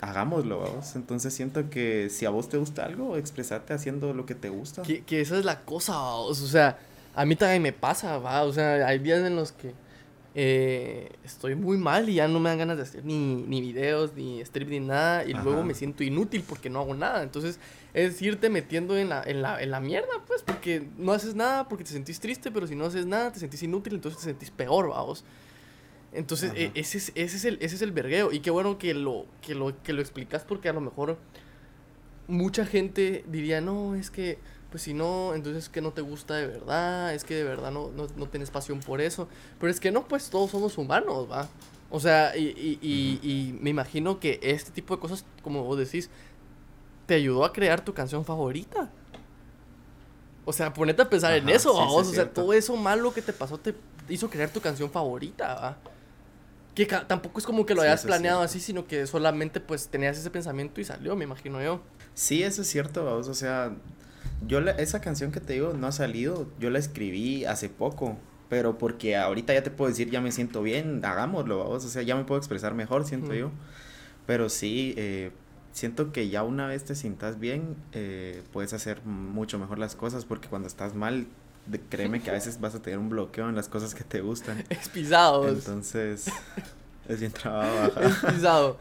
hagámoslo, 0.00 0.60
vos. 0.60 0.96
Entonces 0.96 1.34
siento 1.34 1.70
que 1.70 2.10
si 2.10 2.26
a 2.26 2.30
vos 2.30 2.48
te 2.48 2.56
gusta 2.56 2.84
algo, 2.84 3.16
expresate 3.16 3.74
haciendo 3.74 4.12
lo 4.14 4.26
que 4.26 4.34
te 4.34 4.48
gusta. 4.48 4.82
Que, 4.82 5.02
que 5.02 5.20
esa 5.20 5.38
es 5.38 5.44
la 5.44 5.60
cosa, 5.60 6.00
O 6.02 6.34
sea, 6.34 6.78
a 7.14 7.24
mí 7.24 7.36
también 7.36 7.62
me 7.62 7.72
pasa, 7.72 8.18
va. 8.18 8.42
O 8.42 8.52
sea, 8.52 8.86
hay 8.86 8.98
días 8.98 9.24
en 9.24 9.36
los 9.36 9.52
que 9.52 9.74
eh, 10.38 11.12
estoy 11.24 11.54
muy 11.54 11.78
mal 11.78 12.10
y 12.10 12.14
ya 12.14 12.28
no 12.28 12.38
me 12.40 12.50
dan 12.50 12.58
ganas 12.58 12.76
de 12.76 12.82
hacer 12.82 13.04
ni, 13.06 13.36
ni 13.36 13.62
videos, 13.62 14.12
ni 14.14 14.40
strip, 14.42 14.68
ni 14.68 14.80
nada. 14.80 15.24
Y 15.24 15.32
luego 15.32 15.64
me 15.64 15.72
siento 15.72 16.04
inútil 16.04 16.44
porque 16.46 16.68
no 16.68 16.80
hago 16.80 16.94
nada. 16.94 17.22
Entonces 17.22 17.58
es 17.94 18.20
irte 18.20 18.50
metiendo 18.50 18.98
en 18.98 19.08
la, 19.08 19.22
en, 19.22 19.40
la, 19.40 19.62
en 19.62 19.70
la 19.70 19.80
mierda, 19.80 20.12
pues, 20.26 20.42
porque 20.42 20.86
no 20.98 21.12
haces 21.12 21.34
nada 21.34 21.66
porque 21.68 21.84
te 21.84 21.90
sentís 21.90 22.20
triste, 22.20 22.50
pero 22.50 22.66
si 22.66 22.76
no 22.76 22.84
haces 22.84 23.06
nada 23.06 23.32
te 23.32 23.40
sentís 23.40 23.62
inútil, 23.62 23.94
entonces 23.94 24.20
te 24.20 24.26
sentís 24.26 24.50
peor, 24.50 24.90
vamos. 24.90 25.24
Entonces, 26.12 26.52
e, 26.54 26.70
ese, 26.74 26.98
es, 26.98 27.12
ese, 27.14 27.36
es 27.36 27.44
el, 27.44 27.58
ese 27.60 27.76
es 27.76 27.82
el 27.82 27.92
vergueo. 27.92 28.32
Y 28.32 28.40
qué 28.40 28.50
bueno 28.50 28.78
que 28.78 28.94
lo, 28.94 29.26
que, 29.42 29.54
lo, 29.54 29.82
que 29.82 29.92
lo 29.92 30.00
explicas 30.00 30.44
porque 30.44 30.68
a 30.68 30.72
lo 30.72 30.80
mejor 30.80 31.18
mucha 32.28 32.64
gente 32.64 33.24
diría, 33.28 33.60
no, 33.60 33.94
es 33.94 34.10
que, 34.10 34.38
pues 34.70 34.82
si 34.82 34.94
no, 34.94 35.34
entonces 35.34 35.64
es 35.64 35.68
que 35.68 35.80
no 35.80 35.92
te 35.92 36.00
gusta 36.00 36.34
de 36.34 36.46
verdad, 36.46 37.14
es 37.14 37.24
que 37.24 37.34
de 37.34 37.44
verdad 37.44 37.70
no, 37.70 37.90
no, 37.90 38.06
no 38.16 38.28
tienes 38.28 38.50
pasión 38.50 38.80
por 38.80 39.00
eso. 39.00 39.28
Pero 39.60 39.70
es 39.70 39.80
que 39.80 39.90
no, 39.90 40.06
pues 40.08 40.30
todos 40.30 40.50
somos 40.50 40.78
humanos, 40.78 41.30
¿va? 41.30 41.48
O 41.90 42.00
sea, 42.00 42.36
y, 42.36 42.46
y, 42.46 42.78
y, 42.82 43.20
y 43.22 43.58
me 43.60 43.70
imagino 43.70 44.18
que 44.18 44.40
este 44.42 44.70
tipo 44.72 44.94
de 44.96 45.00
cosas, 45.00 45.24
como 45.42 45.62
vos 45.64 45.78
decís, 45.78 46.10
te 47.06 47.14
ayudó 47.14 47.44
a 47.44 47.52
crear 47.52 47.84
tu 47.84 47.94
canción 47.94 48.24
favorita. 48.24 48.90
O 50.44 50.52
sea, 50.52 50.72
ponete 50.72 51.02
a 51.02 51.10
pensar 51.10 51.34
en 51.34 51.48
eso, 51.48 51.74
vamos. 51.74 52.08
o 52.08 52.12
sea, 52.12 52.32
todo 52.32 52.52
eso 52.52 52.76
malo 52.76 53.12
que 53.12 53.22
te 53.22 53.32
pasó 53.32 53.58
te 53.58 53.74
hizo 54.08 54.30
crear 54.30 54.48
tu 54.50 54.60
canción 54.60 54.90
favorita, 54.90 55.54
¿va? 55.54 55.78
Que 56.76 56.84
tampoco 56.84 57.40
es 57.40 57.46
como 57.46 57.66
que 57.66 57.74
lo 57.74 57.82
hayas 57.82 58.04
planeado 58.04 58.42
así, 58.42 58.60
sino 58.60 58.86
que 58.86 59.06
solamente 59.06 59.60
pues 59.60 59.88
tenías 59.88 60.16
ese 60.18 60.30
pensamiento 60.30 60.80
y 60.80 60.84
salió, 60.84 61.16
me 61.16 61.24
imagino 61.24 61.60
yo. 61.62 61.80
Sí, 62.14 62.42
eso 62.42 62.62
es 62.62 62.68
cierto, 62.68 63.04
vamos. 63.04 63.28
O 63.28 63.34
sea, 63.34 63.72
yo 64.46 64.60
esa 64.60 65.00
canción 65.00 65.32
que 65.32 65.40
te 65.40 65.54
digo 65.54 65.72
no 65.72 65.86
ha 65.86 65.92
salido, 65.92 66.46
yo 66.60 66.70
la 66.70 66.78
escribí 66.78 67.46
hace 67.46 67.68
poco. 67.70 68.18
Pero 68.48 68.78
porque 68.78 69.16
ahorita 69.16 69.54
ya 69.54 69.62
te 69.62 69.70
puedo 69.70 69.88
decir, 69.88 70.08
ya 70.10 70.20
me 70.20 70.30
siento 70.30 70.62
bien, 70.62 71.04
hagámoslo, 71.04 71.58
vamos. 71.58 71.84
O 71.84 71.88
sea, 71.88 72.02
ya 72.02 72.14
me 72.14 72.24
puedo 72.24 72.38
expresar 72.38 72.74
mejor, 72.74 73.04
siento 73.04 73.34
yo. 73.34 73.50
Pero 74.26 74.48
sí, 74.50 74.94
eh, 74.96 75.32
siento 75.72 76.12
que 76.12 76.28
ya 76.28 76.42
una 76.42 76.66
vez 76.66 76.84
te 76.84 76.94
sientas 76.94 77.40
bien, 77.40 77.76
eh, 77.92 78.42
puedes 78.52 78.72
hacer 78.72 79.04
mucho 79.04 79.58
mejor 79.58 79.78
las 79.78 79.96
cosas 79.96 80.24
porque 80.24 80.48
cuando 80.48 80.68
estás 80.68 80.94
mal, 80.94 81.26
créeme 81.88 82.22
que 82.22 82.30
a 82.30 82.34
veces 82.34 82.60
vas 82.60 82.74
a 82.74 82.82
tener 82.82 82.98
un 82.98 83.08
bloqueo 83.08 83.48
en 83.48 83.54
las 83.54 83.68
cosas 83.68 83.94
que 83.94 84.04
te 84.04 84.20
gustan. 84.20 84.64
Es 84.70 84.88
pisado. 84.88 85.48
Entonces, 85.48 86.30
es 87.08 87.20
bien 87.20 87.32
trabajo. 87.32 88.00
Es 88.00 88.14
pisado. 88.34 88.78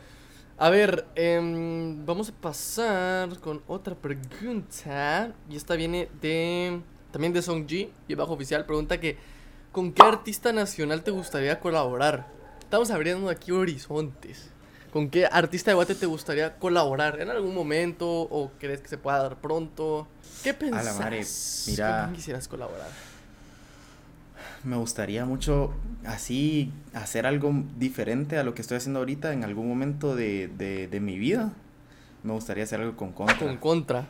A 0.57 0.69
ver, 0.69 1.05
em, 1.15 2.05
vamos 2.05 2.29
a 2.29 2.33
pasar 2.33 3.39
con 3.39 3.61
otra 3.67 3.95
pregunta. 3.95 5.33
Y 5.49 5.55
esta 5.55 5.75
viene 5.75 6.09
de. 6.21 6.81
También 7.11 7.33
de 7.33 7.41
Song 7.41 7.65
G, 7.65 7.89
y 8.07 8.13
bajo 8.15 8.33
oficial. 8.33 8.65
Pregunta 8.65 8.99
que: 8.99 9.17
¿Con 9.71 9.91
qué 9.91 10.03
artista 10.03 10.53
nacional 10.53 11.03
te 11.03 11.11
gustaría 11.11 11.59
colaborar? 11.59 12.27
Estamos 12.59 12.89
abriendo 12.91 13.29
aquí 13.29 13.51
horizontes. 13.51 14.49
¿Con 14.95 15.09
qué 15.09 15.25
artista 15.25 15.71
de 15.71 15.75
Guate 15.75 15.93
te 15.93 16.05
gustaría 16.05 16.55
colaborar 16.57 17.19
en 17.19 17.29
algún 17.29 17.53
momento 17.53 18.09
o 18.09 18.49
crees 18.57 18.79
que 18.79 18.87
se 18.87 18.97
pueda 18.97 19.21
dar 19.21 19.35
pronto? 19.41 20.07
¿Qué 20.41 20.53
pensás? 20.53 21.65
mira, 21.67 22.05
¿Con 22.05 22.15
quisieras 22.15 22.47
colaborar? 22.47 22.87
Me 24.63 24.77
gustaría 24.77 25.25
mucho 25.25 25.73
así 26.05 26.71
hacer 26.93 27.25
algo 27.27 27.51
diferente 27.77 28.37
a 28.37 28.45
lo 28.45 28.53
que 28.53 28.61
estoy 28.61 28.77
haciendo 28.77 28.99
ahorita 28.99 29.33
en 29.33 29.43
algún 29.43 29.67
momento 29.67 30.15
de, 30.15 30.47
de, 30.47 30.99
mi 31.01 31.19
vida. 31.19 31.51
Me 32.23 32.31
gustaría 32.31 32.63
hacer 32.63 32.79
algo 32.79 32.95
con 32.95 33.11
Contra. 33.11 33.37
Con 33.37 33.57
Contra. 33.57 34.07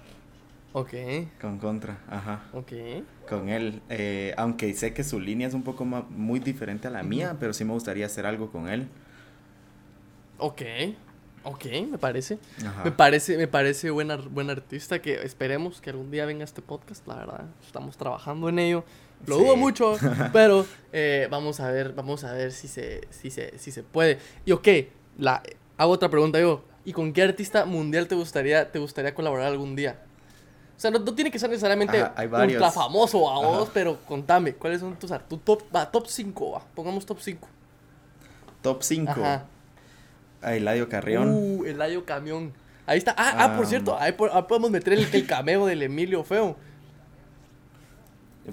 Ok. 0.74 0.94
Con 1.42 1.58
Contra, 1.58 1.98
ajá. 2.08 2.44
Ok. 2.54 2.74
Con 3.28 3.50
él. 3.50 3.82
Eh, 3.90 4.36
aunque 4.38 4.72
sé 4.76 4.94
que 4.94 5.04
su 5.04 5.20
línea 5.20 5.48
es 5.48 5.56
un 5.56 5.64
poco 5.64 5.84
más, 5.84 6.04
muy 6.12 6.40
diferente 6.40 6.90
a 6.90 6.92
la 6.92 7.02
mía, 7.02 7.38
pero 7.40 7.54
sí 7.54 7.66
me 7.66 7.74
gustaría 7.74 8.06
hacer 8.06 8.28
algo 8.28 8.52
con 8.52 8.70
él. 8.70 8.88
Ok, 10.38 10.62
ok, 11.44 11.66
me 11.90 11.98
parece. 11.98 12.40
Me 12.84 12.92
parece, 12.92 13.38
me 13.38 13.48
parece 13.48 13.90
buen, 13.90 14.10
buen 14.34 14.50
artista 14.50 15.02
que 15.02 15.22
esperemos 15.24 15.82
que 15.82 15.90
algún 15.90 16.12
día 16.12 16.26
venga 16.26 16.44
este 16.44 16.62
podcast, 16.62 17.08
la 17.08 17.16
verdad. 17.16 17.46
Estamos 17.66 17.98
trabajando 17.98 18.50
en 18.50 18.60
ello. 18.60 18.84
Lo 19.26 19.38
dudo 19.38 19.56
mucho, 19.56 19.96
pero 20.34 20.66
eh, 20.92 21.28
vamos 21.32 21.60
a 21.60 21.72
ver, 21.72 21.94
vamos 21.94 22.24
a 22.24 22.34
ver 22.34 22.52
si 22.52 22.68
se, 22.68 23.08
si 23.10 23.30
se, 23.32 23.58
si 23.58 23.72
se 23.72 23.84
puede. 23.84 24.20
Y 24.46 24.52
ok, 24.52 24.68
la, 25.18 25.42
hago 25.78 25.92
otra 25.92 26.10
pregunta 26.10 26.40
yo. 26.40 26.64
¿Y 26.84 26.94
con 26.94 27.14
qué 27.14 27.24
artista 27.24 27.66
mundial 27.66 28.08
te 28.08 28.14
gustaría, 28.14 28.72
te 28.72 28.78
gustaría 28.78 29.16
colaborar 29.16 29.48
algún 29.48 29.76
día? 29.76 30.00
O 30.78 30.80
sea, 30.80 30.92
no, 30.92 31.02
tiene 31.16 31.32
que 31.32 31.40
ser 31.40 31.50
necesariamente 31.50 32.04
ultra 32.04 32.70
famoso 32.70 33.30
a 33.30 33.40
vos, 33.40 33.70
pero 33.74 33.98
contame, 34.06 34.54
¿cuáles 34.54 34.82
son 34.82 34.96
tus 34.98 35.12
tu 35.28 35.38
top, 35.38 35.64
va, 35.74 35.90
top 35.90 36.06
5, 36.06 36.52
va, 36.52 36.62
pongamos 36.76 37.06
top 37.06 37.20
5. 37.20 37.48
Top 38.62 38.84
5. 38.84 39.14
A 40.46 40.56
Eladio 40.56 40.88
Carrión. 40.88 41.32
Uh, 41.34 41.66
Eladio 41.66 42.06
Camión. 42.06 42.54
Ahí 42.86 43.00
está. 43.00 43.16
Ah, 43.18 43.34
ah, 43.40 43.58
por 43.58 43.66
cierto, 43.66 43.98
ahí, 44.00 44.12
podemos 44.12 44.70
meter 44.70 44.94
el, 44.94 45.08
el, 45.12 45.26
cameo 45.26 45.66
del 45.66 45.82
Emilio 45.82 46.24
Feo. 46.24 46.56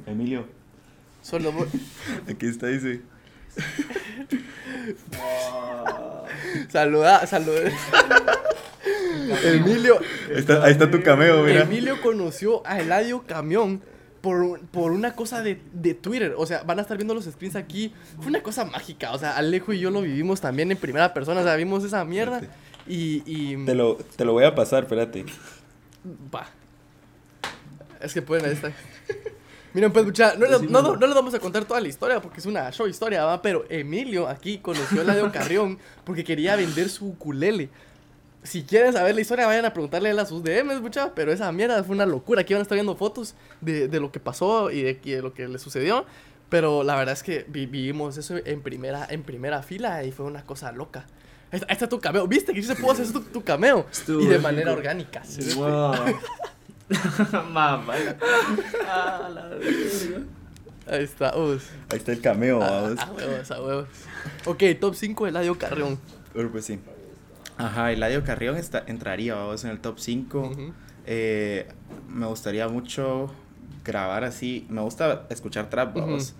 Emilio. 0.06 0.46
Solo. 1.20 1.52
Aquí 2.30 2.46
está, 2.46 2.68
dice. 2.68 3.02
Saluda, 6.70 7.26
saluda. 7.26 7.70
Emilio. 9.44 10.00
ahí 10.62 10.72
está 10.72 10.90
tu 10.90 11.02
cameo, 11.02 11.42
mira. 11.42 11.64
Emilio 11.64 12.00
conoció 12.00 12.66
a 12.66 12.80
Eladio 12.80 13.24
Camión 13.26 13.82
por, 14.22 14.60
por 14.68 14.92
una 14.92 15.14
cosa 15.14 15.42
de, 15.42 15.60
de, 15.72 15.94
Twitter. 15.94 16.34
O 16.38 16.46
sea, 16.46 16.62
van 16.62 16.78
a 16.78 16.82
estar 16.82 16.96
viendo 16.96 17.12
los 17.12 17.24
screens 17.24 17.56
aquí. 17.56 17.92
Fue 18.18 18.28
una 18.28 18.42
cosa 18.42 18.64
mágica. 18.64 19.12
O 19.12 19.18
sea, 19.18 19.36
Alejo 19.36 19.72
y 19.72 19.80
yo 19.80 19.90
lo 19.90 20.00
vivimos 20.00 20.40
también 20.40 20.70
en 20.70 20.78
primera 20.78 21.12
persona. 21.12 21.40
O 21.40 21.44
sea, 21.44 21.56
vimos 21.56 21.84
esa 21.84 22.04
mierda. 22.04 22.40
Y, 22.86 23.22
y... 23.26 23.64
Te, 23.66 23.74
lo, 23.74 23.96
te 23.96 24.24
lo 24.24 24.32
voy 24.32 24.44
a 24.44 24.54
pasar, 24.54 24.84
espérate. 24.84 25.26
Va. 26.34 26.46
Es 28.00 28.14
que 28.14 28.22
pueden, 28.22 28.46
ahí 28.46 28.52
está. 28.52 28.72
Miren, 29.74 29.92
pues, 29.92 30.04
mucha, 30.04 30.34
no, 30.36 30.46
no, 30.46 30.96
no, 30.96 31.06
les 31.06 31.14
vamos 31.14 31.34
a 31.34 31.38
contar 31.38 31.64
toda 31.64 31.80
la 31.80 31.88
historia 31.88 32.20
porque 32.20 32.40
es 32.40 32.46
una 32.46 32.70
show 32.70 32.86
historia, 32.86 33.24
¿va? 33.24 33.40
Pero 33.40 33.64
Emilio 33.70 34.28
aquí 34.28 34.58
conoció 34.58 35.00
a 35.00 35.04
la 35.04 35.14
de 35.14 35.30
Carrión 35.30 35.78
porque 36.04 36.24
quería 36.24 36.56
vender 36.56 36.90
su 36.90 37.08
ukulele 37.08 37.70
si 38.42 38.64
quieren 38.64 38.92
saber 38.92 39.14
la 39.14 39.20
historia, 39.20 39.46
vayan 39.46 39.64
a 39.64 39.72
preguntarle 39.72 40.10
a 40.10 40.26
sus 40.26 40.42
DMs, 40.42 40.80
mucha. 40.80 41.14
Pero 41.14 41.32
esa 41.32 41.50
mierda 41.52 41.82
fue 41.84 41.94
una 41.94 42.06
locura. 42.06 42.40
Aquí 42.40 42.54
van 42.54 42.60
a 42.60 42.62
estar 42.62 42.76
viendo 42.76 42.96
fotos 42.96 43.34
de, 43.60 43.88
de 43.88 44.00
lo 44.00 44.10
que 44.10 44.20
pasó 44.20 44.70
y 44.70 44.82
de, 44.82 45.22
lo 45.22 45.32
que 45.32 45.46
le 45.46 45.58
sucedió. 45.58 46.04
Pero 46.48 46.82
la 46.82 46.96
verdad 46.96 47.12
es 47.14 47.22
que 47.22 47.46
vivimos 47.48 48.18
eso 48.18 48.36
en 48.44 48.60
primera, 48.62 49.06
en 49.08 49.22
primera 49.22 49.62
fila 49.62 50.04
y 50.04 50.12
fue 50.12 50.26
una 50.26 50.44
cosa 50.44 50.72
loca. 50.72 51.06
Ahí 51.52 51.60
está, 51.68 51.88
tu 51.88 52.00
cameo. 52.00 52.26
¿Viste 52.26 52.52
que 52.52 52.62
sí 52.62 52.68
se 52.68 52.74
pudo 52.76 52.92
hacer 52.92 53.06
tu, 53.12 53.44
cameo? 53.44 53.86
y 54.08 54.26
de 54.26 54.38
manera 54.38 54.72
orgánica. 54.72 55.22
Wow. 55.54 55.94
Mamá. 57.52 57.84
Ahí 60.86 61.04
está. 61.04 61.30
Ahí 61.30 61.58
está 61.92 62.12
el 62.12 62.20
cameo, 62.20 62.62
a, 62.62 62.88
a, 62.88 63.10
huevos, 63.12 63.50
a 63.50 63.62
huevos. 63.62 63.88
Ok, 64.46 64.62
top 64.80 64.94
5 64.94 65.24
de 65.24 65.30
Eladio 65.30 65.58
Carrión. 65.58 65.98
pues 66.50 66.64
sí. 66.64 66.80
Ajá, 67.58 67.92
Eladio 67.92 68.24
Carrión 68.24 68.56
está, 68.56 68.82
entraría, 68.86 69.34
vamos, 69.34 69.64
en 69.64 69.70
el 69.70 69.80
top 69.80 69.98
5. 69.98 70.52
Eh, 71.06 71.66
me 72.08 72.26
gustaría 72.26 72.68
mucho 72.68 73.32
grabar 73.84 74.24
así. 74.24 74.66
Me 74.68 74.80
gusta 74.80 75.26
escuchar 75.30 75.70
trap, 75.70 75.94
vamos. 75.94 76.34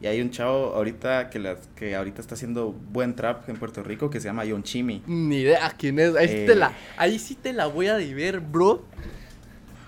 Y 0.00 0.06
hay 0.06 0.20
un 0.20 0.30
chavo 0.30 0.74
ahorita 0.74 1.28
que, 1.28 1.40
las, 1.40 1.58
que 1.74 1.96
ahorita 1.96 2.20
está 2.20 2.36
haciendo 2.36 2.72
buen 2.72 3.16
trap 3.16 3.48
en 3.48 3.56
Puerto 3.56 3.82
Rico 3.82 4.10
que 4.10 4.20
se 4.20 4.28
llama 4.28 4.44
John 4.48 4.62
Chimmy. 4.62 5.02
Ni 5.06 5.38
idea 5.38 5.74
quién 5.76 5.98
es. 5.98 6.14
Ahí, 6.14 6.28
sí 6.28 6.46
te 6.46 6.54
la, 6.54 6.68
eh, 6.68 6.74
ahí 6.96 7.18
sí 7.18 7.34
te 7.34 7.52
la 7.52 7.66
voy 7.66 7.88
a 7.88 7.96
ver, 7.96 8.40
bro. 8.40 8.84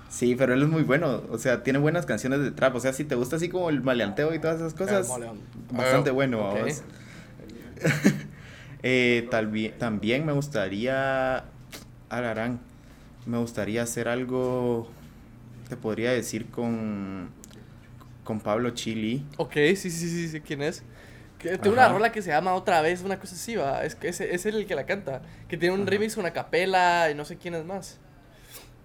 Sí, 0.09 0.35
pero 0.35 0.55
él 0.55 0.63
es 0.63 0.69
muy 0.69 0.83
bueno. 0.83 1.23
O 1.31 1.39
sea, 1.39 1.63
tiene 1.63 1.79
buenas 1.79 2.07
canciones 2.07 2.41
de 2.41 2.51
trap. 2.51 2.75
O 2.75 2.81
sea, 2.81 2.93
si 2.93 3.05
te 3.05 3.15
gusta 3.15 3.37
así 3.37 3.49
como 3.49 3.71
el 3.71 3.83
maleanteo 3.83 4.35
y 4.35 4.41
todas 4.41 4.57
esas 4.57 4.75
cosas, 4.75 5.09
bastante 5.71 6.11
bueno, 6.11 6.39
vamos. 6.43 6.83
Eh, 8.83 9.29
tal, 9.31 9.53
también 9.79 10.25
me 10.25 10.33
gustaría, 10.33 11.45
Alarán, 12.09 12.61
me 13.27 13.39
gustaría 13.39 13.83
hacer 13.83 14.09
algo, 14.09 14.89
te 15.69 15.77
podría 15.77 16.13
decir, 16.13 16.47
con, 16.51 17.31
con 18.25 18.41
Pablo 18.41 18.71
Chili. 18.71 19.25
Ok, 19.37 19.55
sí, 19.55 19.77
sí, 19.77 19.91
sí, 19.91 20.29
sí, 20.29 20.41
¿quién 20.41 20.63
es? 20.63 20.83
Que, 21.39 21.57
tiene 21.57 21.77
una 21.77 21.89
rola 21.89 22.13
que 22.13 22.21
se 22.21 22.31
llama 22.31 22.53
Otra 22.55 22.83
vez, 22.83 23.03
una 23.03 23.19
cosa 23.19 23.35
así, 23.35 23.57
va. 23.57 23.83
Es, 23.83 23.97
es, 24.03 24.21
es 24.21 24.47
el 24.47 24.67
que 24.67 24.75
la 24.75 24.85
canta. 24.85 25.23
Que 25.49 25.57
tiene 25.57 25.75
un 25.75 25.87
remix, 25.87 26.19
una 26.19 26.33
capela 26.33 27.11
y 27.11 27.15
no 27.15 27.25
sé 27.25 27.39
quién 27.39 27.55
es 27.55 27.65
más. 27.65 27.99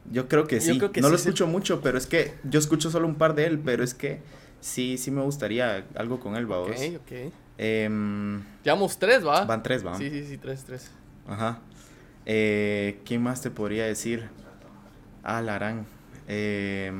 Yo 0.09 0.27
creo 0.29 0.47
que 0.47 0.61
sí. 0.61 0.79
no 1.01 1.09
lo 1.09 1.15
escucho 1.15 1.47
mucho, 1.47 1.81
pero 1.81 1.97
es 1.97 2.05
que 2.05 2.33
yo 2.43 2.59
escucho 2.59 2.89
solo 2.89 3.07
un 3.07 3.15
par 3.15 3.35
de 3.35 3.45
él, 3.45 3.59
pero 3.59 3.83
es 3.83 3.93
que 3.93 4.21
sí, 4.61 4.97
sí 4.97 5.11
me 5.11 5.21
gustaría 5.21 5.85
algo 5.95 6.19
con 6.19 6.35
él, 6.35 6.45
vamos. 6.45 6.69
Ok, 6.69 7.01
ok. 7.01 7.33
Eh, 7.57 7.89
Llevamos 8.63 8.97
tres, 8.97 9.25
¿va? 9.25 9.45
Van 9.45 9.63
tres, 9.63 9.85
¿va? 9.85 9.97
Sí, 9.97 10.09
sí, 10.09 10.25
sí, 10.25 10.37
tres, 10.37 10.63
tres. 10.65 10.91
Ajá. 11.27 11.59
Eh, 12.25 12.99
¿Quién 13.05 13.21
más 13.21 13.41
te 13.41 13.51
podría 13.51 13.85
decir? 13.85 14.27
Ah, 15.23 15.41
Larán. 15.41 15.85
Eh, 16.27 16.91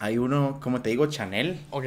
hay 0.00 0.18
uno, 0.18 0.58
como 0.60 0.82
te 0.82 0.90
digo, 0.90 1.06
Chanel. 1.06 1.60
Ok. 1.70 1.84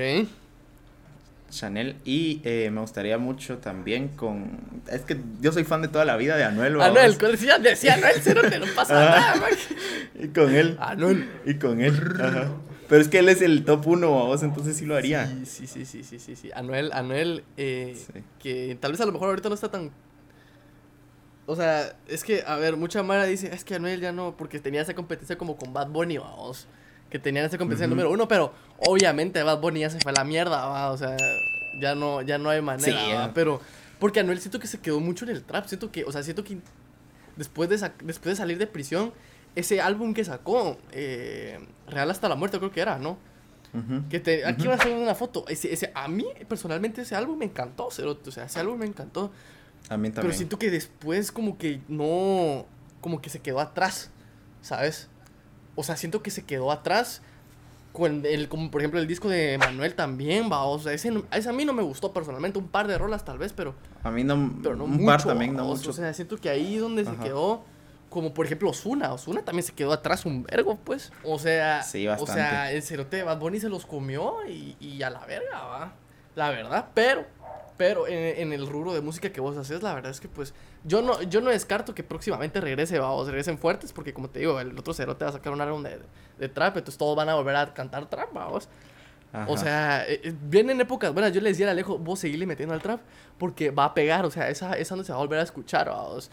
Chanel 1.49 1.95
y 2.03 2.41
eh, 2.43 2.69
me 2.71 2.82
gustaría 2.82 3.17
mucho 3.17 3.59
también 3.59 4.09
con 4.09 4.59
es 4.91 5.01
que 5.01 5.17
yo 5.39 5.53
soy 5.53 5.63
fan 5.63 5.82
de 5.82 5.88
toda 5.88 6.03
la 6.03 6.17
vida 6.17 6.36
de 6.36 6.43
Anuel 6.43 6.80
Anuel 6.82 7.17
decía, 7.17 7.57
decía 7.57 7.93
Anuel 7.93 8.15
cero 8.21 8.41
te 8.49 8.59
no 8.59 8.65
pasa 8.75 8.93
nada 8.93 9.36
y 10.19 10.28
con 10.28 10.53
él 10.53 10.78
Anuel 10.80 11.30
y 11.45 11.53
con 11.55 11.80
él 11.80 11.95
Ajá. 12.21 12.49
Pero 12.88 13.02
es 13.02 13.10
que 13.10 13.20
él 13.20 13.30
es 13.30 13.42
el 13.42 13.66
top 13.66 13.86
uno, 13.88 14.10
vos, 14.10 14.44
entonces 14.44 14.78
sí 14.78 14.86
lo 14.86 14.96
haría. 14.96 15.28
Sí, 15.46 15.68
sí, 15.68 15.86
sí, 15.86 16.04
sí, 16.04 16.20
sí, 16.20 16.36
sí. 16.36 16.52
Anuel, 16.56 16.92
Anuel, 16.94 17.44
eh, 17.58 17.98
que 18.40 18.78
tal 18.80 18.92
vez 18.92 19.02
a 19.02 19.06
lo 19.06 19.12
mejor 19.12 19.30
ahorita 19.30 19.50
no 19.50 19.56
está 19.56 19.70
tan... 19.70 19.92
O 21.46 21.56
sea, 21.56 21.96
es 22.08 22.24
que, 22.24 22.44
a 22.46 22.58
ver, 22.58 22.76
mucha 22.78 23.04
Mara 23.04 23.26
dice, 23.26 23.54
es 23.54 23.64
que 23.64 23.76
Anuel 23.76 24.02
ya 24.02 24.12
no, 24.12 24.36
porque 24.36 24.60
tenía 24.60 24.82
esa 24.82 24.94
competencia 24.94 25.38
como 25.38 25.58
con 25.58 25.74
Bad 25.74 25.90
Bunny, 25.90 26.18
vamos. 26.18 26.68
Que 27.10 27.20
tenían 27.20 27.46
esa 27.46 27.58
competencia 27.58 27.88
número 27.88 28.12
uno, 28.12 28.28
pero 28.28 28.54
obviamente 28.80 29.42
Bad 29.42 29.62
Bunny 29.62 29.82
ya 29.82 29.90
se 29.90 30.00
fue 30.00 30.12
a 30.12 30.16
la 30.16 30.24
mierda, 30.26 30.66
va. 30.66 30.92
O 30.92 30.98
sea, 30.98 31.16
ya 31.80 31.96
no, 31.96 32.22
ya 32.22 32.38
no 32.38 32.50
hay 32.50 32.62
manera, 32.62 33.32
Pero, 33.34 33.62
porque 34.00 34.20
Anuel 34.20 34.40
siento 34.40 34.60
que 34.60 34.68
se 34.68 34.80
quedó 34.80 35.00
mucho 35.00 35.24
en 35.24 35.32
el 35.32 35.44
trap. 35.44 35.68
Siento 35.68 35.90
que, 35.92 36.04
o 36.04 36.12
sea, 36.12 36.22
siento 36.24 36.44
que 36.44 36.58
después 37.38 37.70
de, 37.70 37.78
después 38.04 38.34
de 38.34 38.36
salir 38.36 38.58
de 38.58 38.68
prisión 38.68 39.14
ese 39.58 39.82
álbum 39.82 40.14
que 40.14 40.24
sacó, 40.24 40.78
eh, 40.91 41.60
Real 41.88 42.12
hasta 42.12 42.30
la 42.30 42.36
muerte 42.36 42.60
creo 42.60 42.72
que 42.72 42.80
era, 42.80 42.99
¿no? 42.99 43.18
que 44.10 44.20
te, 44.20 44.43
aquí 44.43 44.66
va 44.66 44.74
a 44.74 44.78
ser 44.80 44.95
una 44.95 45.14
foto. 45.14 45.45
Ese, 45.47 45.72
ese, 45.72 45.91
a 45.93 46.08
mí, 46.08 46.26
personalmente, 46.47 47.01
ese 47.01 47.16
álbum 47.16 47.38
me 47.38 47.45
encantó, 47.45 47.88
O 47.88 47.91
sea, 47.91 48.45
ese 48.45 48.60
álbum 48.60 48.80
me 48.80 48.88
encantó. 48.88 49.32
A 49.89 49.97
mí 49.97 50.10
también. 50.10 50.22
Pero 50.22 50.34
siento 50.34 50.58
que 50.58 50.72
después 50.72 51.32
como 51.32 51.58
que 51.58 51.82
no... 51.88 52.66
Como 53.01 53.22
que 53.22 53.30
se 53.30 53.39
quedó 53.39 53.60
atrás, 53.60 54.10
¿sabes? 54.62 55.10
O 55.76 55.84
sea, 55.84 55.95
siento 55.95 56.24
que 56.24 56.32
se 56.32 56.43
quedó 56.43 56.72
atrás. 56.72 57.22
Con 57.93 58.26
el, 58.26 58.47
como 58.47 58.72
por 58.72 58.82
ejemplo 58.82 58.99
el 58.99 59.08
disco 59.08 59.30
de 59.30 59.58
Manuel 59.60 59.93
también, 59.93 60.51
va. 60.51 60.64
O 60.64 60.80
sea, 60.80 60.93
ese, 60.93 61.12
ese, 61.32 61.49
a 61.49 61.53
mí 61.53 61.66
no 61.66 61.74
me 61.74 61.84
gustó 61.84 62.14
personalmente. 62.14 62.58
Un 62.58 62.70
par 62.70 62.88
de 62.88 62.97
rolas 62.97 63.26
tal 63.26 63.38
vez, 63.38 63.53
pero... 63.53 63.76
A 64.03 64.10
mí 64.10 64.24
no... 64.24 64.60
Pero 64.64 64.76
no 64.76 64.86
un 64.86 65.05
par 65.05 65.24
también, 65.24 65.55
no 65.55 65.66
mucho. 65.66 65.91
O 65.91 65.93
sea, 65.93 66.12
siento 66.14 66.38
que 66.38 66.49
ahí 66.49 66.78
donde 66.78 67.05
se 67.05 67.16
quedó 67.18 67.64
como 68.10 68.34
por 68.34 68.45
ejemplo 68.45 68.70
Osuna. 68.70 69.14
Osuna 69.14 69.43
también 69.43 69.64
se 69.64 69.74
quedó 69.74 69.93
atrás 69.93 70.26
un 70.26 70.43
vergo, 70.43 70.78
pues. 70.84 71.12
O 71.24 71.39
sea, 71.39 71.82
o 72.20 72.28
sea, 72.28 72.72
el 72.72 72.84
cerote 72.84 73.18
de 73.18 73.24
Bad 73.24 73.39
Bunny 73.39 73.60
se 73.60 73.70
los 73.70 73.86
comió 73.86 74.45
y, 74.47 74.76
y 74.80 75.01
a 75.03 75.10
la 75.10 75.26
verga, 75.26 75.64
va. 75.64 75.93
La 76.36 76.51
verdad, 76.51 76.89
pero, 76.93 77.26
pero 77.78 78.08
en, 78.08 78.53
el 78.53 78.68
rubro 78.68 78.93
de 78.93 79.01
música 79.01 79.32
que 79.32 79.41
vos 79.41 79.58
haces, 79.58 79.82
la 79.82 79.95
verdad 79.95 80.12
es 80.12 80.20
que 80.20 80.28
pues 80.28 80.53
yo 80.84 81.01
no, 81.01 81.20
yo 81.24 81.41
no 81.41 81.49
descarto 81.49 81.95
que 81.95 82.03
próximamente 82.03 82.62
regrese, 82.62 82.99
vamos, 82.99 83.26
regresen 83.26 83.58
fuertes, 83.58 83.91
porque 83.91 84.14
como 84.14 84.30
te 84.30 84.39
digo, 84.39 84.60
el 84.60 84.78
otro 84.78 84.93
cerote 84.93 85.26
va 85.26 85.32
a 85.32 85.34
sacar 85.34 85.51
un 85.51 85.62
álbum 85.62 85.82
de, 85.82 85.99
de, 86.38 86.49
trap, 86.49 86.78
entonces 86.78 86.97
todos 86.99 87.16
van 87.16 87.30
a 87.30 87.34
volver 87.34 87.55
a 87.55 87.74
cantar 87.74 88.08
trap, 88.08 88.32
vamos. 88.34 88.70
O 89.47 89.58
sea, 89.58 90.08
eh, 90.08 90.22
eh, 90.24 90.34
vienen 90.41 90.80
épocas 90.80 91.14
buenas. 91.14 91.34
Yo 91.34 91.41
le 91.41 91.49
decía 91.49 91.68
a 91.68 91.72
Alejo, 91.72 91.97
vos 91.97 92.20
seguirle 92.20 92.45
metiendo 92.45 92.74
al 92.74 92.82
trap 92.82 93.01
porque 93.38 93.72
va 93.72 93.86
a 93.86 93.93
pegar. 93.93 94.26
O 94.26 94.32
sea, 94.32 94.49
esa, 94.49 94.74
esa 94.74 94.95
no 94.95 95.03
se 95.03 95.12
va 95.12 95.18
a 95.18 95.22
volver 95.22 95.39
a 95.39 95.43
escuchar. 95.43 95.89
O 95.89 96.20
sea, 96.22 96.32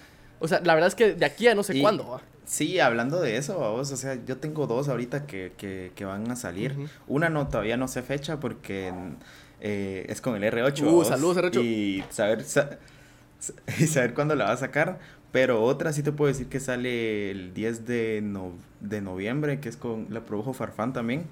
la 0.51 0.75
verdad 0.75 0.89
es 0.89 0.95
que 0.95 1.15
de 1.15 1.27
aquí 1.27 1.49
a 1.49 1.55
no 1.55 1.63
sé 1.63 1.81
cuándo. 1.81 2.21
Sí, 2.47 2.79
hablando 2.79 3.21
de 3.21 3.37
eso, 3.39 3.59
vos, 3.59 3.91
o 3.91 3.97
sea, 3.97 4.19
yo 4.27 4.37
tengo 4.37 4.67
dos 4.67 4.89
ahorita 4.89 5.27
que, 5.27 5.53
que, 5.57 5.93
que 5.95 6.05
van 6.05 6.31
a 6.31 6.37
salir. 6.37 6.77
Una 7.09 7.31
no, 7.31 7.49
todavía 7.49 7.77
no 7.77 7.89
sé 7.89 8.03
fecha 8.03 8.39
porque 8.39 8.93
eh, 9.61 10.05
es 10.09 10.21
con 10.21 10.37
el 10.37 10.53
R8. 10.53 10.83
Uh, 10.83 11.05
saludos 11.05 11.39
R8. 11.39 11.65
Y 11.65 12.05
saber, 12.11 12.45
y 13.79 13.87
saber 13.87 14.15
cuándo 14.15 14.35
la 14.35 14.45
va 14.45 14.53
a 14.53 14.57
sacar. 14.57 14.99
Pero 15.33 15.63
otra 15.65 15.93
sí 15.93 16.03
te 16.03 16.13
puedo 16.13 16.29
decir 16.29 16.49
que 16.49 16.61
sale 16.61 17.31
el 17.31 17.55
10 17.55 17.87
de, 17.87 18.23
de 18.81 19.01
noviembre, 19.01 19.59
que 19.59 19.69
es 19.69 19.77
con, 19.77 20.07
la 20.11 20.21
produjo 20.21 20.53
Farfán 20.53 20.93
también. 20.93 21.25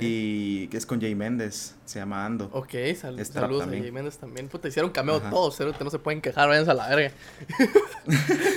Y 0.00 0.68
que 0.68 0.76
es 0.76 0.86
con 0.86 1.00
Jay 1.00 1.14
Méndez, 1.14 1.74
se 1.84 1.98
llama 1.98 2.24
Ando. 2.24 2.48
Ok, 2.52 2.74
saludos 2.98 3.36
a 3.36 3.66
Jay 3.66 3.90
Méndez 3.90 4.18
también. 4.18 4.48
Puta, 4.48 4.68
hicieron 4.68 4.90
cameo 4.90 5.20
todos, 5.20 5.58
no 5.80 5.90
se 5.90 5.98
pueden 5.98 6.20
quejar, 6.20 6.48
váyanse 6.48 6.70
a 6.70 6.74
la 6.74 6.88
verga. 6.88 7.12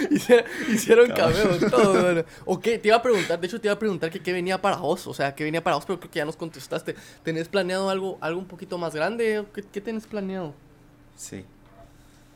hicieron, 0.70 1.10
cameo 1.10 1.58
todos. 1.70 2.26
ok, 2.46 2.64
te 2.64 2.82
iba 2.84 2.96
a 2.98 3.02
preguntar, 3.02 3.40
de 3.40 3.48
hecho 3.48 3.60
te 3.60 3.68
iba 3.68 3.74
a 3.74 3.80
preguntar 3.80 4.10
que 4.10 4.20
qué 4.20 4.34
venía 4.34 4.62
para 4.62 4.78
vos, 4.78 5.08
o 5.08 5.14
sea, 5.14 5.34
qué 5.36 5.44
venía 5.44 5.64
para 5.64 5.76
vos, 5.76 5.86
pero 5.86 6.00
creo 6.00 6.12
que 6.12 6.20
ya 6.20 6.26
nos 6.26 6.36
contestaste. 6.36 6.96
¿Tenés 7.24 7.48
planeado 7.48 7.90
algo, 7.90 8.18
algo 8.22 8.40
un 8.40 8.48
poquito 8.48 8.78
más 8.78 8.94
grande? 8.96 9.46
¿Qué, 9.54 9.64
qué 9.64 9.82
tenés 9.82 10.08
planeado? 10.08 10.54
Sí. 11.16 11.46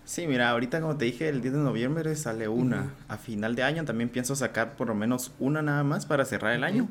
Sí, 0.05 0.27
mira, 0.27 0.49
ahorita 0.49 0.81
como 0.81 0.97
te 0.97 1.05
dije, 1.05 1.29
el 1.29 1.41
10 1.41 1.53
de 1.53 1.59
noviembre 1.61 2.15
sale 2.15 2.47
una. 2.49 2.93
A 3.07 3.17
final 3.17 3.55
de 3.55 3.63
año 3.63 3.85
también 3.85 4.09
pienso 4.09 4.35
sacar 4.35 4.75
por 4.75 4.87
lo 4.87 4.95
menos 4.95 5.31
una 5.39 5.61
nada 5.61 5.83
más 5.83 6.05
para 6.05 6.25
cerrar 6.25 6.53
el 6.53 6.63
año 6.63 6.89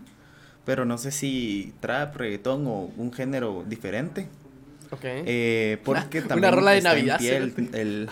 pero 0.65 0.85
no 0.85 0.99
sé 0.99 1.11
si 1.11 1.73
trap, 1.81 2.17
reggaetón 2.17 2.67
o 2.67 2.91
un 2.97 3.13
género 3.13 3.65
diferente. 3.67 4.29
Ok. 4.91 5.05
Eh, 5.05 5.79
porque 5.85 6.19
una, 6.21 6.29
también. 6.29 6.39
Una 6.39 6.51
rola 6.51 6.71
de 6.73 6.83
Navidad. 6.83 7.21
el, 7.23 8.09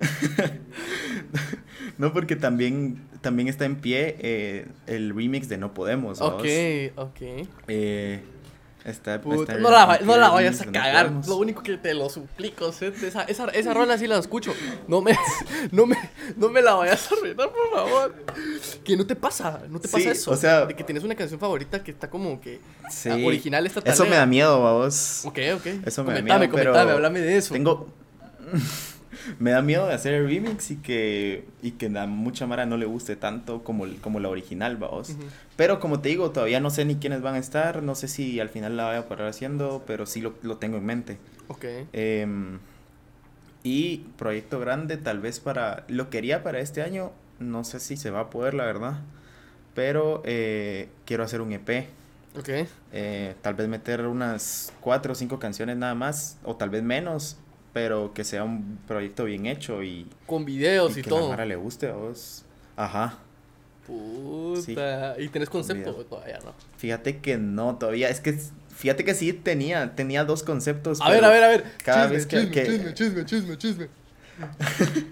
no, 1.98 2.12
porque 2.12 2.36
también, 2.36 3.02
también 3.20 3.48
está 3.48 3.64
en 3.64 3.76
pie 3.76 4.16
eh, 4.20 4.66
el 4.86 5.14
remix 5.14 5.48
de 5.48 5.58
No 5.58 5.74
Podemos. 5.74 6.20
Ok, 6.20 6.44
ok. 6.96 7.20
Eh, 7.68 8.22
no, 9.58 9.70
la, 9.70 10.00
no 10.02 10.16
la 10.16 10.28
vayas 10.30 10.60
a 10.60 10.66
cagar. 10.66 11.12
Lo 11.26 11.36
único 11.36 11.62
que 11.62 11.76
te 11.76 11.94
lo 11.94 12.08
suplico, 12.08 12.68
esa, 12.68 13.24
esa, 13.24 13.46
esa 13.46 13.74
rola 13.74 13.98
sí 13.98 14.06
la 14.06 14.18
escucho. 14.18 14.54
No 14.86 15.00
me, 15.00 15.16
no 15.72 15.86
me, 15.86 15.96
no 16.36 16.48
me 16.48 16.62
la 16.62 16.74
vayas 16.74 17.10
a 17.10 17.14
arruinar, 17.14 17.50
por 17.50 17.70
favor. 17.72 18.14
Que 18.84 18.96
no 18.96 19.06
te 19.06 19.16
pasa, 19.16 19.62
no 19.68 19.80
te 19.80 19.88
pasa 19.88 20.10
eso. 20.10 20.30
O 20.30 20.36
sea, 20.36 20.66
de 20.66 20.74
que 20.74 20.84
tienes 20.84 21.04
una 21.04 21.14
canción 21.14 21.38
favorita 21.38 21.82
que 21.82 21.90
está 21.90 22.08
como 22.08 22.40
que 22.40 22.60
sí, 22.90 23.10
original 23.10 23.66
esta 23.66 23.80
Eso 23.80 24.04
me 24.06 24.16
da 24.16 24.26
miedo, 24.26 24.58
vos. 24.60 25.22
Ok, 25.24 25.38
ok. 25.56 25.66
Eso 25.86 26.04
me 26.04 26.14
da 26.14 26.22
miedo. 26.22 26.36
Comentame, 26.36 26.48
pero 26.48 26.76
háblame 26.76 27.20
de 27.20 27.36
eso. 27.36 27.52
Tengo 27.52 27.88
me 29.38 29.50
da 29.50 29.62
miedo 29.62 29.86
de 29.86 29.94
hacer 29.94 30.14
el 30.14 30.26
remix 30.26 30.70
y 30.70 30.76
que, 30.76 31.44
y 31.62 31.72
que 31.72 31.86
a 31.86 32.06
mucha 32.06 32.46
Mara 32.46 32.66
no 32.66 32.76
le 32.76 32.86
guste 32.86 33.16
tanto 33.16 33.62
como, 33.64 33.86
como 34.00 34.20
la 34.20 34.28
original, 34.28 34.76
vamos. 34.76 35.16
Pero 35.56 35.80
como 35.80 36.00
te 36.00 36.08
digo, 36.08 36.30
todavía 36.30 36.60
no 36.60 36.70
sé 36.70 36.84
ni 36.84 36.96
quiénes 36.96 37.22
van 37.22 37.34
a 37.34 37.38
estar, 37.38 37.82
no 37.82 37.94
sé 37.94 38.08
si 38.08 38.40
al 38.40 38.48
final 38.48 38.76
la 38.76 38.86
voy 38.88 38.96
a 38.96 39.08
parar 39.08 39.28
haciendo, 39.28 39.82
pero 39.86 40.06
sí 40.06 40.20
lo, 40.20 40.34
lo 40.42 40.56
tengo 40.58 40.76
en 40.76 40.86
mente. 40.86 41.18
Ok. 41.48 41.64
Em, 41.92 42.58
y 43.62 43.98
proyecto 44.16 44.60
grande, 44.60 44.96
tal 44.96 45.20
vez 45.20 45.40
para, 45.40 45.84
lo 45.88 46.10
quería 46.10 46.42
para 46.42 46.60
este 46.60 46.82
año, 46.82 47.12
no 47.38 47.64
sé 47.64 47.80
si 47.80 47.96
se 47.96 48.10
va 48.10 48.20
a 48.20 48.30
poder, 48.30 48.54
la 48.54 48.64
verdad, 48.64 49.00
pero 49.74 50.22
eh, 50.24 50.88
quiero 51.04 51.24
hacer 51.24 51.40
un 51.40 51.52
EP. 51.52 51.88
Ok. 52.38 52.50
Eh, 52.92 53.34
tal 53.42 53.54
vez 53.54 53.68
meter 53.68 54.06
unas 54.06 54.72
cuatro 54.80 55.12
o 55.12 55.14
cinco 55.14 55.38
canciones 55.38 55.76
nada 55.76 55.94
más, 55.94 56.38
o 56.44 56.56
tal 56.56 56.70
vez 56.70 56.82
menos, 56.82 57.36
pero 57.72 58.12
que 58.14 58.24
sea 58.24 58.44
un 58.44 58.78
proyecto 58.86 59.24
bien 59.24 59.46
hecho 59.46 59.82
y... 59.82 60.06
Con 60.26 60.44
videos 60.44 60.96
y, 60.96 61.02
que 61.02 61.10
todo. 61.10 61.30
Que 61.30 61.36
la 61.36 61.46
le 61.46 61.56
guste 61.56 61.88
a 61.88 61.92
vos. 61.92 62.44
Ajá. 62.76 63.18
Puta. 63.86 65.16
¿Y 65.18 65.28
tenés 65.28 65.48
concepto 65.48 65.94
todavía, 66.04 66.38
no? 66.44 66.52
Fíjate 66.76 67.18
que 67.18 67.38
no, 67.38 67.76
todavía. 67.76 68.10
Es 68.10 68.20
que, 68.20 68.38
fíjate 68.74 69.04
que 69.04 69.14
sí 69.14 69.32
tenía, 69.32 69.94
tenía 69.94 70.24
dos 70.24 70.42
conceptos. 70.42 71.00
A 71.00 71.10
ver, 71.10 71.24
a 71.24 71.28
ver, 71.28 71.44
a 71.44 71.48
ver. 71.48 71.64
Cada 71.84 72.06
vez 72.06 72.26
que... 72.26 72.50
Chisme, 72.50 72.94
chisme, 72.94 73.24
chisme, 73.24 73.58
chisme, 73.58 73.88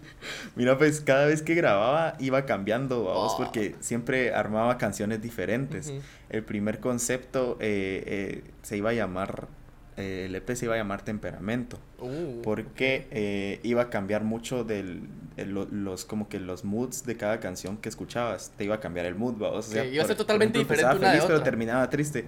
Mira, 0.56 0.78
pues 0.78 1.00
cada 1.00 1.26
vez 1.26 1.42
que 1.42 1.54
grababa 1.54 2.14
iba 2.18 2.46
cambiando, 2.46 3.02
vos, 3.02 3.32
oh. 3.34 3.36
porque 3.36 3.74
siempre 3.80 4.32
armaba 4.34 4.78
canciones 4.78 5.22
diferentes. 5.22 5.92
El 6.30 6.44
primer 6.44 6.80
concepto 6.80 7.56
eh, 7.60 8.02
eh, 8.06 8.44
se 8.62 8.76
iba 8.76 8.90
a 8.90 8.92
llamar 8.92 9.48
el 9.96 10.34
EP 10.34 10.48
se 10.54 10.66
iba 10.66 10.74
a 10.74 10.78
llamar 10.78 11.02
Temperamento. 11.02 11.78
Uh, 11.98 12.42
porque 12.42 13.06
eh, 13.10 13.60
iba 13.62 13.82
a 13.82 13.90
cambiar 13.90 14.24
mucho 14.24 14.64
del, 14.64 15.08
los, 15.36 16.04
como 16.04 16.28
que 16.28 16.38
los 16.38 16.64
moods 16.64 17.04
de 17.06 17.16
cada 17.16 17.40
canción 17.40 17.78
que 17.78 17.88
escuchabas. 17.88 18.52
Te 18.56 18.64
iba 18.64 18.74
a 18.74 18.80
cambiar 18.80 19.06
el 19.06 19.14
mood, 19.14 19.40
O 19.40 19.62
sea, 19.62 19.84
iba 19.84 20.04
a 20.04 20.06
ser 20.06 20.16
totalmente 20.16 20.58
diferente 20.58 20.96
una 20.96 21.10
feliz, 21.10 21.24
pero 21.26 21.42
terminaba 21.42 21.88
triste. 21.88 22.26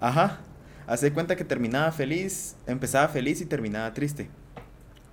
Ajá. 0.00 0.40
Hace 0.86 1.12
cuenta 1.12 1.36
que 1.36 1.44
terminaba 1.44 1.92
feliz, 1.92 2.56
empezaba 2.66 3.08
feliz 3.08 3.40
y 3.40 3.46
terminaba 3.46 3.92
triste. 3.94 4.28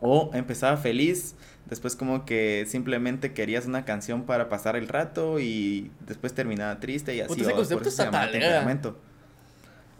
O 0.02 0.32
empezaba 0.34 0.78
feliz, 0.78 1.36
después 1.68 1.96
como 1.96 2.26
que 2.26 2.66
simplemente 2.68 3.34
querías 3.34 3.66
una 3.66 3.86
canción 3.86 4.24
para 4.24 4.50
pasar 4.50 4.76
el 4.76 4.88
rato 4.88 5.40
y 5.40 5.92
después 6.06 6.34
terminaba 6.34 6.80
triste 6.80 7.16
y 7.16 7.22
así. 7.22 7.42
ese 7.42 7.54
concepto 7.54 7.90
está 7.90 8.10
temperamento. 8.32 8.98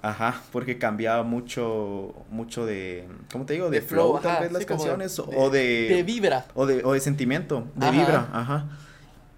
Ajá, 0.02 0.42
porque 0.52 0.78
cambiaba 0.78 1.24
mucho, 1.24 2.14
mucho 2.30 2.66
de, 2.66 3.08
¿cómo 3.32 3.46
te 3.46 3.54
digo? 3.54 3.70
De, 3.70 3.82
flow, 3.82 4.20
tal 4.20 4.44
vez 4.44 4.52
las 4.52 4.66
canciones, 4.66 5.18
o 5.20 5.50
de... 5.50 5.88
De 5.90 6.04
vibra. 6.04 6.46
O 6.54 6.66
de, 6.66 6.84
o 6.84 6.94
de 6.94 7.00
sentimiento, 7.00 7.68
de 7.76 7.92
vibra, 7.92 8.30
ajá. 8.32 8.68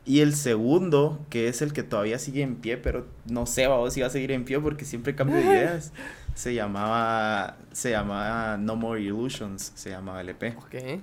Y 0.05 0.21
el 0.21 0.35
segundo, 0.35 1.25
que 1.29 1.47
es 1.47 1.61
el 1.61 1.71
que 1.71 1.83
todavía 1.83 2.19
sigue 2.19 2.41
en 2.41 2.55
pie, 2.55 2.77
pero 2.77 3.05
no 3.25 3.45
sé, 3.45 3.67
vamos 3.67 3.93
si 3.93 4.01
va 4.01 4.07
a 4.07 4.09
seguir 4.09 4.31
en 4.31 4.43
pie 4.43 4.59
porque 4.59 4.83
siempre 4.83 5.15
cambio 5.15 5.37
de 5.37 5.43
ideas. 5.45 5.93
se 6.33 6.53
llamaba, 6.53 7.57
se 7.71 7.91
llamaba 7.91 8.57
No 8.57 8.75
More 8.75 9.01
Illusions, 9.01 9.71
se 9.75 9.91
llamaba 9.91 10.21
LP. 10.21 10.55
Ok. 10.57 11.01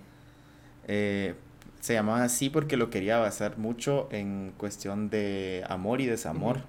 Eh, 0.89 1.35
se 1.81 1.95
llamaba 1.95 2.25
así 2.25 2.51
porque 2.51 2.77
lo 2.77 2.91
quería 2.91 3.19
basar 3.19 3.59
mucho 3.59 4.09
en 4.11 4.53
cuestión 4.57 5.09
de 5.09 5.65
amor 5.69 6.01
y 6.01 6.07
desamor 6.07 6.63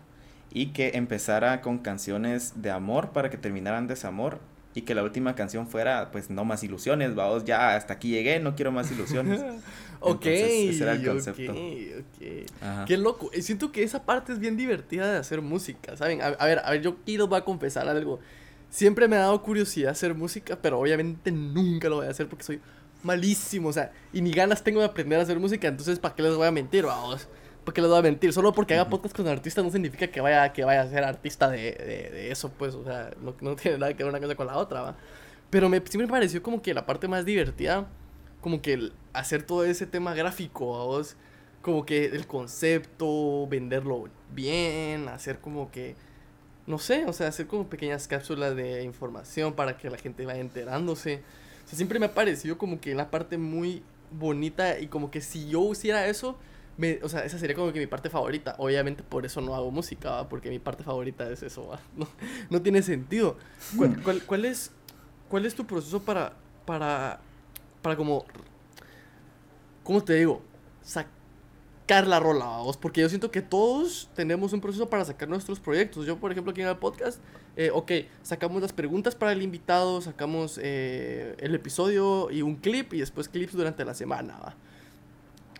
y 0.52 0.68
que 0.68 0.91
empezara 0.95 1.62
con 1.62 1.80
canciones 1.80 2.62
de 2.62 2.72
amor 2.72 3.12
para 3.12 3.30
que 3.30 3.38
terminaran 3.38 3.88
desamor 3.88 4.39
y 4.74 4.82
que 4.82 4.93
la 4.93 5.04
última 5.04 5.34
canción 5.34 5.68
fuera, 5.68 6.12
pues, 6.12 6.30
no 6.30 6.45
más 6.45 6.64
ilusiones, 6.64 7.16
vamos, 7.16 7.45
ya 7.45 7.76
hasta 7.76 7.95
aquí 7.95 8.10
llegué, 8.10 8.39
no 8.39 8.56
quiero 8.56 8.72
más 8.72 8.91
ilusiones. 8.91 9.41
ok, 10.00 10.26
ese 10.26 10.84
era 10.84 10.93
el 10.93 11.06
concepto. 11.06 11.52
Ok, 11.52 12.86
Qué 12.86 12.98
loco. 12.98 13.32
Siento 13.39 13.72
que 13.72 13.82
esa 13.82 14.04
parte 14.04 14.34
es 14.34 14.39
bien 14.39 14.56
divertida 14.56 15.12
de 15.12 15.18
hacer 15.18 15.41
música, 15.41 15.98
¿saben? 15.98 16.22
A, 16.22 16.45
ver, 16.45 16.62
a 16.64 16.70
ver, 16.70 16.82
yo 16.82 16.98
aquí 17.02 17.18
les 17.18 17.28
voy 17.28 17.39
a 17.39 17.43
confesar 17.43 17.88
algo. 17.89 18.20
Siempre 18.70 19.08
me 19.08 19.16
ha 19.16 19.22
dado 19.22 19.41
curiosidad 19.41 19.91
hacer 19.91 20.14
música, 20.14 20.60
pero 20.62 20.80
obviamente 20.80 21.32
nunca 21.32 21.89
lo 21.89 21.95
voy 21.98 22.06
a 22.08 22.12
hacer 22.12 22.28
porque 22.28 22.43
soy 22.43 22.62
malísimo, 23.02 23.70
o 23.70 23.74
sea, 23.74 23.91
y 24.14 24.22
ni 24.22 24.32
ganas 24.32 24.64
tengo 24.64 24.80
de 24.80 24.86
aprender 24.86 25.20
a 25.20 25.24
hacer 25.24 25.39
música, 25.39 25.68
entonces 25.68 25.98
¿para 26.00 26.16
qué 26.16 26.24
les 26.24 26.36
voy 26.36 26.48
a 26.48 26.52
mentir, 26.52 26.86
vamos? 26.86 27.28
¿Para 27.68 27.74
qué 27.74 27.82
les 27.82 27.89
voy 27.89 27.99
a 27.99 28.01
mentir? 28.01 28.32
Solo 28.32 28.53
porque 28.53 28.76
haga 28.76 28.89
podcast 28.89 29.13
con 29.13 29.28
artistas 29.28 29.61
no 29.61 29.70
significa 29.70 30.07
que 30.07 30.22
vaya, 30.22 30.53
que 30.53 30.63
vaya 30.63 30.84
a 30.84 30.88
ser 30.88 31.03
artista 31.03 31.49
de, 31.49 31.74
de, 31.74 32.32
eso, 32.32 32.49
pues, 32.49 32.74
o 32.74 32.86
sea, 32.86 33.11
no, 33.20 33.36
no, 33.41 33.57
tiene 33.57 33.78
nada 33.78 33.93
que 33.93 34.05
ver 34.05 34.09
una 34.09 34.22
cosa 34.22 34.36
con 34.36 34.47
la 34.47 34.55
otra, 34.55 34.82
¿va? 34.82 34.95
Pero 35.49 35.68
me, 35.68 35.80
siempre 35.80 36.07
me 36.07 36.07
pareció 36.07 36.41
como 36.41 36.61
que 36.61 36.74
la 36.74 36.86
parte 36.86 37.09
más 37.09 37.26
divertida, 37.26 37.86
como 38.39 38.61
que 38.61 38.72
el 38.72 38.93
hacer 39.11 39.43
todo 39.43 39.65
ese 39.65 39.86
tema 39.86 40.13
gráfico, 40.13 40.63
vos, 40.63 41.18
como 41.61 41.86
que 41.86 42.05
el 42.05 42.26
concepto, 42.26 43.45
venderlo 43.49 44.05
bien, 44.34 45.09
hacer 45.09 45.39
como 45.39 45.70
que, 45.70 45.97
no 46.68 46.80
sé, 46.80 47.03
o 47.05 47.11
sea, 47.11 47.28
hacer 47.28 47.47
como 47.47 47.68
pequeñas 47.68 48.07
cápsulas 48.07 48.55
de 48.55 48.84
información 48.84 49.51
para 49.51 49.78
que 49.78 49.89
la 49.89 49.97
gente 49.97 50.26
vaya 50.26 50.39
enterándose. 50.39 51.22
O 51.65 51.68
sea, 51.68 51.76
siempre 51.76 51.99
me 51.99 52.05
ha 52.05 52.13
parecido 52.13 52.57
como 52.57 52.80
que 52.80 52.95
la 52.95 53.11
parte 53.11 53.38
muy 53.38 53.84
bonita 54.09 54.80
y 54.80 54.88
como 54.88 55.11
que 55.11 55.20
si 55.20 55.49
yo 55.49 55.70
hiciera 55.70 56.07
eso 56.07 56.38
o 57.02 57.10
sea, 57.10 57.26
esa 57.26 57.40
sería 57.40 57.56
como 57.56 57.74
que 57.74 57.80
mi 57.80 57.88
parte 57.88 58.10
favorita. 58.10 58.56
Obviamente 58.60 59.04
por 59.04 59.26
eso 59.26 59.42
no 59.42 59.56
hago 59.56 59.72
música, 59.72 60.28
porque 60.30 60.50
mi 60.50 60.60
parte 60.60 60.84
favorita 60.84 61.30
es 61.30 61.44
eso, 61.44 61.78
No, 61.96 62.08
no 62.50 62.62
tiene 62.62 62.82
sentido. 62.82 63.38
¿Cuál, 63.76 64.02
cuál, 64.04 64.24
cuál, 64.24 64.46
es, 64.46 64.72
¿Cuál 65.30 65.46
es 65.46 65.56
tu 65.56 65.66
proceso 65.66 66.02
para, 66.02 66.34
para, 66.66 67.20
para 67.82 67.96
como, 67.96 68.26
¿cómo 69.84 70.04
te 70.04 70.14
digo? 70.14 70.42
Sacar 70.84 72.06
la 72.06 72.20
rola, 72.20 72.46
vos. 72.58 72.78
Porque 72.78 73.02
yo 73.02 73.10
siento 73.10 73.32
que 73.32 73.42
todos 73.42 74.10
tenemos 74.16 74.54
un 74.54 74.62
proceso 74.62 74.90
para 74.90 75.04
sacar 75.04 75.28
nuestros 75.28 75.60
proyectos. 75.60 76.06
Yo, 76.06 76.18
por 76.18 76.32
ejemplo, 76.32 76.52
aquí 76.52 76.62
en 76.62 76.68
el 76.68 76.78
podcast, 76.78 77.20
eh, 77.56 77.72
ok, 77.74 77.92
sacamos 78.22 78.62
las 78.62 78.72
preguntas 78.72 79.16
para 79.16 79.32
el 79.32 79.42
invitado, 79.42 80.00
sacamos 80.02 80.60
eh, 80.62 81.36
el 81.40 81.56
episodio 81.56 82.30
y 82.30 82.44
un 82.44 82.56
clip 82.58 82.94
y 82.94 83.00
después 83.00 83.30
clips 83.30 83.54
durante 83.54 83.84
la 83.84 83.96
semana, 83.96 84.38
¿va? 84.38 84.56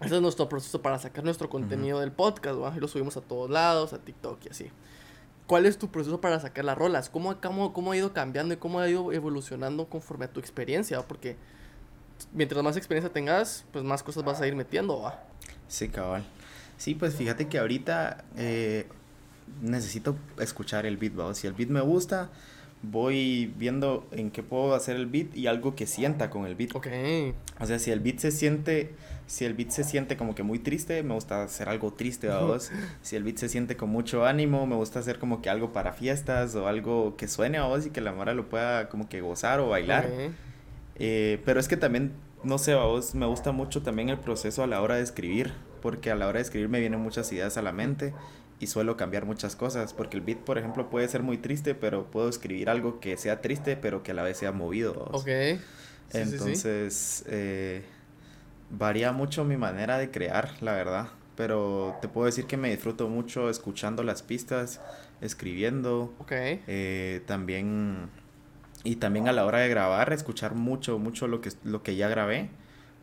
Ese 0.01 0.15
es 0.15 0.21
nuestro 0.21 0.47
proceso 0.47 0.81
para 0.81 0.99
sacar 0.99 1.23
nuestro 1.23 1.49
contenido 1.49 1.99
del 1.99 2.11
podcast, 2.11 2.59
¿va? 2.61 2.73
Y 2.75 2.79
lo 2.79 2.87
subimos 2.87 3.17
a 3.17 3.21
todos 3.21 3.49
lados, 3.49 3.93
a 3.93 3.99
TikTok 3.99 4.45
y 4.45 4.49
así. 4.49 4.71
¿Cuál 5.47 5.65
es 5.65 5.77
tu 5.77 5.89
proceso 5.89 6.21
para 6.21 6.39
sacar 6.39 6.65
las 6.65 6.77
rolas? 6.77 7.09
¿Cómo, 7.09 7.39
cómo, 7.41 7.73
cómo 7.73 7.91
ha 7.93 7.97
ido 7.97 8.13
cambiando 8.13 8.53
y 8.53 8.57
cómo 8.57 8.79
ha 8.79 8.89
ido 8.89 9.11
evolucionando 9.11 9.85
conforme 9.85 10.25
a 10.25 10.27
tu 10.27 10.39
experiencia? 10.39 11.01
Porque 11.01 11.37
mientras 12.33 12.63
más 12.63 12.77
experiencia 12.77 13.11
tengas, 13.11 13.65
pues 13.71 13.83
más 13.83 14.03
cosas 14.03 14.23
vas 14.23 14.41
a 14.41 14.47
ir 14.47 14.55
metiendo, 14.55 15.01
¿va? 15.01 15.23
Sí, 15.67 15.89
cabal. 15.89 16.23
Sí, 16.77 16.93
pues 16.93 17.15
fíjate 17.15 17.47
que 17.47 17.57
ahorita 17.57 18.23
eh, 18.35 18.87
necesito 19.61 20.15
escuchar 20.39 20.85
el 20.85 20.97
beat, 20.97 21.17
¿va? 21.17 21.33
Si 21.33 21.47
el 21.47 21.53
beat 21.53 21.69
me 21.69 21.81
gusta, 21.81 22.29
voy 22.84 23.53
viendo 23.57 24.07
en 24.11 24.32
qué 24.32 24.43
puedo 24.43 24.75
hacer 24.75 24.95
el 24.95 25.07
beat 25.07 25.36
y 25.36 25.47
algo 25.47 25.75
que 25.75 25.88
sienta 25.88 26.30
con 26.30 26.45
el 26.45 26.55
beat. 26.55 26.75
Ok. 26.75 26.88
O 27.59 27.65
sea, 27.65 27.80
si 27.80 27.91
el 27.91 27.99
beat 27.99 28.19
se 28.19 28.32
siente 28.32 28.93
si 29.28 29.43
el 29.43 29.53
beat 29.53 29.69
se 29.69 29.84
siente 29.84 30.15
como 30.15 30.34
que 30.34 30.41
muy 30.41 30.57
triste, 30.57 31.03
me 31.03 31.13
gusta 31.13 31.43
hacer 31.43 31.67
algo 31.67 31.91
triste 31.91 32.32
a 32.32 32.39
vos. 32.39 32.71
si 33.01 33.15
el 33.17 33.23
beat 33.23 33.38
se 33.38 33.49
siente 33.49 33.75
con 33.75 33.89
mucho 33.89 34.25
ánimo, 34.25 34.65
me 34.65 34.75
gusta 34.75 34.99
hacer 34.99 35.19
como 35.19 35.41
que 35.41 35.49
algo 35.49 35.73
para 35.73 35.91
fiestas 35.93 36.55
o 36.55 36.67
algo 36.67 37.17
que 37.17 37.28
suene 37.28 37.57
a 37.57 37.65
vos 37.65 37.86
y 37.86 37.89
que 37.89 38.01
la 38.01 38.13
mora 38.13 38.34
lo 38.34 38.49
pueda 38.49 38.88
como 38.89 39.09
que 39.09 39.21
gozar 39.21 39.59
o 39.59 39.69
bailar. 39.69 40.09
Eh, 40.95 41.41
pero 41.45 41.59
es 41.59 41.67
que 41.67 41.78
también, 41.78 42.13
no 42.43 42.57
sé, 42.57 42.71
a 42.71 42.86
vos 42.86 43.13
me 43.13 43.25
gusta 43.25 43.51
mucho 43.51 43.84
también 43.84 44.09
el 44.09 44.17
proceso 44.17 44.63
a 44.63 44.67
la 44.67 44.82
hora 44.82 44.95
de 44.95 45.03
escribir, 45.03 45.51
porque 45.82 46.09
a 46.09 46.15
la 46.15 46.28
hora 46.28 46.38
de 46.38 46.43
escribir 46.43 46.69
me 46.69 46.80
vienen 46.80 47.01
muchas 47.01 47.32
ideas 47.34 47.57
a 47.57 47.61
la 47.61 47.73
mente 47.73 48.13
y 48.59 48.67
suelo 48.67 48.97
cambiar 48.97 49.25
muchas 49.25 49.55
cosas, 49.55 49.93
porque 49.93 50.17
el 50.17 50.23
beat, 50.23 50.39
por 50.39 50.57
ejemplo, 50.57 50.89
puede 50.89 51.07
ser 51.07 51.23
muy 51.23 51.37
triste, 51.37 51.75
pero 51.75 52.09
puedo 52.09 52.29
escribir 52.29 52.69
algo 52.69 52.99
que 52.99 53.17
sea 53.17 53.41
triste, 53.41 53.77
pero 53.77 54.03
que 54.03 54.11
a 54.11 54.13
la 54.15 54.23
vez 54.23 54.37
sea 54.37 54.51
movido. 54.51 55.09
Ok. 55.11 55.29
Entonces, 56.13 57.23
Eh, 57.27 57.83
varía 58.69 59.11
mucho 59.11 59.43
mi 59.45 59.57
manera 59.57 59.97
de 59.97 60.11
crear, 60.11 60.51
la 60.61 60.73
verdad. 60.73 61.07
Pero 61.35 61.95
te 62.01 62.07
puedo 62.07 62.25
decir 62.25 62.45
que 62.45 62.57
me 62.57 62.71
disfruto 62.71 63.07
mucho 63.09 63.49
escuchando 63.49 64.01
las 64.03 64.23
pistas, 64.23 64.81
escribiendo. 65.21 66.13
Ok. 66.17 66.31
Eh, 66.31 67.21
también. 67.27 68.09
Y 68.83 68.95
también 68.95 69.27
a 69.27 69.33
la 69.33 69.45
hora 69.45 69.59
de 69.59 69.69
grabar, 69.69 70.13
escuchar 70.13 70.55
mucho, 70.55 70.97
mucho 70.97 71.27
lo 71.27 71.41
que, 71.41 71.51
lo 71.63 71.83
que 71.83 71.95
ya 71.95 72.07
grabé. 72.09 72.49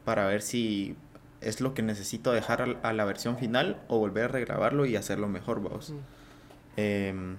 Para 0.05 0.27
ver 0.27 0.43
si 0.43 0.97
es 1.45 1.61
lo 1.61 1.75
que 1.75 1.83
necesito 1.83 2.33
dejar 2.33 2.79
a, 2.83 2.93
la 2.93 3.05
versión 3.05 3.39
final 3.39 3.81
o 3.89 3.99
volver 3.99 4.25
a 4.25 4.29
regrabarlo 4.29 4.87
y 4.87 4.97
hacerlo 4.97 5.29
mejor, 5.29 5.63
vamos. 5.63 5.91
Mm. 5.91 5.97
Em, 6.77 7.37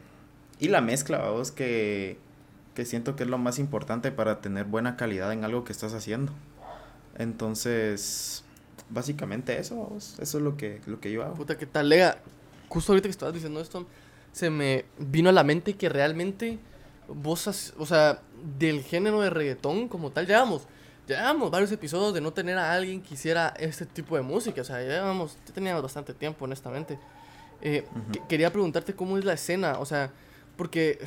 y 0.60 0.70
la 0.70 0.82
mezcla, 0.82 1.18
vamos, 1.18 1.52
que, 1.52 2.18
que 2.74 2.86
siento 2.86 3.16
que 3.16 3.24
es 3.24 3.30
lo 3.30 3.38
más 3.38 3.60
importante 3.60 4.12
para 4.12 4.42
tener 4.42 4.66
buena 4.66 4.96
calidad 4.96 5.34
en 5.34 5.44
algo 5.44 5.64
que 5.64 5.72
estás 5.72 5.94
haciendo. 5.94 6.32
Entonces, 7.18 8.44
básicamente 8.90 9.60
eso, 9.60 9.90
eso 9.98 10.38
es 10.38 10.44
lo 10.44 10.58
que, 10.58 10.82
lo 10.86 11.00
que 11.00 11.12
yo 11.12 11.24
hago. 11.24 11.36
Puta, 11.36 11.58
¿qué 11.58 11.66
tal, 11.66 11.90
Lega? 11.90 12.20
Justo 12.70 12.92
ahorita 12.92 13.08
que 13.08 13.12
estabas 13.12 13.34
diciendo 13.34 13.62
esto, 13.62 13.88
se 14.32 14.50
me 14.50 14.86
vino 14.98 15.30
a 15.30 15.34
la 15.34 15.44
mente 15.44 15.76
que 15.76 15.90
realmente 15.90 16.60
vos, 17.08 17.74
o 17.78 17.86
sea, 17.86 18.22
del 18.58 18.84
género 18.84 19.22
de 19.22 19.30
reggaetón 19.30 19.88
como 19.88 20.12
tal, 20.12 20.28
llevamos, 20.28 20.68
llevamos 21.08 21.52
varios 21.52 21.72
episodios 21.72 22.14
de 22.14 22.22
no 22.22 22.34
tener 22.34 22.58
a 22.58 22.74
alguien 22.74 23.02
que 23.02 23.14
hiciera 23.14 23.54
este 23.58 23.86
tipo 23.86 24.16
de 24.16 24.22
música, 24.22 24.62
o 24.62 24.64
sea, 24.64 24.82
llevamos, 24.82 25.38
ya 25.48 25.54
teníamos 25.54 25.84
bastante 25.84 26.14
tiempo, 26.14 26.46
honestamente. 26.46 27.00
Eh, 27.62 27.86
quería 28.28 28.52
preguntarte 28.52 28.94
cómo 28.94 29.18
es 29.18 29.26
la 29.26 29.34
escena, 29.34 29.80
o 29.80 29.86
sea, 29.86 30.12
porque, 30.58 31.00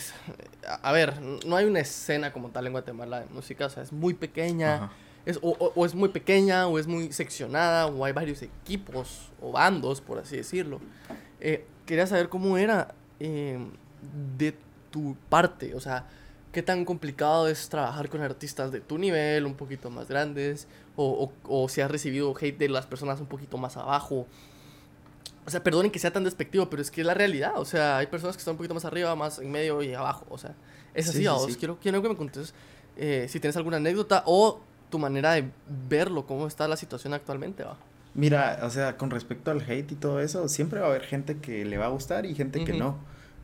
a, 0.83 0.93
ver, 0.93 1.21
no 1.21 1.57
hay 1.57 1.67
una 1.67 1.81
escena 1.81 2.33
como 2.33 2.51
tal 2.51 2.67
en 2.67 2.73
Guatemala 2.73 3.21
de 3.21 3.27
música, 3.27 3.67
o 3.67 3.71
sea, 3.71 3.83
es 3.83 3.93
muy 3.93 4.15
pequeña 4.15 4.91
es, 5.29 5.39
o, 5.43 5.85
es 5.85 5.95
muy 5.95 6.09
pequeña 6.09 6.67
o 6.69 6.79
es 6.79 6.87
muy 6.87 7.13
seccionada 7.13 7.87
o 7.87 8.03
hay 8.03 8.13
varios 8.13 8.41
equipos 8.41 9.31
o 9.43 9.53
bandos, 9.53 10.01
por 10.01 10.19
así 10.19 10.39
decirlo. 10.39 10.81
Eh, 11.39 11.67
quería 11.85 12.07
saber 12.07 12.31
cómo 12.31 12.57
era 12.57 12.95
em, 13.21 13.71
de 14.39 14.55
tu 14.91 15.17
parte, 15.29 15.75
o 15.75 15.81
sea, 15.81 16.07
qué 16.53 16.63
tan 16.63 16.85
complicado 16.85 17.49
es 17.49 17.69
trabajar 17.69 18.09
con 18.09 18.21
artistas 18.23 18.73
de 18.73 18.81
tu 18.81 18.99
nivel, 18.99 19.47
un 19.47 19.55
poquito 19.55 19.91
más 19.91 20.09
grandes, 20.09 20.67
o, 20.97 21.31
o, 21.45 21.69
si 21.69 21.81
has 21.81 21.91
recibido 21.91 22.35
hate 22.41 22.59
de 22.59 22.69
las 22.69 22.87
personas 22.87 23.21
un 23.21 23.27
poquito 23.27 23.59
más 23.59 23.77
abajo. 23.77 24.27
O 25.47 25.51
sea, 25.51 25.63
perdonen 25.63 25.91
que 25.91 25.99
sea 25.99 26.13
tan 26.13 26.25
despectivo, 26.25 26.69
pero 26.69 26.83
es 26.83 26.91
que 26.91 27.01
es 27.01 27.07
la 27.07 27.15
realidad. 27.15 27.53
O 27.57 27.65
sea, 27.65 27.99
hay 27.99 28.07
personas 28.07 28.37
que 28.37 28.41
están 28.41 28.53
un 28.53 28.59
poquito 28.59 28.75
más 28.75 28.85
arriba, 28.85 29.15
más 29.17 29.39
en 29.39 29.51
medio 29.51 29.83
y 29.83 29.95
abajo. 29.95 30.27
O 30.29 30.37
sea, 30.37 30.55
es 30.95 31.09
así, 31.09 31.25
Quiero, 31.57 31.79
quiero 31.81 32.03
que 32.03 32.09
me 32.09 32.17
contes 32.17 32.53
eh, 32.99 33.27
si 33.29 33.39
tienes 33.39 33.57
alguna 33.57 33.77
anécdota 33.77 34.25
o 34.27 34.61
tu 34.91 34.99
manera 34.99 35.33
de 35.33 35.49
verlo, 35.89 36.27
cómo 36.27 36.47
está 36.47 36.67
la 36.67 36.77
situación 36.77 37.15
actualmente, 37.15 37.63
va. 37.63 37.77
Mira, 38.15 38.59
o 38.63 38.71
sea, 38.71 38.97
con 38.97 39.11
respecto 39.11 39.53
al 39.53 39.61
hate 39.61 39.93
y 39.93 39.95
todo 39.95 40.21
eso, 40.21 40.49
siempre 40.49 40.81
va 40.81 40.87
a 40.87 40.91
haber 40.91 41.03
gente 41.03 41.39
que 41.39 41.65
le 41.65 41.79
va 41.79 41.87
a 41.87 41.91
gustar 41.91 42.27
y 42.27 42.35
gente 42.35 42.65
que 42.65 42.73
no. 42.73 42.99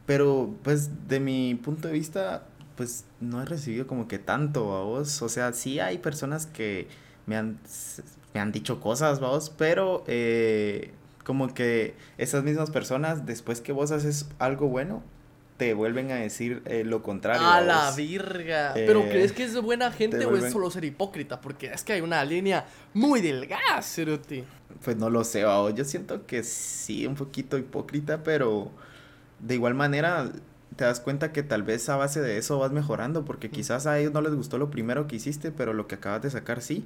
Pero, 0.07 0.53
pues, 0.65 1.09
de 1.09 1.21
mi 1.21 1.55
punto 1.55 1.87
de 1.87 1.95
vista, 1.95 2.45
pues, 2.77 3.05
no 3.21 3.43
he 3.43 3.45
recibido 3.45 3.87
como 3.87 4.09
que 4.09 4.19
tanto 4.19 4.77
a 4.77 4.83
vos. 4.83 5.23
O 5.23 5.29
sea, 5.29 5.53
sí 5.53 5.81
hay 5.81 5.99
personas 5.99 6.47
que 6.47 6.89
me 7.27 7.37
han, 7.37 7.59
me 8.33 8.41
han 8.41 8.53
dicho 8.53 8.81
cosas, 8.81 9.21
vos, 9.21 9.51
pero 9.57 10.05
eh, 10.07 10.93
como 11.25 11.55
que 11.55 11.95
esas 12.19 12.45
mismas 12.45 12.71
personas, 12.71 13.27
después 13.27 13.61
que 13.61 13.73
vos 13.73 13.91
haces 13.91 14.29
algo 14.39 14.69
bueno, 14.69 15.03
te 15.57 15.73
vuelven 15.73 16.11
a 16.11 16.17
decir 16.17 16.63
eh, 16.67 16.83
lo 16.85 17.03
contrario. 17.03 17.47
A 17.47 17.61
la 17.61 17.93
virga. 17.93 18.73
Pero 18.75 19.01
eh, 19.01 19.09
¿crees 19.09 19.33
que 19.33 19.45
es 19.45 19.61
buena 19.61 19.93
gente 19.93 20.27
o 20.27 20.37
es 20.37 20.53
solo 20.53 20.71
ser 20.71 20.85
hipócrita? 20.85 21.41
Porque 21.41 21.69
es 21.69 21.85
que 21.85 21.93
hay 21.93 22.01
una 22.01 22.25
línea 22.25 22.67
muy 22.93 23.21
delgada, 23.21 23.81
Ceruti. 23.83 24.45
Pues 24.83 24.97
no 24.97 25.11
lo 25.11 25.23
sé, 25.23 25.43
yo 25.43 25.85
siento 25.85 26.27
que 26.27 26.43
sí, 26.43 27.07
un 27.07 27.15
poquito 27.15 27.57
hipócrita, 27.57 28.25
pero 28.25 28.73
de 29.39 29.55
igual 29.55 29.75
manera 29.75 30.31
te 30.77 30.85
das 30.85 31.01
cuenta 31.01 31.33
que 31.33 31.43
tal 31.43 31.63
vez 31.63 31.89
a 31.89 31.97
base 31.97 32.21
de 32.21 32.39
eso 32.39 32.59
vas 32.59 32.73
mejorando, 32.73 33.25
porque 33.25 33.51
quizás 33.51 33.87
a 33.87 33.99
ellos 33.99 34.13
no 34.13 34.21
les 34.21 34.35
gustó 34.35 34.59
lo 34.59 34.71
primero 34.71 35.07
que 35.07 35.17
hiciste, 35.17 35.53
pero 35.53 35.73
lo 35.73 35.87
que 35.87 35.97
acabas 35.97 36.23
de 36.23 36.31
sacar 36.31 36.61
sí. 36.63 36.85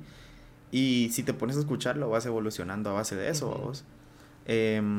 Y 0.70 1.11
si 1.12 1.22
te 1.22 1.34
pones 1.34 1.57
a 1.57 1.61
escucharlo, 1.61 2.11
vas 2.11 2.26
evolucionando 2.26 2.91
a 2.91 2.95
base 2.95 3.16
de 3.16 3.30
eso, 3.30 3.49
vos. 3.51 3.84
Em, 4.47 4.99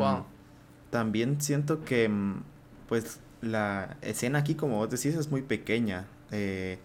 también 0.90 1.42
siento 1.42 1.84
que, 1.86 2.10
mm, 2.10 2.44
pues, 2.88 3.20
la 3.42 3.98
escena 4.02 4.40
aquí, 4.40 4.56
como 4.56 4.78
vos 4.78 4.90
decís, 4.90 5.16
es 5.16 5.30
muy 5.32 5.42
pequeña. 5.42 6.08
Eh, 6.32 6.80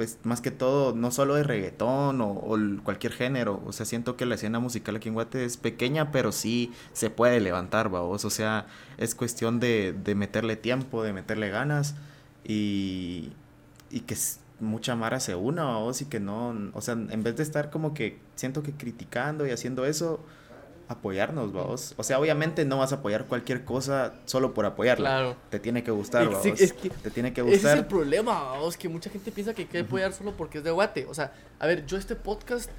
pues 0.00 0.16
más 0.22 0.40
que 0.40 0.50
todo, 0.50 0.94
no 0.94 1.10
solo 1.10 1.34
de 1.34 1.42
reggaetón 1.42 2.22
o, 2.22 2.56
cualquier 2.82 3.12
género. 3.12 3.62
O 3.66 3.72
sea, 3.74 3.84
siento 3.84 4.16
que 4.16 4.24
la 4.24 4.36
escena 4.36 4.58
musical 4.58 4.96
aquí 4.96 5.08
en 5.08 5.14
Guate 5.14 5.44
es 5.44 5.58
pequeña, 5.58 6.10
pero 6.10 6.32
sí 6.32 6.72
se 6.94 7.10
puede 7.10 7.38
levantar, 7.38 7.90
vos. 7.90 8.24
O 8.24 8.30
sea, 8.30 8.66
es 8.96 9.14
cuestión 9.14 9.60
de, 9.60 9.92
de 9.92 10.14
meterle 10.14 10.56
tiempo, 10.56 11.02
de 11.02 11.12
meterle 11.12 11.50
ganas 11.50 11.96
y, 12.44 13.34
y 13.90 14.00
que 14.00 14.16
mucha 14.58 14.96
mara 14.96 15.20
se 15.20 15.34
una, 15.34 15.76
vos, 15.76 16.00
y 16.00 16.06
que 16.06 16.18
no, 16.18 16.56
o 16.72 16.80
sea, 16.80 16.94
en 16.94 17.22
vez 17.22 17.36
de 17.36 17.42
estar 17.42 17.68
como 17.68 17.92
que 17.92 18.18
siento 18.36 18.62
que 18.62 18.72
criticando 18.72 19.46
y 19.46 19.50
haciendo 19.50 19.84
eso, 19.84 20.24
apoyarnos, 20.90 21.52
vos. 21.52 21.94
O 21.96 22.02
sea, 22.02 22.18
obviamente 22.18 22.64
no 22.64 22.78
vas 22.78 22.92
a 22.92 22.96
apoyar 22.96 23.26
cualquier 23.26 23.64
cosa 23.64 24.14
solo 24.24 24.52
por 24.54 24.66
apoyarla. 24.66 25.08
Claro. 25.08 25.36
Te 25.48 25.60
tiene 25.60 25.84
que 25.84 25.92
gustar, 25.92 26.28
vos. 26.28 26.44
Es 26.44 26.72
que 26.72 26.90
Te 26.90 27.10
tiene 27.10 27.32
que 27.32 27.42
gustar. 27.42 27.58
Ese 27.58 27.72
es 27.72 27.78
el 27.78 27.86
problema, 27.86 28.58
vos, 28.58 28.76
que 28.76 28.88
mucha 28.88 29.08
gente 29.08 29.30
piensa 29.30 29.54
que 29.54 29.62
hay 29.62 29.68
que 29.68 29.78
apoyar 29.78 30.12
solo 30.12 30.32
porque 30.36 30.58
es 30.58 30.64
de 30.64 30.72
guate. 30.72 31.06
O 31.06 31.14
sea, 31.14 31.32
a 31.60 31.66
ver, 31.68 31.86
yo 31.86 31.96
este 31.96 32.16
podcast, 32.16 32.70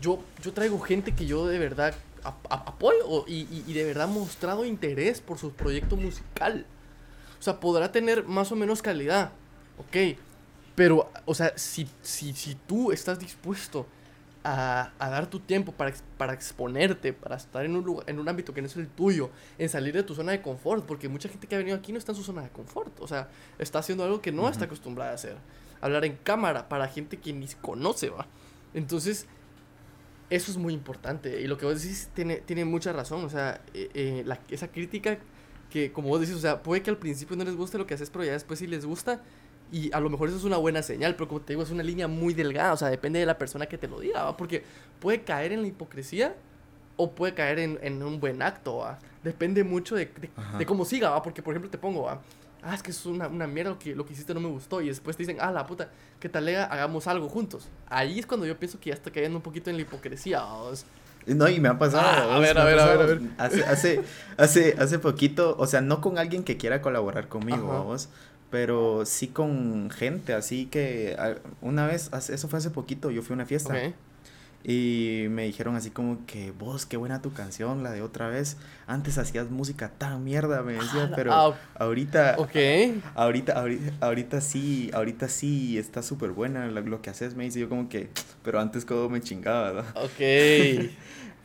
yo, 0.00 0.20
yo 0.42 0.52
traigo 0.54 0.80
gente 0.80 1.14
que 1.14 1.26
yo 1.26 1.46
de 1.46 1.58
verdad 1.58 1.94
apoyo 2.22 3.24
y, 3.26 3.46
y, 3.66 3.72
de 3.72 3.84
verdad 3.84 4.08
mostrado 4.08 4.64
interés 4.64 5.20
por 5.20 5.38
su 5.38 5.52
proyecto 5.52 5.96
musical. 5.96 6.64
O 7.38 7.42
sea, 7.42 7.60
podrá 7.60 7.92
tener 7.92 8.24
más 8.24 8.52
o 8.52 8.56
menos 8.56 8.80
calidad, 8.80 9.32
ok. 9.78 10.18
Pero, 10.74 11.10
o 11.26 11.34
sea, 11.34 11.52
si, 11.56 11.88
si, 12.00 12.32
si 12.32 12.54
tú 12.54 12.90
estás 12.90 13.18
dispuesto 13.18 13.86
a, 14.42 14.92
a, 14.98 15.10
dar 15.10 15.28
tu 15.28 15.40
tiempo 15.40 15.72
para, 15.72 15.92
para 16.16 16.32
exponerte, 16.32 17.12
para 17.12 17.36
estar 17.36 17.64
en 17.64 17.76
un, 17.76 17.84
lugar, 17.84 18.08
en 18.08 18.18
un 18.18 18.28
ámbito 18.28 18.54
que 18.54 18.62
no 18.62 18.66
es 18.66 18.76
el 18.76 18.88
tuyo, 18.88 19.30
en 19.58 19.68
salir 19.68 19.94
de 19.94 20.02
tu 20.02 20.14
zona 20.14 20.32
de 20.32 20.40
confort, 20.40 20.84
porque 20.86 21.08
mucha 21.08 21.28
gente 21.28 21.46
que 21.46 21.54
ha 21.54 21.58
venido 21.58 21.76
aquí 21.76 21.92
no 21.92 21.98
está 21.98 22.12
en 22.12 22.16
su 22.16 22.24
zona 22.24 22.42
de 22.42 22.48
confort, 22.48 22.98
o 23.00 23.06
sea, 23.06 23.28
está 23.58 23.80
haciendo 23.80 24.04
algo 24.04 24.20
que 24.20 24.32
no 24.32 24.48
está 24.48 24.64
acostumbrada 24.64 25.12
a 25.12 25.14
hacer. 25.14 25.36
Hablar 25.80 26.04
en 26.04 26.16
cámara 26.16 26.68
para 26.68 26.88
gente 26.88 27.18
que 27.18 27.32
ni 27.32 27.46
conoce, 27.60 28.10
va. 28.10 28.26
Entonces, 28.74 29.26
eso 30.30 30.50
es 30.50 30.56
muy 30.56 30.72
importante. 30.72 31.40
Y 31.40 31.46
lo 31.46 31.58
que 31.58 31.66
vos 31.66 31.82
decís 31.82 32.08
tiene, 32.14 32.36
tiene 32.36 32.64
mucha 32.64 32.92
razón, 32.92 33.24
o 33.24 33.28
sea, 33.28 33.60
eh, 33.74 33.90
eh, 33.94 34.22
la, 34.24 34.40
esa 34.48 34.68
crítica 34.68 35.18
que, 35.70 35.92
como 35.92 36.08
vos 36.08 36.20
decís, 36.20 36.34
o 36.34 36.40
sea, 36.40 36.62
puede 36.62 36.82
que 36.82 36.90
al 36.90 36.98
principio 36.98 37.36
no 37.36 37.44
les 37.44 37.56
guste 37.56 37.78
lo 37.78 37.86
que 37.86 37.94
haces, 37.94 38.10
pero 38.10 38.24
ya 38.24 38.32
después 38.32 38.58
sí 38.58 38.66
les 38.66 38.86
gusta 38.86 39.22
y 39.72 39.92
a 39.92 40.00
lo 40.00 40.10
mejor 40.10 40.28
eso 40.28 40.38
es 40.38 40.44
una 40.44 40.56
buena 40.56 40.82
señal, 40.82 41.14
pero 41.14 41.28
como 41.28 41.40
te 41.40 41.52
digo, 41.52 41.62
es 41.62 41.70
una 41.70 41.82
línea 41.82 42.08
muy 42.08 42.34
delgada, 42.34 42.72
o 42.72 42.76
sea, 42.76 42.88
depende 42.88 43.18
de 43.18 43.26
la 43.26 43.38
persona 43.38 43.66
que 43.66 43.78
te 43.78 43.88
lo 43.88 44.00
diga, 44.00 44.24
¿va? 44.24 44.36
Porque 44.36 44.64
puede 44.98 45.22
caer 45.22 45.52
en 45.52 45.62
la 45.62 45.68
hipocresía 45.68 46.34
o 46.96 47.12
puede 47.12 47.34
caer 47.34 47.58
en, 47.58 47.78
en 47.82 48.02
un 48.02 48.20
buen 48.20 48.42
acto, 48.42 48.78
¿va? 48.78 48.98
Depende 49.22 49.64
mucho 49.64 49.96
de, 49.96 50.10
de, 50.58 50.66
cómo 50.66 50.84
siga, 50.84 51.10
¿va? 51.10 51.22
Porque, 51.22 51.42
por 51.42 51.54
ejemplo, 51.54 51.70
te 51.70 51.78
pongo, 51.78 52.02
¿va? 52.02 52.20
Ah, 52.62 52.74
es 52.74 52.82
que 52.82 52.90
es 52.90 53.06
una, 53.06 53.28
una 53.28 53.46
mierda 53.46 53.70
lo 53.70 53.78
que, 53.78 53.94
lo 53.94 54.04
que 54.04 54.12
hiciste 54.12 54.34
no 54.34 54.40
me 54.40 54.48
gustó. 54.48 54.82
Y 54.82 54.88
después 54.88 55.16
te 55.16 55.22
dicen, 55.22 55.38
ah, 55.40 55.50
la 55.50 55.66
puta, 55.66 55.88
¿qué 56.18 56.28
tal 56.28 56.46
hagamos 56.48 57.06
algo 57.06 57.28
juntos? 57.28 57.68
Ahí 57.88 58.18
es 58.18 58.26
cuando 58.26 58.44
yo 58.44 58.58
pienso 58.58 58.78
que 58.78 58.90
ya 58.90 58.94
está 58.94 59.10
cayendo 59.10 59.38
un 59.38 59.42
poquito 59.42 59.70
en 59.70 59.76
la 59.76 59.82
hipocresía, 59.82 60.40
¿va? 60.40 60.72
No, 61.26 61.48
y 61.48 61.60
me 61.60 61.68
ha 61.68 61.78
pasado. 61.78 62.06
Ah, 62.06 62.36
a 62.36 62.38
ver, 62.38 62.58
a 62.58 62.64
ver, 62.64 62.78
a 62.78 62.86
ver, 62.86 63.00
a 63.00 63.06
ver. 63.06 63.20
Hace, 63.38 63.64
hace, 63.64 64.02
hace, 64.36 64.76
hace 64.78 64.98
poquito, 64.98 65.54
o 65.58 65.66
sea, 65.66 65.80
no 65.80 66.00
con 66.00 66.18
alguien 66.18 66.44
que 66.44 66.56
quiera 66.56 66.80
colaborar 66.80 67.28
conmigo, 67.28 67.68
vamos, 67.68 68.08
pero 68.50 69.06
sí 69.06 69.28
con 69.28 69.90
gente, 69.90 70.34
así 70.34 70.66
que 70.66 71.16
una 71.60 71.86
vez, 71.86 72.10
eso 72.12 72.48
fue 72.48 72.58
hace 72.58 72.70
poquito, 72.70 73.10
yo 73.10 73.22
fui 73.22 73.34
a 73.34 73.36
una 73.36 73.46
fiesta. 73.46 73.74
Y 74.62 75.24
me 75.30 75.44
dijeron 75.44 75.74
así 75.74 75.90
como 75.90 76.18
que, 76.26 76.50
vos, 76.50 76.84
qué 76.84 76.98
buena 76.98 77.22
tu 77.22 77.32
canción, 77.32 77.82
la 77.82 77.92
de 77.92 78.02
otra 78.02 78.28
vez. 78.28 78.58
Antes 78.86 79.16
hacías 79.16 79.50
música 79.50 79.90
tan 79.96 80.22
mierda, 80.22 80.62
me 80.62 80.74
decía, 80.74 81.08
ah, 81.10 81.12
pero 81.16 81.32
ah, 81.32 81.54
ahorita, 81.76 82.34
ahorita, 83.14 83.52
ahorita, 83.54 83.92
ahorita 84.00 84.40
sí, 84.42 84.90
ahorita 84.92 85.28
sí 85.28 85.78
está 85.78 86.02
súper 86.02 86.32
buena 86.32 86.66
lo, 86.66 87.00
que 87.00 87.08
haces, 87.08 87.34
me 87.36 87.44
dice 87.44 87.60
yo 87.60 87.70
como 87.70 87.88
que, 87.88 88.10
pero 88.42 88.60
antes 88.60 88.84
como 88.84 89.08
me 89.08 89.22
chingaba, 89.22 89.72
¿no? 89.72 89.80
Ok. 90.02 90.90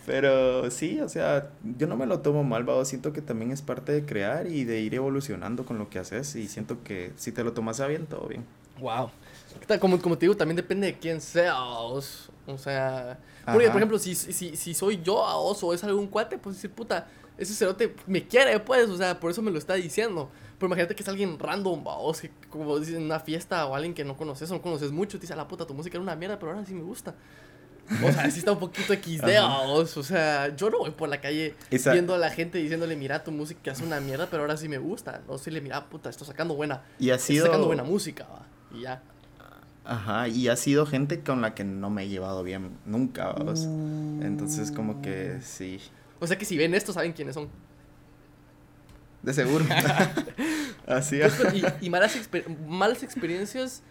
Pero 0.06 0.70
sí, 0.70 1.00
o 1.00 1.10
sea, 1.10 1.50
yo 1.78 1.88
no 1.88 1.98
me 1.98 2.06
lo 2.06 2.20
tomo 2.20 2.44
mal, 2.44 2.68
¿va? 2.68 2.86
siento 2.86 3.12
que 3.12 3.22
también 3.22 3.52
es 3.52 3.62
parte 3.62 3.92
de 3.92 4.06
crear 4.06 4.48
y 4.48 4.64
de 4.64 4.82
ir 4.82 4.94
evolucionando 4.94 5.66
con 5.66 5.80
lo 5.80 5.90
que 5.90 5.98
haces 5.98 6.36
y 6.36 6.48
siento 6.48 6.84
que 6.84 7.12
si 7.16 7.32
te 7.32 7.44
lo 7.44 7.54
tomas 7.54 7.80
a 7.80 7.88
bien, 7.88 8.06
todo 8.06 8.28
bien. 8.28 8.46
Wow. 8.80 9.10
Como, 9.80 10.00
como 10.00 10.18
te 10.18 10.26
digo, 10.26 10.36
también 10.36 10.58
depende 10.58 10.88
de 10.88 11.00
quién 11.00 11.22
seas. 11.22 11.56
O 12.48 12.58
sea, 12.58 13.18
porque, 13.46 13.68
por 13.68 13.78
ejemplo, 13.78 13.98
si, 13.98 14.16
si, 14.16 14.56
si 14.56 14.74
soy 14.74 15.02
yo 15.02 15.26
a 15.26 15.38
o 15.38 15.74
es 15.74 15.84
algún 15.84 16.08
cuate, 16.08 16.38
pues 16.38 16.56
decir, 16.56 16.72
puta, 16.72 17.08
ese 17.38 17.54
cerote 17.54 17.96
me 18.06 18.28
quiere, 18.28 18.60
pues, 18.60 18.90
o 18.90 18.98
sea, 18.98 19.20
por 19.20 19.32
eso 19.32 19.42
me 19.42 19.52
lo 19.52 19.58
está 19.58 19.74
diciendo. 19.74 20.30
Pero 20.58 20.68
imagínate 20.68 20.96
que 20.96 21.04
es 21.04 21.10
alguien 21.10 21.38
random, 21.38 21.84
o 21.86 22.14
que 22.14 22.32
como 22.50 22.80
dicen 22.80 22.98
en 22.98 23.04
una 23.04 23.20
fiesta 23.20 23.66
o 23.66 23.76
alguien 23.76 23.94
que 23.94 24.06
no 24.06 24.16
conoces 24.16 24.50
o 24.52 24.54
no 24.54 24.62
conoces 24.62 24.92
mucho, 24.92 25.18
te 25.18 25.24
dice, 25.24 25.34
a 25.34 25.38
la 25.38 25.48
puta, 25.48 25.66
tu 25.66 25.74
música 25.74 25.98
era 25.98 26.04
una 26.04 26.16
mierda, 26.16 26.40
pero 26.40 26.52
ahora 26.52 26.66
sí 26.66 26.74
me 26.74 26.84
gusta. 26.84 27.16
O 28.04 28.12
sea, 28.12 28.30
sí 28.32 28.40
está 28.40 28.52
un 28.52 28.60
poquito 28.60 28.94
XD, 28.94 29.30
o 29.40 29.86
sea, 29.86 30.56
yo 30.56 30.70
no 30.70 30.80
voy 30.80 30.92
por 30.92 31.08
la 31.08 31.22
calle 31.22 31.56
viendo 31.70 32.16
a 32.16 32.18
la 32.18 32.32
gente 32.32 32.58
diciéndole, 32.58 32.96
mira, 32.96 33.24
tu 33.24 33.32
música 33.32 33.72
es 33.72 33.82
una 33.82 34.00
mierda, 34.00 34.28
pero 34.30 34.42
ahora 34.42 34.58
sí 34.58 34.68
me 34.68 34.78
gusta. 34.78 35.22
No 35.28 35.38
sé, 35.38 35.52
le 35.52 35.62
mira, 35.62 35.86
puta, 35.86 36.10
estoy 36.10 36.28
sacando 36.28 36.56
buena. 36.56 36.82
Y 37.00 37.12
ha 37.12 37.20
sido... 37.20 37.46
sacando 37.46 37.68
buena 37.68 37.84
música, 37.84 38.26
va. 38.26 38.46
Y 38.76 38.82
ya. 38.82 39.04
Ajá, 39.84 40.28
y 40.28 40.48
ha 40.48 40.56
sido 40.56 40.88
gente 40.88 41.22
con 41.22 41.42
la 41.42 41.54
que 41.54 41.64
no 41.64 41.92
me 41.92 42.04
he 42.04 42.10
llevado 42.10 42.44
bien 42.44 42.78
nunca, 42.86 43.34
¿vos? 43.34 43.66
Entonces, 43.66 44.72
como 44.72 45.02
que 45.02 45.40
sí. 45.42 45.80
O 46.20 46.26
sea 46.26 46.38
que 46.38 46.46
si 46.46 46.58
ven 46.58 46.74
esto, 46.74 46.92
saben 46.92 47.14
quiénes 47.14 47.36
son. 47.36 47.50
De 49.22 49.34
seguro. 49.34 49.64
Así 50.88 51.22
es. 51.22 51.34
Pues, 51.36 51.54
y, 51.82 51.90
malas, 51.90 52.18
malas 52.68 53.04
experiencias 53.04 53.84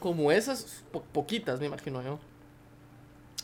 como 0.00 0.32
esas, 0.32 0.84
poquitas, 1.12 1.60
me 1.60 1.66
imagino 1.66 2.02
yo. 2.02 2.18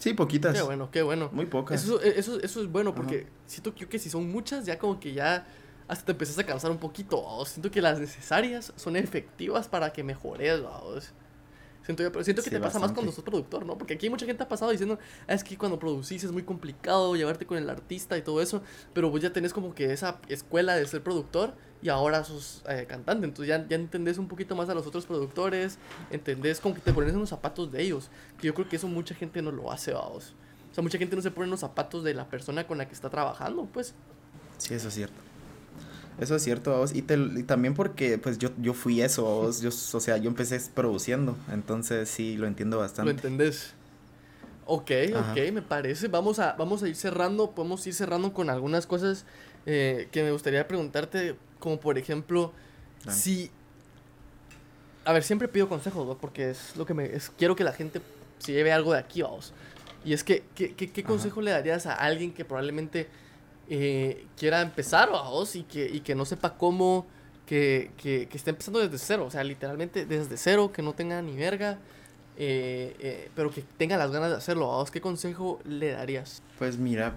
Sí, 0.02 0.14
poquitas. 0.14 0.52
Qué 0.56 0.62
bueno, 0.62 0.90
qué 0.90 1.02
bueno. 1.02 1.30
Muy 1.32 1.46
pocas. 1.46 1.80
Eso, 1.80 2.00
eso, 2.00 2.40
eso 2.40 2.60
es 2.60 2.66
bueno 2.66 2.92
porque 2.92 3.28
siento 3.46 3.72
que, 3.72 3.88
que 3.88 4.00
si 4.00 4.10
son 4.10 4.32
muchas, 4.32 4.66
ya 4.66 4.76
como 4.76 4.98
que 4.98 5.12
ya 5.12 5.46
hasta 5.86 6.06
te 6.06 6.10
empiezas 6.10 6.36
a 6.40 6.44
cansar 6.44 6.72
un 6.72 6.78
poquito. 6.78 7.44
Siento 7.46 7.70
que 7.70 7.80
las 7.80 8.00
necesarias 8.00 8.72
son 8.74 8.96
efectivas 8.96 9.68
para 9.68 9.92
que 9.92 10.02
mejores. 10.02 10.60
¿vos? 10.60 11.12
Siento, 11.84 12.02
yo, 12.02 12.12
pero 12.12 12.24
siento 12.24 12.42
que 12.42 12.50
te 12.50 12.60
pasa 12.60 12.78
más 12.78 12.92
cuando 12.92 13.10
sos 13.10 13.24
productor, 13.24 13.66
¿no? 13.66 13.76
Porque 13.76 13.94
aquí 13.94 14.08
mucha 14.08 14.24
gente 14.24 14.42
ha 14.42 14.48
pasado 14.48 14.70
diciendo, 14.70 14.98
ah, 15.26 15.34
es 15.34 15.42
que 15.42 15.58
cuando 15.58 15.78
producís 15.78 16.22
es 16.22 16.30
muy 16.30 16.44
complicado 16.44 17.16
llevarte 17.16 17.44
con 17.44 17.58
el 17.58 17.68
artista 17.68 18.16
y 18.16 18.22
todo 18.22 18.40
eso, 18.40 18.62
pero 18.92 19.10
vos 19.10 19.20
ya 19.20 19.32
tenés 19.32 19.52
como 19.52 19.74
que 19.74 19.92
esa 19.92 20.20
escuela 20.28 20.76
de 20.76 20.86
ser 20.86 21.02
productor 21.02 21.54
y 21.82 21.88
ahora 21.88 22.22
sos 22.22 22.62
eh, 22.68 22.86
cantante, 22.88 23.26
entonces 23.26 23.48
ya, 23.48 23.66
ya 23.66 23.74
entendés 23.74 24.18
un 24.18 24.28
poquito 24.28 24.54
más 24.54 24.68
a 24.68 24.74
los 24.74 24.86
otros 24.86 25.06
productores, 25.06 25.78
entendés 26.12 26.60
como 26.60 26.76
que 26.76 26.80
te 26.80 26.92
pones 26.92 27.12
en 27.12 27.18
los 27.18 27.30
zapatos 27.30 27.72
de 27.72 27.82
ellos, 27.82 28.10
que 28.38 28.46
yo 28.46 28.54
creo 28.54 28.68
que 28.68 28.76
eso 28.76 28.86
mucha 28.86 29.16
gente 29.16 29.42
no 29.42 29.50
lo 29.50 29.72
hace, 29.72 29.92
vamos. 29.92 30.34
O 30.70 30.74
sea, 30.74 30.82
mucha 30.82 30.98
gente 30.98 31.16
no 31.16 31.22
se 31.22 31.30
pone 31.32 31.46
en 31.46 31.50
los 31.50 31.60
zapatos 31.60 32.04
de 32.04 32.14
la 32.14 32.28
persona 32.28 32.66
con 32.66 32.78
la 32.78 32.86
que 32.86 32.94
está 32.94 33.10
trabajando, 33.10 33.68
pues. 33.72 33.94
Sí, 34.58 34.72
eso 34.74 34.88
es 34.88 34.94
cierto. 34.94 35.31
Eso 36.20 36.36
es 36.36 36.42
cierto, 36.42 36.76
vos. 36.76 36.94
Y, 36.94 37.02
también 37.02 37.74
porque, 37.74 38.18
pues, 38.18 38.38
yo, 38.38 38.50
yo 38.58 38.74
fui 38.74 39.00
eso, 39.00 39.24
vos. 39.24 39.60
Yo, 39.60 39.70
o 39.70 40.00
sea, 40.00 40.16
yo 40.18 40.28
empecé 40.28 40.60
produciendo. 40.74 41.36
Entonces, 41.50 42.08
sí, 42.08 42.36
lo 42.36 42.46
entiendo 42.46 42.78
bastante. 42.78 43.12
¿Lo 43.12 43.16
entendés? 43.16 43.74
Ok, 44.66 44.90
ok, 45.14 45.52
me 45.52 45.62
parece. 45.62 46.08
Vamos 46.08 46.38
a, 46.38 46.52
vamos 46.52 46.82
a 46.82 46.88
ir 46.88 46.96
cerrando. 46.96 47.50
Podemos 47.50 47.86
ir 47.86 47.94
cerrando 47.94 48.32
con 48.32 48.50
algunas 48.50 48.86
cosas 48.86 49.24
eh, 49.66 50.08
que 50.12 50.22
me 50.22 50.32
gustaría 50.32 50.66
preguntarte. 50.68 51.36
Como, 51.58 51.80
por 51.80 51.98
ejemplo, 51.98 52.52
si... 53.08 53.50
A 55.04 55.12
ver, 55.12 55.24
siempre 55.24 55.48
pido 55.48 55.68
consejos, 55.68 56.16
Porque 56.20 56.50
es 56.50 56.76
lo 56.76 56.86
que 56.86 56.94
me... 56.94 57.06
Es, 57.06 57.30
quiero 57.36 57.56
que 57.56 57.64
la 57.64 57.72
gente 57.72 58.00
se 58.38 58.52
lleve 58.52 58.72
algo 58.72 58.92
de 58.92 58.98
aquí, 58.98 59.22
vamos. 59.22 59.52
Y 60.04 60.12
es 60.12 60.24
que, 60.24 60.44
¿qué, 60.54 60.74
qué, 60.74 61.04
consejo 61.04 61.40
le 61.40 61.52
darías 61.52 61.86
a 61.86 61.94
alguien 61.94 62.32
que 62.32 62.44
probablemente 62.44 63.08
eh, 63.74 64.26
quiera 64.36 64.60
empezar 64.60 65.08
vos 65.08 65.56
y 65.56 65.62
que, 65.62 65.86
y 65.86 66.00
que 66.00 66.14
no 66.14 66.26
sepa 66.26 66.58
cómo, 66.58 67.06
que, 67.46 67.90
que, 67.96 68.28
que, 68.28 68.36
esté 68.36 68.50
empezando 68.50 68.80
desde 68.80 68.98
cero, 68.98 69.24
o 69.24 69.30
sea, 69.30 69.42
literalmente 69.44 70.04
desde 70.04 70.36
cero, 70.36 70.72
que 70.74 70.82
no 70.82 70.92
tenga 70.92 71.22
ni 71.22 71.34
verga, 71.38 71.78
eh, 72.36 72.94
eh, 73.00 73.30
pero 73.34 73.50
que 73.50 73.62
tenga 73.78 73.96
las 73.96 74.10
ganas 74.10 74.28
de 74.28 74.36
hacerlo, 74.36 74.66
vos, 74.66 74.90
¿qué 74.90 75.00
consejo 75.00 75.58
le 75.64 75.92
darías? 75.92 76.42
Pues 76.58 76.76
mira, 76.76 77.14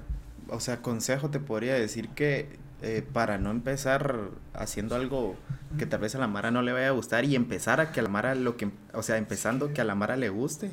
o 0.47 0.61
sea, 0.61 0.81
consejo 0.81 1.29
te 1.29 1.41
podría 1.41 1.73
decir 1.73 2.07
que 2.07 2.63
para 3.11 3.37
no 3.37 3.51
empezar 3.51 4.29
haciendo 4.53 4.95
algo 4.95 5.35
que 5.77 5.85
tal 5.85 5.99
vez 5.99 6.15
a 6.15 6.19
la 6.19 6.27
Mara 6.27 6.51
no 6.51 6.61
le 6.61 6.71
vaya 6.71 6.87
a 6.87 6.91
gustar 6.91 7.25
y 7.25 7.35
empezar 7.35 7.81
a 7.81 7.91
que 7.91 7.99
a 7.99 8.03
la 8.03 8.09
Mara 8.09 8.33
lo 8.33 8.55
que, 8.55 8.69
o 8.93 9.03
sea, 9.03 9.17
empezando 9.17 9.73
que 9.73 9.81
a 9.81 9.83
la 9.83 9.95
Mara 9.95 10.15
le 10.15 10.29
guste, 10.29 10.71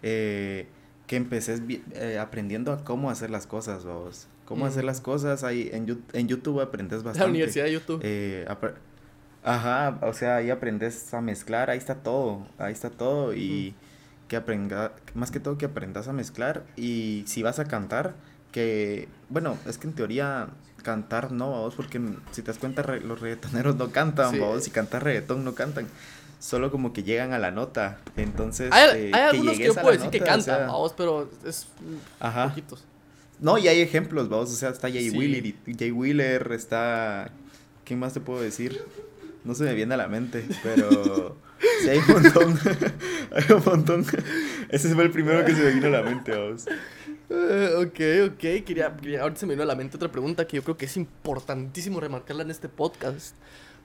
que 0.00 0.66
empeces 1.08 1.60
aprendiendo 2.20 2.72
a 2.72 2.84
cómo 2.84 3.10
hacer 3.10 3.30
las 3.30 3.48
cosas, 3.48 3.84
vos 3.84 4.28
cómo 4.48 4.64
hacer 4.64 4.84
las 4.84 5.02
cosas. 5.02 5.44
Ahí 5.44 5.68
en, 5.72 6.02
en 6.14 6.26
YouTube 6.26 6.60
aprendes 6.60 7.02
bastante. 7.02 7.20
La 7.20 7.26
Universidad 7.26 7.66
de 7.66 7.72
YouTube. 7.72 8.00
Eh, 8.02 8.46
Ajá, 9.44 9.98
o 10.02 10.12
sea, 10.12 10.36
ahí 10.36 10.50
aprendes 10.50 11.12
a 11.14 11.20
mezclar, 11.20 11.70
ahí 11.70 11.78
está 11.78 11.96
todo, 11.96 12.46
ahí 12.58 12.72
está 12.72 12.90
todo 12.90 13.34
y 13.34 13.74
que 14.26 14.36
aprenda, 14.36 14.92
más 15.14 15.30
que 15.30 15.38
todo 15.40 15.56
que 15.56 15.66
aprendas 15.66 16.08
a 16.08 16.12
mezclar 16.12 16.64
y 16.76 17.24
si 17.26 17.42
vas 17.42 17.58
a 17.58 17.64
cantar, 17.64 18.14
que, 18.50 19.08
bueno, 19.28 19.56
es 19.66 19.78
que 19.78 19.86
en 19.86 19.94
teoría 19.94 20.48
cantar 20.82 21.30
no, 21.30 21.50
vos, 21.50 21.74
porque 21.76 22.00
si 22.32 22.42
te 22.42 22.48
das 22.48 22.58
cuenta 22.58 22.82
los 22.82 23.20
reggaetoneros 23.20 23.76
no 23.76 23.90
cantan, 23.90 24.38
vos, 24.38 24.64
si 24.64 24.70
cantas 24.70 25.02
reggaetón 25.02 25.44
no 25.44 25.54
cantan, 25.54 25.86
solo 26.40 26.70
como 26.70 26.92
que 26.92 27.04
llegan 27.04 27.32
a 27.32 27.38
la 27.38 27.50
nota, 27.50 28.00
entonces... 28.16 28.72
Hay, 28.72 29.06
eh, 29.06 29.12
algunos 29.14 29.56
que 29.56 29.64
yo 29.64 29.74
puedo 29.74 29.92
decir 29.92 30.10
que 30.10 30.20
cantan, 30.20 30.66
vos, 30.68 30.92
pero 30.96 31.30
es 31.44 31.68
Ajá. 32.18 32.48
poquitos. 32.48 32.84
No, 33.40 33.58
y 33.58 33.68
hay 33.68 33.80
ejemplos, 33.80 34.28
vamos, 34.28 34.50
o 34.50 34.54
sea, 34.54 34.70
está 34.70 34.88
Jay 34.90 35.10
Wheeler, 35.10 35.54
Jay 35.78 35.90
Wheeler, 35.92 36.50
está... 36.52 37.30
¿Quién 37.84 38.00
más 38.00 38.12
te 38.12 38.20
puedo 38.20 38.40
decir? 38.40 38.82
No 39.44 39.54
se 39.54 39.64
me 39.64 39.74
viene 39.74 39.94
a 39.94 39.96
la 39.96 40.08
mente, 40.08 40.44
pero... 40.62 41.36
Sí, 41.82 41.88
hay 41.88 41.98
un 41.98 42.06
montón. 42.06 42.58
hay 43.32 43.56
un 43.56 43.62
montón. 43.64 44.06
Ese 44.68 44.94
fue 44.94 45.04
el 45.04 45.10
primero 45.10 45.44
que 45.44 45.54
se 45.54 45.62
me 45.62 45.72
vino 45.72 45.86
a 45.86 45.90
la 45.90 46.02
mente, 46.02 46.36
vos. 46.36 46.66
Uh, 47.30 47.82
ok, 47.82 48.32
ok. 48.32 48.64
Quería, 48.64 48.96
quería, 48.96 49.22
ahorita 49.22 49.40
se 49.40 49.46
me 49.46 49.54
vino 49.54 49.62
a 49.62 49.66
la 49.66 49.74
mente 49.74 49.96
otra 49.96 50.10
pregunta 50.10 50.46
que 50.46 50.56
yo 50.56 50.62
creo 50.62 50.76
que 50.76 50.86
es 50.86 50.96
importantísimo 50.96 52.00
remarcarla 52.00 52.42
en 52.42 52.50
este 52.50 52.68
podcast. 52.68 53.36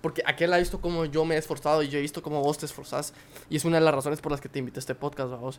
Porque 0.01 0.21
aquel 0.25 0.51
ha 0.53 0.57
visto 0.57 0.81
cómo 0.81 1.05
yo 1.05 1.23
me 1.25 1.35
he 1.35 1.37
esforzado 1.37 1.81
y 1.81 1.87
yo 1.87 1.97
he 1.97 2.01
visto 2.01 2.21
cómo 2.21 2.41
vos 2.41 2.57
te 2.57 2.65
esforzás. 2.65 3.13
Y 3.49 3.55
es 3.55 3.65
una 3.65 3.79
de 3.79 3.85
las 3.85 3.95
razones 3.95 4.21
por 4.21 4.31
las 4.31 4.41
que 4.41 4.49
te 4.49 4.59
invité 4.59 4.79
a 4.79 4.81
este 4.81 4.95
podcast, 4.95 5.31
vos. 5.31 5.57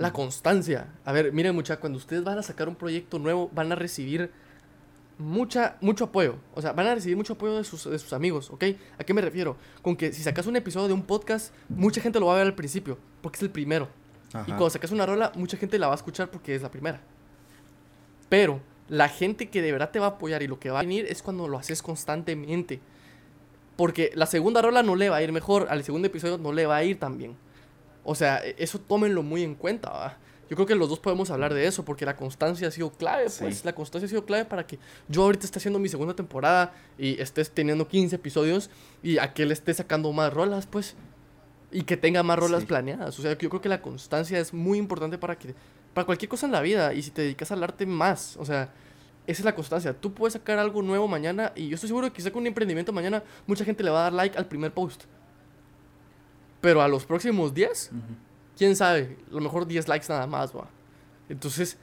La 0.00 0.12
constancia. 0.12 0.88
A 1.04 1.12
ver, 1.12 1.32
miren, 1.32 1.54
muchachos, 1.54 1.80
cuando 1.80 1.98
ustedes 1.98 2.24
van 2.24 2.38
a 2.38 2.42
sacar 2.42 2.68
un 2.68 2.74
proyecto 2.74 3.18
nuevo, 3.18 3.50
van 3.52 3.70
a 3.70 3.74
recibir 3.74 4.30
mucha, 5.18 5.76
mucho 5.80 6.04
apoyo. 6.04 6.36
O 6.54 6.62
sea, 6.62 6.72
van 6.72 6.86
a 6.86 6.94
recibir 6.94 7.16
mucho 7.16 7.34
apoyo 7.34 7.58
de 7.58 7.64
sus, 7.64 7.84
de 7.84 7.98
sus 7.98 8.12
amigos, 8.12 8.50
¿ok? 8.50 8.64
¿A 8.98 9.04
qué 9.04 9.12
me 9.12 9.20
refiero? 9.20 9.56
Con 9.82 9.96
que 9.96 10.12
si 10.12 10.22
sacas 10.22 10.46
un 10.46 10.56
episodio 10.56 10.88
de 10.88 10.94
un 10.94 11.02
podcast, 11.02 11.54
mucha 11.68 12.00
gente 12.00 12.18
lo 12.18 12.26
va 12.26 12.32
a 12.32 12.36
ver 12.38 12.46
al 12.46 12.54
principio, 12.54 12.98
porque 13.20 13.36
es 13.36 13.42
el 13.42 13.50
primero. 13.50 13.88
Y 14.46 14.52
cuando 14.52 14.70
sacas 14.70 14.90
una 14.92 15.04
rola, 15.04 15.32
mucha 15.34 15.56
gente 15.56 15.78
la 15.78 15.88
va 15.88 15.92
a 15.94 15.96
escuchar 15.96 16.30
porque 16.30 16.54
es 16.54 16.62
la 16.62 16.70
primera. 16.70 17.00
Pero 18.28 18.60
la 18.88 19.08
gente 19.08 19.50
que 19.50 19.60
de 19.60 19.72
verdad 19.72 19.90
te 19.90 19.98
va 19.98 20.06
a 20.06 20.10
apoyar 20.10 20.42
y 20.42 20.46
lo 20.46 20.58
que 20.58 20.70
va 20.70 20.78
a 20.78 20.82
venir 20.82 21.04
es 21.08 21.20
cuando 21.20 21.46
lo 21.46 21.58
haces 21.58 21.82
constantemente. 21.82 22.80
Porque 23.76 24.12
la 24.14 24.26
segunda 24.26 24.62
rola 24.62 24.82
no 24.82 24.94
le 24.94 25.10
va 25.10 25.16
a 25.16 25.22
ir 25.22 25.32
mejor, 25.32 25.66
al 25.68 25.84
segundo 25.84 26.06
episodio 26.06 26.38
no 26.38 26.52
le 26.52 26.64
va 26.64 26.76
a 26.76 26.84
ir 26.84 26.98
tan 26.98 27.18
bien. 27.18 27.36
O 28.04 28.14
sea, 28.14 28.38
e, 28.44 28.54
eso 28.58 28.80
tómenlo 28.80 29.22
muy 29.22 29.42
en 29.42 29.54
cuenta, 29.54 29.90
¿va? 29.90 30.18
Yo 30.48 30.56
creo 30.56 30.66
que 30.66 30.74
los 30.74 30.88
dos 30.88 30.98
podemos 30.98 31.30
hablar 31.30 31.54
de 31.54 31.64
eso 31.66 31.84
porque 31.84 32.04
la 32.04 32.16
constancia 32.16 32.66
ha 32.66 32.70
sido 32.72 32.90
clave, 32.90 33.26
pues 33.38 33.64
la 33.64 33.72
constancia 33.72 34.06
ha 34.06 34.08
sido 34.08 34.24
clave 34.24 34.44
para 34.44 34.66
que 34.66 34.80
yo 35.06 35.22
ahorita 35.22 35.44
esté 35.44 35.60
haciendo 35.60 35.78
mi 35.78 35.88
segunda 35.88 36.14
temporada 36.14 36.72
y 36.98 37.20
estés 37.20 37.52
teniendo 37.52 37.86
15 37.86 38.16
episodios 38.16 38.68
y 39.00 39.18
aquel 39.18 39.52
esté 39.52 39.72
sacando 39.72 40.12
más 40.12 40.32
rolas, 40.32 40.66
pues, 40.66 40.96
y 41.70 41.82
que 41.82 41.96
tenga 41.96 42.24
más 42.24 42.36
rolas 42.36 42.64
planeadas. 42.64 43.16
O 43.16 43.22
sea, 43.22 43.38
yo 43.38 43.48
creo 43.48 43.60
que 43.60 43.68
la 43.68 43.80
constancia 43.80 44.40
es 44.40 44.52
muy 44.52 44.78
importante 44.78 45.18
para 45.18 45.38
que 45.38 45.54
para 45.94 46.04
cualquier 46.04 46.28
cosa 46.28 46.46
en 46.46 46.52
la 46.52 46.60
vida 46.60 46.94
y 46.94 47.02
si 47.02 47.12
te 47.12 47.22
dedicas 47.22 47.52
al 47.52 47.62
arte 47.62 47.86
más, 47.86 48.36
o 48.36 48.44
sea, 48.44 48.72
esa 49.28 49.42
es 49.42 49.44
la 49.44 49.54
constancia. 49.54 49.92
Tú 49.92 50.12
puedes 50.12 50.32
sacar 50.32 50.58
algo 50.58 50.82
nuevo 50.82 51.06
mañana 51.06 51.52
y 51.54 51.68
yo 51.68 51.76
estoy 51.76 51.88
seguro 51.88 52.12
que 52.12 52.20
si 52.20 52.26
saco 52.26 52.40
un 52.40 52.48
emprendimiento 52.48 52.92
mañana, 52.92 53.22
mucha 53.46 53.64
gente 53.64 53.84
le 53.84 53.90
va 53.90 54.00
a 54.00 54.02
dar 54.04 54.12
like 54.12 54.36
al 54.36 54.46
primer 54.46 54.72
post. 54.72 55.04
Pero 56.60 56.82
a 56.82 56.88
los 56.88 57.04
próximos 57.04 57.54
10, 57.54 57.90
quién 58.56 58.76
sabe, 58.76 59.16
a 59.30 59.34
lo 59.34 59.40
mejor 59.40 59.66
10 59.66 59.88
likes 59.88 60.06
nada 60.08 60.26
más, 60.26 60.54
va. 60.54 60.68
Entonces, 61.28 61.78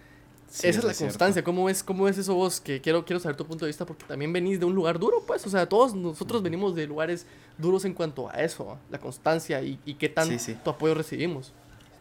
esa 0.51 0.67
es 0.67 0.83
la 0.83 0.93
constancia. 0.93 1.43
¿Cómo 1.43 1.65
ves, 1.65 1.83
¿Cómo 1.83 2.07
es 2.07 2.17
eso 2.17 2.33
vos? 2.33 2.61
Que 2.61 2.79
quiero, 2.79 3.05
quiero 3.05 3.19
saber 3.19 3.35
tu 3.35 3.45
punto 3.45 3.65
de 3.65 3.69
vista 3.69 3.85
porque 3.85 4.05
también 4.05 4.31
venís 4.31 4.59
de 4.59 4.65
un 4.65 4.75
lugar 4.75 4.99
duro, 4.99 5.23
pues. 5.25 5.45
O 5.45 5.49
sea, 5.49 5.67
todos 5.67 5.93
nosotros 5.93 6.41
venimos 6.43 6.75
de 6.75 6.87
lugares 6.87 7.25
duros 7.57 7.85
en 7.85 7.93
cuanto 7.93 8.29
a 8.29 8.33
eso, 8.33 8.77
la 8.89 8.99
constancia 8.99 9.61
y, 9.61 9.79
y 9.85 9.95
qué 9.95 10.09
tan 10.09 10.29
tu 10.63 10.69
apoyo 10.69 10.93
recibimos. 10.93 11.53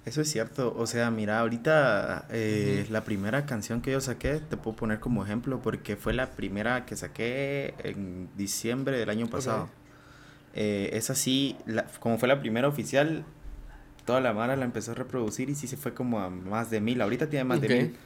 Eso 0.05 0.21
es 0.21 0.31
cierto. 0.31 0.73
O 0.79 0.87
sea, 0.87 1.11
mira, 1.11 1.41
ahorita 1.41 2.27
eh, 2.31 2.87
la 2.91 3.03
primera 3.03 3.45
canción 3.45 3.83
que 3.83 3.91
yo 3.91 4.01
saqué, 4.01 4.39
te 4.39 4.57
puedo 4.57 4.77
poner 4.77 5.01
como 5.01 5.25
ejemplo, 5.25 5.61
porque 5.61 5.97
fue 5.97 6.13
la 6.13 6.31
primera 6.31 6.87
que 6.87 6.95
saqué 6.95 7.75
en 7.79 8.29
diciembre 8.37 8.99
del 8.99 9.11
año 9.11 9.27
pasado. 9.27 9.69
Eh, 10.59 10.89
es 10.97 11.11
así, 11.11 11.55
como 12.01 12.17
fue 12.17 12.29
la 12.29 12.41
primera 12.41 12.67
oficial, 12.67 13.27
toda 14.07 14.23
la 14.23 14.33
mara 14.33 14.57
la 14.57 14.65
empezó 14.65 14.93
a 14.93 14.95
reproducir 14.95 15.51
y 15.51 15.55
sí 15.55 15.67
se 15.67 15.77
fue 15.77 15.93
como 15.93 16.19
a 16.21 16.31
más 16.31 16.71
de 16.71 16.81
mil. 16.81 17.03
Ahorita 17.03 17.29
tiene 17.29 17.45
más 17.45 17.61
de 17.61 17.69
mil. 17.69 17.97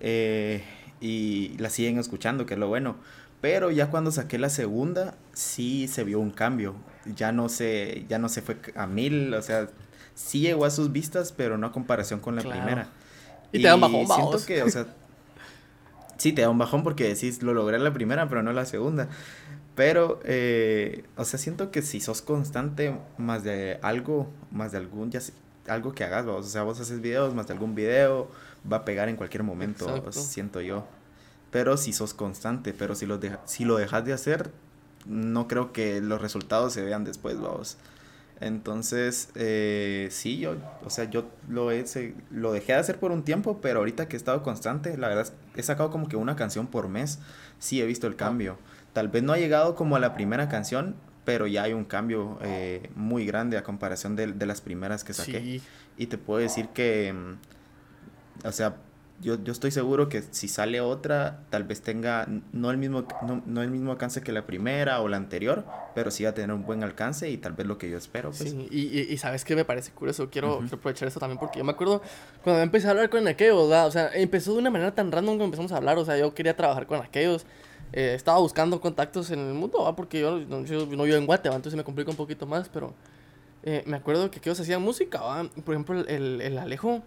Eh, 0.00 0.64
y 1.00 1.56
la 1.58 1.70
siguen 1.70 1.98
escuchando, 2.00 2.46
que 2.46 2.54
es 2.54 2.60
lo 2.60 2.66
bueno. 2.66 2.96
Pero 3.40 3.70
ya 3.70 3.90
cuando 3.90 4.10
saqué 4.10 4.38
la 4.38 4.48
segunda, 4.48 5.14
sí 5.34 5.86
se 5.86 6.02
vio 6.02 6.18
un 6.18 6.32
cambio. 6.32 6.74
Ya 7.14 7.30
no 7.30 7.48
se, 7.48 8.04
ya 8.08 8.18
no 8.18 8.28
se 8.28 8.42
fue 8.42 8.56
a 8.74 8.88
mil, 8.88 9.32
o 9.32 9.42
sea, 9.42 9.68
sí 10.14 10.40
llegó 10.40 10.64
a 10.64 10.70
sus 10.70 10.90
vistas, 10.90 11.32
pero 11.32 11.58
no 11.58 11.68
a 11.68 11.72
comparación 11.72 12.18
con 12.18 12.34
la 12.34 12.42
primera. 12.42 12.88
Y, 13.52 13.62
te 13.62 13.68
da 13.68 13.76
un 13.76 13.82
bajón, 13.82 14.06
siento 14.06 14.44
que, 14.44 14.64
o 14.64 14.68
sea, 14.68 14.86
sí 16.16 16.32
te 16.32 16.42
da 16.42 16.50
un 16.50 16.58
bajón 16.58 16.82
porque 16.82 17.04
decís, 17.04 17.40
lo 17.40 17.54
logré 17.54 17.78
la 17.78 17.92
primera, 17.92 18.28
pero 18.28 18.42
no 18.42 18.52
la 18.52 18.64
segunda. 18.64 19.08
Pero, 19.74 20.20
eh, 20.24 21.04
o 21.16 21.24
sea, 21.24 21.38
siento 21.38 21.70
que 21.70 21.82
si 21.82 22.00
sos 22.00 22.22
constante 22.22 22.96
más 23.18 23.42
de 23.42 23.78
algo, 23.82 24.28
más 24.52 24.72
de 24.72 24.78
algún, 24.78 25.10
ya 25.10 25.20
algo 25.66 25.92
que 25.92 26.04
hagas, 26.04 26.26
o 26.26 26.42
sea, 26.42 26.62
vos 26.62 26.78
haces 26.78 27.00
videos, 27.00 27.34
más 27.34 27.48
de 27.48 27.54
algún 27.54 27.74
video, 27.74 28.30
va 28.70 28.78
a 28.78 28.84
pegar 28.84 29.08
en 29.08 29.16
cualquier 29.16 29.42
momento, 29.42 30.10
siento 30.12 30.60
yo. 30.60 30.86
Pero 31.50 31.76
si 31.76 31.92
sos 31.92 32.14
constante, 32.14 32.72
pero 32.72 32.94
si 32.94 33.06
lo, 33.06 33.18
si 33.46 33.64
lo 33.64 33.76
dejas 33.76 34.04
de 34.04 34.12
hacer, 34.12 34.50
no 35.06 35.48
creo 35.48 35.72
que 35.72 36.00
los 36.00 36.20
resultados 36.20 36.72
se 36.72 36.82
vean 36.82 37.04
después, 37.04 37.40
vamos. 37.40 37.76
Entonces, 38.40 39.30
eh, 39.36 40.08
sí, 40.10 40.38
yo, 40.38 40.56
o 40.84 40.90
sea, 40.90 41.04
yo 41.04 41.26
lo, 41.48 41.70
he, 41.70 41.84
lo 42.30 42.52
dejé 42.52 42.72
de 42.72 42.78
hacer 42.78 42.98
por 42.98 43.12
un 43.12 43.22
tiempo, 43.22 43.60
pero 43.60 43.78
ahorita 43.78 44.08
que 44.08 44.16
he 44.16 44.18
estado 44.18 44.42
constante, 44.42 44.98
la 44.98 45.08
verdad, 45.08 45.32
he 45.56 45.62
sacado 45.62 45.90
como 45.90 46.08
que 46.08 46.16
una 46.16 46.36
canción 46.36 46.66
por 46.66 46.88
mes, 46.88 47.20
sí 47.58 47.80
he 47.80 47.86
visto 47.86 48.06
el 48.06 48.16
cambio. 48.16 48.58
Tal 48.94 49.08
vez 49.08 49.22
no 49.22 49.34
ha 49.34 49.38
llegado 49.38 49.74
como 49.74 49.96
a 49.96 49.98
la 49.98 50.14
primera 50.14 50.48
canción, 50.48 50.96
pero 51.26 51.46
ya 51.46 51.64
hay 51.64 51.74
un 51.74 51.84
cambio 51.84 52.38
eh, 52.42 52.88
muy 52.94 53.26
grande 53.26 53.58
a 53.58 53.62
comparación 53.62 54.16
de, 54.16 54.28
de 54.28 54.46
las 54.46 54.62
primeras 54.62 55.04
que 55.04 55.12
saqué. 55.12 55.60
Y 55.98 56.06
te 56.06 56.16
puedo 56.16 56.40
decir 56.40 56.68
que, 56.68 57.12
mm, 57.12 58.46
o 58.46 58.52
sea, 58.52 58.76
yo, 59.20 59.42
yo 59.42 59.52
estoy 59.52 59.70
seguro 59.70 60.08
que 60.08 60.22
si 60.30 60.48
sale 60.48 60.80
otra, 60.80 61.40
tal 61.50 61.64
vez 61.64 61.80
tenga 61.82 62.26
no 62.52 62.70
el, 62.70 62.78
mismo, 62.78 63.06
no, 63.46 63.62
el 63.62 63.70
mismo 63.70 63.92
alcance 63.92 64.22
que 64.22 64.32
la 64.32 64.44
primera 64.44 65.00
o 65.00 65.08
la 65.08 65.16
anterior, 65.16 65.64
pero 65.94 66.10
sí 66.10 66.24
va 66.24 66.30
a 66.30 66.34
tener 66.34 66.54
un 66.54 66.66
buen 66.66 66.82
alcance 66.82 67.30
y 67.30 67.38
tal 67.38 67.52
vez 67.52 67.66
lo 67.66 67.78
que 67.78 67.88
yo 67.88 67.96
espero. 67.96 68.30
Pues. 68.30 68.50
Sí, 68.50 68.68
y, 68.70 69.00
y, 69.00 69.16
sabes 69.16 69.44
que 69.44 69.54
me 69.54 69.64
parece 69.64 69.92
curioso, 69.92 70.28
quiero, 70.30 70.62
aprovechar 70.70 71.08
eso 71.08 71.20
también 71.20 71.38
porque 71.38 71.58
yo 71.58 71.64
me 71.64 71.72
acuerdo 71.72 72.02
cuando 72.42 72.62
empecé 72.62 72.88
a 72.88 72.90
hablar 72.90 73.08
con 73.08 73.26
aquellos, 73.28 73.56
o 73.56 73.90
sea, 73.90 74.10
empezó 74.14 74.52
de 74.52 74.58
una 74.58 74.70
manera 74.70 74.94
tan 74.94 75.10
random 75.10 75.38
que 75.38 75.44
empezamos 75.44 75.72
a 75.72 75.76
hablar, 75.76 75.96
o 75.96 76.04
sea, 76.04 76.18
yo 76.18 76.34
quería 76.34 76.56
trabajar 76.56 76.86
con 76.86 77.00
aquellos. 77.00 77.46
Eh, 77.96 78.14
estaba 78.14 78.40
buscando 78.40 78.80
contactos 78.80 79.30
en 79.30 79.38
el 79.38 79.54
mundo, 79.54 79.94
porque 79.96 80.18
yo, 80.18 80.40
no, 80.40 80.64
yo 80.64 80.84
no 80.86 81.04
vivo 81.04 81.16
en 81.16 81.26
Guatemala, 81.26 81.56
entonces 81.56 81.76
me 81.76 81.84
complica 81.84 82.10
un 82.10 82.16
poquito 82.16 82.44
más, 82.44 82.68
pero 82.68 82.92
eh, 83.62 83.84
me 83.86 83.96
acuerdo 83.96 84.28
que 84.32 84.40
aquellos 84.40 84.58
hacían 84.58 84.82
música, 84.82 85.20
por 85.64 85.74
ejemplo, 85.74 86.00
el, 86.00 86.40
el 86.40 86.58
Alejo 86.58 87.02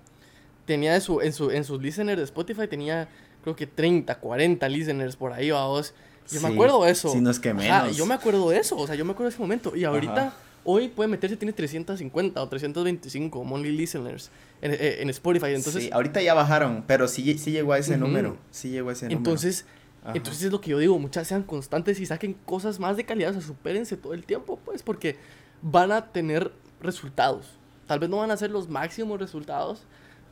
tenía 0.66 0.98
su, 1.02 1.20
en, 1.20 1.34
su, 1.34 1.52
en 1.52 1.66
sus 1.66 1.82
listeners 1.82 2.18
de 2.18 2.24
Spotify, 2.24 2.70
tenía 2.70 3.10
creo 3.42 3.54
que 3.54 3.68
30, 3.68 4.16
40 4.16 4.70
listeners 4.70 5.16
por 5.18 5.34
ahí, 5.34 5.52
vos. 5.52 5.94
Yo 6.32 6.42
me 6.42 6.50
acuerdo 6.50 6.84
de 6.84 6.92
eso. 6.92 7.10
Si 7.10 7.20
no 7.20 7.32
es 7.32 7.40
que 7.40 7.54
menos. 7.54 7.96
yo 7.96 8.06
me 8.06 8.14
acuerdo 8.14 8.50
de 8.50 8.60
eso, 8.60 8.78
o 8.78 8.88
sea, 8.88 8.96
yo 8.96 9.04
me 9.04 9.12
acuerdo 9.12 9.30
de 9.30 9.34
ese 9.36 9.42
momento. 9.42 9.76
Y 9.76 9.84
ahorita, 9.84 10.34
hoy 10.66 10.90
puede 10.90 11.08
meterse, 11.10 11.38
tiene 11.38 11.54
350 11.54 12.42
o 12.42 12.50
325 12.50 13.44
monthly 13.44 13.72
listeners 13.72 14.30
en, 14.62 14.72
eh, 14.72 15.02
en, 15.02 15.10
Spotify. 15.10 15.54
Entonces, 15.54 15.84
sí, 15.84 15.90
ahorita 15.94 16.22
ya 16.22 16.34
bajaron, 16.34 16.84
pero 16.88 17.08
sí, 17.08 17.38
sí 17.38 17.52
llegó 17.52 17.74
a 17.74 17.78
ese 17.78 17.98
número. 17.98 18.38
Sí 18.52 18.70
llegó 18.70 18.90
a 18.90 18.94
ese 18.94 19.06
número. 19.06 19.20
Entonces, 19.20 19.66
entonces 20.14 20.44
es 20.44 20.52
lo 20.52 20.62
que 20.62 20.72
yo 20.72 20.80
digo, 20.80 20.98
muchas 21.00 21.28
sean 21.28 21.44
constantes 21.44 22.00
y 22.00 22.06
saquen 22.06 22.34
cosas 22.46 22.80
más 22.80 22.96
de 22.96 23.06
calidad, 23.06 23.32
o 23.32 23.34
sea, 23.34 23.42
supérense 23.42 23.98
todo 23.98 24.14
el 24.14 24.24
tiempo, 24.24 24.58
pues, 24.64 24.82
porque 24.82 25.18
van 25.62 25.92
a 25.92 26.12
tener 26.12 26.52
resultados. 26.80 27.58
Tal 27.88 28.00
vez 28.00 28.10
no 28.10 28.18
van 28.18 28.32
a 28.32 28.38
ser 28.38 28.52
los 28.52 28.70
máximos 28.70 29.20
resultados, 29.20 29.86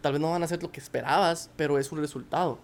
Tal 0.06 0.14
vez 0.14 0.22
no 0.22 0.30
van 0.30 0.44
a 0.44 0.48
ser 0.48 0.62
lo 0.62 0.72
que 0.72 0.80
esperabas, 0.80 1.50
pero 1.56 1.80
es 1.80 1.92
un 1.92 1.98
resultado. 1.98 2.60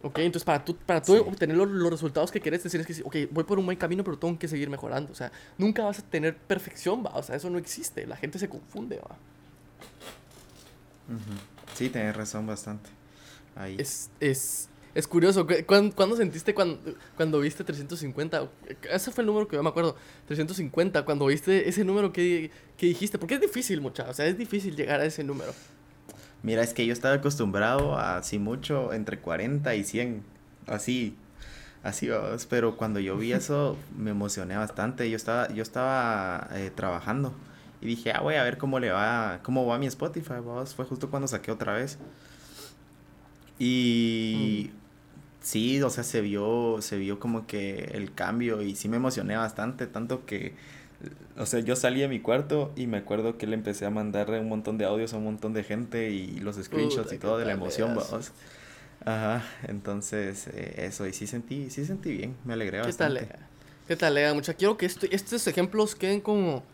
¿Ok? 0.00 0.20
Entonces, 0.20 0.44
para 0.44 0.64
tú, 0.64 0.76
para 0.76 1.02
tú 1.02 1.16
obtener 1.16 1.56
los, 1.56 1.90
resultados 1.90 2.30
que 2.30 2.40
quieres, 2.40 2.62
tienes 2.62 2.86
que 2.86 2.92
decir, 2.92 3.04
ok, 3.04 3.32
voy 3.32 3.42
por 3.42 3.58
un 3.58 3.66
buen 3.66 3.76
camino, 3.76 4.04
pero 4.04 4.16
tengo 4.16 4.38
que 4.38 4.46
seguir 4.46 4.70
mejorando. 4.70 5.10
O 5.10 5.14
sea, 5.16 5.32
nunca 5.58 5.84
vas 5.84 5.98
a 5.98 6.02
tener 6.02 6.36
perfección, 6.36 7.04
va. 7.04 7.16
O 7.16 7.22
sea, 7.24 7.34
eso 7.34 7.50
no 7.50 7.58
existe. 7.58 8.06
La 8.06 8.16
gente 8.16 8.38
se 8.38 8.48
confunde, 8.48 9.00
va. 9.00 9.16
Sí, 11.74 11.88
tienes 11.88 12.16
razón 12.16 12.46
bastante. 12.46 12.90
Ahí. 13.56 13.74
Es, 13.80 14.10
es, 14.20 14.68
es 14.96 15.06
curioso. 15.06 15.46
¿Cuándo, 15.66 16.16
sentiste 16.16 16.54
cuando, 16.54 16.80
cuando 17.16 17.40
viste 17.40 17.62
350? 17.64 18.48
Ese 18.90 19.12
fue 19.12 19.20
el 19.20 19.26
número 19.26 19.46
que 19.46 19.56
yo 19.56 19.62
me 19.62 19.68
acuerdo. 19.68 19.94
350. 20.26 21.04
Cuando 21.04 21.26
viste 21.26 21.68
ese 21.68 21.84
número 21.84 22.14
que, 22.14 22.50
que 22.78 22.86
dijiste. 22.86 23.18
Porque 23.18 23.34
es 23.34 23.42
difícil, 23.42 23.82
muchachos. 23.82 24.12
O 24.12 24.14
sea, 24.14 24.26
es 24.26 24.38
difícil 24.38 24.74
llegar 24.74 25.00
a 25.00 25.04
ese 25.04 25.22
número. 25.22 25.52
Mira, 26.42 26.62
es 26.62 26.72
que 26.72 26.86
yo 26.86 26.94
estaba 26.94 27.16
acostumbrado 27.16 27.94
a 27.98 28.16
así 28.16 28.38
mucho, 28.38 28.94
entre 28.94 29.18
40 29.18 29.74
y 29.74 29.84
100, 29.84 30.22
así, 30.66 31.14
así, 31.82 32.08
pero 32.48 32.78
cuando 32.78 32.98
yo 32.98 33.18
vi 33.18 33.32
eso 33.34 33.76
me 33.98 34.12
emocioné 34.12 34.56
bastante. 34.56 35.10
Yo 35.10 35.16
estaba, 35.16 35.52
yo 35.52 35.62
estaba 35.62 36.48
eh, 36.54 36.70
trabajando 36.74 37.34
y 37.82 37.86
dije, 37.86 38.12
ah, 38.12 38.20
voy 38.22 38.36
a 38.36 38.42
ver 38.44 38.56
cómo 38.56 38.78
le 38.78 38.92
va, 38.92 39.40
cómo 39.42 39.66
va 39.66 39.78
mi 39.78 39.86
Spotify, 39.88 40.36
fue 40.74 40.86
justo 40.86 41.10
cuando 41.10 41.28
saqué 41.28 41.50
otra 41.50 41.74
vez. 41.74 41.98
Y 43.58 44.70
mm. 44.72 44.85
Sí, 45.46 45.80
o 45.80 45.90
sea, 45.90 46.02
se 46.02 46.20
vio, 46.22 46.78
se 46.80 46.98
vio 46.98 47.20
como 47.20 47.46
que 47.46 47.90
el 47.94 48.12
cambio 48.12 48.62
y 48.62 48.74
sí 48.74 48.88
me 48.88 48.96
emocioné 48.96 49.36
bastante, 49.36 49.86
tanto 49.86 50.26
que 50.26 50.54
o 51.38 51.46
sea, 51.46 51.60
yo 51.60 51.76
salí 51.76 52.00
de 52.00 52.08
mi 52.08 52.20
cuarto 52.20 52.72
y 52.74 52.86
me 52.88 52.96
acuerdo 52.96 53.38
que 53.38 53.46
le 53.46 53.54
empecé 53.54 53.86
a 53.86 53.90
mandar 53.90 54.30
un 54.30 54.48
montón 54.48 54.76
de 54.76 54.86
audios 54.86 55.12
a 55.12 55.18
un 55.18 55.24
montón 55.24 55.52
de 55.52 55.62
gente 55.62 56.10
y 56.10 56.38
los 56.38 56.56
screenshots 56.56 57.12
y 57.12 57.18
todo 57.18 57.38
de 57.38 57.44
la 57.44 57.52
emoción, 57.52 57.94
vamos. 57.94 58.32
Ajá, 59.04 59.44
entonces 59.68 60.48
eh, 60.48 60.86
eso, 60.86 61.06
y 61.06 61.12
sí 61.12 61.28
sentí, 61.28 61.70
sí 61.70 61.84
sentí 61.84 62.16
bien, 62.16 62.34
me 62.44 62.54
alegré 62.54 62.80
bastante. 62.80 63.20
¿Qué 63.20 63.26
tal, 63.26 63.38
¿Qué 63.86 63.96
tal, 63.96 64.14
Lea? 64.14 64.34
Mucha, 64.34 64.54
quiero 64.54 64.76
que 64.76 64.86
estos 64.86 65.46
ejemplos 65.46 65.94
queden 65.94 66.20
como 66.20 66.64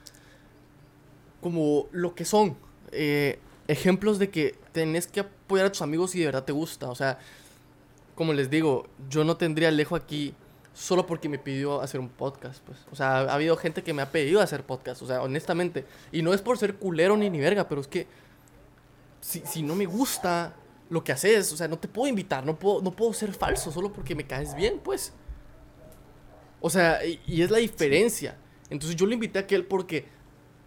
como 1.42 1.88
lo 1.92 2.14
que 2.14 2.24
son. 2.24 2.56
Eh, 2.92 3.38
ejemplos 3.68 4.18
de 4.18 4.30
que 4.30 4.54
tenés 4.72 5.06
que 5.06 5.20
apoyar 5.20 5.66
a 5.66 5.72
tus 5.72 5.82
amigos 5.82 6.12
si 6.12 6.20
de 6.20 6.26
verdad 6.26 6.44
te 6.44 6.52
gusta. 6.52 6.88
O 6.88 6.94
sea, 6.94 7.18
como 8.22 8.34
les 8.34 8.50
digo, 8.50 8.86
yo 9.10 9.24
no 9.24 9.36
tendría 9.36 9.66
Alejo 9.66 9.96
aquí 9.96 10.32
solo 10.72 11.06
porque 11.06 11.28
me 11.28 11.40
pidió 11.40 11.80
hacer 11.80 11.98
un 11.98 12.08
podcast, 12.08 12.62
pues. 12.64 12.78
O 12.92 12.94
sea, 12.94 13.22
ha 13.22 13.34
habido 13.34 13.56
gente 13.56 13.82
que 13.82 13.92
me 13.92 14.00
ha 14.00 14.12
pedido 14.12 14.40
hacer 14.40 14.62
podcast, 14.62 15.02
o 15.02 15.08
sea, 15.08 15.22
honestamente. 15.22 15.86
Y 16.12 16.22
no 16.22 16.32
es 16.32 16.40
por 16.40 16.56
ser 16.56 16.76
culero 16.76 17.16
ni 17.16 17.28
ni 17.30 17.40
verga, 17.40 17.68
pero 17.68 17.80
es 17.80 17.88
que 17.88 18.06
si, 19.20 19.40
si 19.40 19.64
no 19.64 19.74
me 19.74 19.86
gusta 19.86 20.54
lo 20.88 21.02
que 21.02 21.10
haces, 21.10 21.52
o 21.52 21.56
sea, 21.56 21.66
no 21.66 21.80
te 21.80 21.88
puedo 21.88 22.06
invitar, 22.06 22.46
no 22.46 22.56
puedo, 22.56 22.80
no 22.80 22.92
puedo 22.92 23.12
ser 23.12 23.34
falso 23.34 23.72
solo 23.72 23.92
porque 23.92 24.14
me 24.14 24.24
caes 24.24 24.54
bien, 24.54 24.78
pues. 24.78 25.12
O 26.60 26.70
sea, 26.70 27.04
y, 27.04 27.20
y 27.26 27.42
es 27.42 27.50
la 27.50 27.58
diferencia. 27.58 28.36
Entonces 28.70 28.94
yo 28.94 29.04
lo 29.04 29.14
invité 29.14 29.40
a 29.40 29.42
aquel 29.42 29.64
porque 29.64 30.06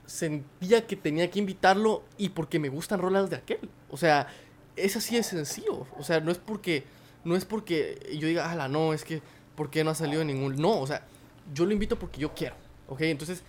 sentía 0.05 0.85
que 0.85 0.97
tenía 0.97 1.31
que 1.31 1.39
invitarlo 1.39 2.03
y 2.17 2.27
porque 2.27 2.59
me 2.59 2.67
gustan 2.67 2.99
rolas 2.99 3.29
de 3.29 3.37
aquel. 3.37 3.69
O 3.89 3.95
sea, 3.95 4.27
es 4.75 4.95
así 4.95 5.15
de 5.15 5.23
sencillo. 5.23 5.87
O 5.97 6.03
sea, 6.03 6.19
no 6.19 6.31
es 6.31 6.37
porque, 6.37 6.83
no 7.25 7.35
es 7.35 7.43
porque 7.43 7.99
yo 8.17 8.27
diga, 8.27 8.49
ala, 8.49 8.69
no, 8.69 8.93
es 8.93 9.03
que, 9.03 9.21
¿por 9.55 9.69
qué 9.69 9.83
no 9.83 9.89
ha 9.89 9.95
salido 9.95 10.23
ningún? 10.23 10.55
No, 10.55 10.79
o 10.79 10.87
sea, 10.87 11.05
yo 11.53 11.65
lo 11.65 11.73
invito 11.73 11.99
porque 11.99 12.21
yo 12.21 12.33
quiero. 12.33 12.55
¿Ok? 12.87 13.01
Entonces, 13.01 13.43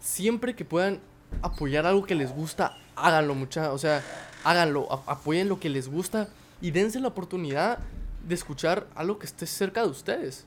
siempre 0.00 0.54
que 0.54 0.64
puedan 0.64 1.00
apoyar 1.40 1.86
algo 1.86 2.04
que 2.04 2.14
les 2.14 2.32
gusta, 2.32 2.76
háganlo, 2.96 3.34
mucha. 3.34 3.72
O 3.72 3.78
sea, 3.78 4.02
háganlo, 4.44 4.88
apoyen 5.06 5.48
lo 5.48 5.60
que 5.60 5.68
les 5.68 5.88
gusta 5.88 6.28
y 6.60 6.72
dense 6.72 7.00
la 7.00 7.08
oportunidad 7.08 7.78
de 8.26 8.34
escuchar 8.34 8.86
algo 8.94 9.18
que 9.18 9.26
esté 9.26 9.46
cerca 9.46 9.82
de 9.82 9.88
ustedes. 9.88 10.44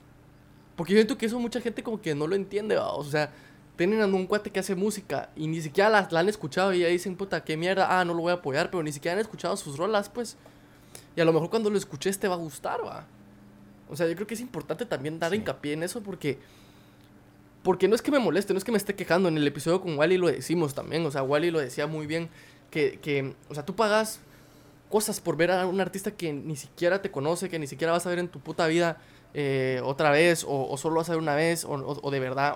Porque 0.75 0.93
yo 0.93 0.97
siento 0.97 1.17
que 1.17 1.25
eso 1.25 1.39
mucha 1.39 1.61
gente 1.61 1.83
como 1.83 2.01
que 2.01 2.15
no 2.15 2.27
lo 2.27 2.35
entiende, 2.35 2.77
o 2.77 3.03
sea, 3.03 3.31
tienen 3.75 4.01
a 4.01 4.05
un 4.05 4.27
cuate 4.27 4.51
que 4.51 4.59
hace 4.59 4.75
música 4.75 5.29
y 5.35 5.47
ni 5.47 5.61
siquiera 5.61 5.89
la, 5.89 6.07
la, 6.09 6.19
han 6.19 6.29
escuchado 6.29 6.73
y 6.73 6.79
ya 6.79 6.87
dicen, 6.87 7.15
puta, 7.15 7.43
qué 7.43 7.57
mierda, 7.57 7.99
ah, 7.99 8.05
no 8.05 8.13
lo 8.13 8.21
voy 8.21 8.31
a 8.31 8.35
apoyar, 8.35 8.69
pero 8.69 8.83
ni 8.83 8.91
siquiera 8.91 9.13
han 9.13 9.21
escuchado 9.21 9.55
sus 9.55 9.77
rolas, 9.77 10.09
pues. 10.09 10.37
Y 11.15 11.21
a 11.21 11.25
lo 11.25 11.33
mejor 11.33 11.49
cuando 11.49 11.69
lo 11.69 11.77
escuches 11.77 12.19
te 12.19 12.27
va 12.27 12.35
a 12.35 12.37
gustar, 12.37 12.85
va. 12.85 13.05
O 13.89 13.95
sea, 13.95 14.07
yo 14.07 14.15
creo 14.15 14.27
que 14.27 14.33
es 14.33 14.41
importante 14.41 14.85
también 14.85 15.19
dar 15.19 15.31
sí. 15.31 15.37
hincapié 15.37 15.73
en 15.73 15.83
eso 15.83 16.01
porque... 16.01 16.39
Porque 17.63 17.87
no 17.87 17.95
es 17.95 18.01
que 18.01 18.11
me 18.11 18.19
moleste, 18.19 18.53
no 18.53 18.57
es 18.57 18.65
que 18.65 18.71
me 18.71 18.77
esté 18.77 18.93
quejando. 18.93 19.29
En 19.29 19.37
el 19.37 19.47
episodio 19.47 19.79
con 19.79 19.97
Wally 19.97 20.17
lo 20.17 20.27
decimos 20.27 20.73
también. 20.73 21.05
O 21.05 21.11
sea, 21.11 21.23
Wally 21.23 21.49
lo 21.49 21.59
decía 21.59 21.87
muy 21.87 22.07
bien. 22.07 22.29
Que, 22.71 22.99
que, 23.01 23.35
o 23.49 23.53
sea, 23.53 23.65
tú 23.65 23.73
pagas 23.75 24.19
cosas 24.89 25.21
por 25.21 25.37
ver 25.37 25.49
a 25.51 25.65
un 25.65 25.79
artista 25.79 26.11
que 26.11 26.33
ni 26.33 26.55
siquiera 26.55 27.01
te 27.01 27.09
conoce, 27.09 27.49
que 27.49 27.57
ni 27.57 27.67
siquiera 27.67 27.93
vas 27.93 28.05
a 28.05 28.09
ver 28.09 28.19
en 28.19 28.27
tu 28.27 28.39
puta 28.39 28.67
vida 28.67 28.97
eh, 29.33 29.81
otra 29.83 30.11
vez, 30.11 30.43
o, 30.43 30.69
o, 30.69 30.77
solo 30.77 30.97
vas 30.97 31.09
a 31.09 31.13
ver 31.13 31.21
una 31.21 31.33
vez, 31.33 31.65
o, 31.65 31.71
o, 31.71 31.99
o 32.03 32.11
de 32.11 32.19
verdad, 32.19 32.55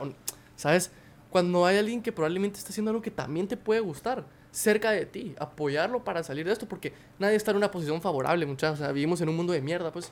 ¿sabes? 0.55 0.91
Cuando 1.31 1.65
hay 1.65 1.77
alguien 1.77 2.03
que 2.03 2.11
probablemente 2.11 2.59
está 2.59 2.69
haciendo 2.69 2.91
algo 2.91 3.01
que 3.01 3.09
también 3.09 3.47
te 3.47 3.57
puede 3.57 3.79
gustar 3.79 4.23
cerca 4.57 4.89
de 4.89 5.05
ti, 5.05 5.35
apoyarlo 5.37 6.03
para 6.03 6.23
salir 6.23 6.45
de 6.45 6.51
esto, 6.51 6.67
porque 6.67 6.91
nadie 7.19 7.35
está 7.35 7.51
en 7.51 7.57
una 7.57 7.69
posición 7.69 8.01
favorable, 8.01 8.45
muchachos. 8.47 8.79
O 8.79 8.83
sea, 8.83 8.91
vivimos 8.91 9.21
en 9.21 9.29
un 9.29 9.35
mundo 9.35 9.53
de 9.53 9.61
mierda, 9.61 9.91
pues. 9.91 10.11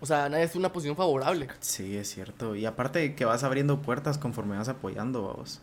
O 0.00 0.06
sea, 0.06 0.28
nadie 0.28 0.44
está 0.44 0.56
en 0.56 0.60
una 0.60 0.72
posición 0.72 0.96
favorable. 0.96 1.48
Sí, 1.58 1.96
es 1.96 2.08
cierto. 2.08 2.54
Y 2.54 2.64
aparte 2.64 3.14
que 3.16 3.24
vas 3.24 3.42
abriendo 3.42 3.82
puertas 3.82 4.18
conforme 4.18 4.56
vas 4.56 4.68
apoyando 4.68 5.28
a 5.28 5.32
vos. 5.34 5.60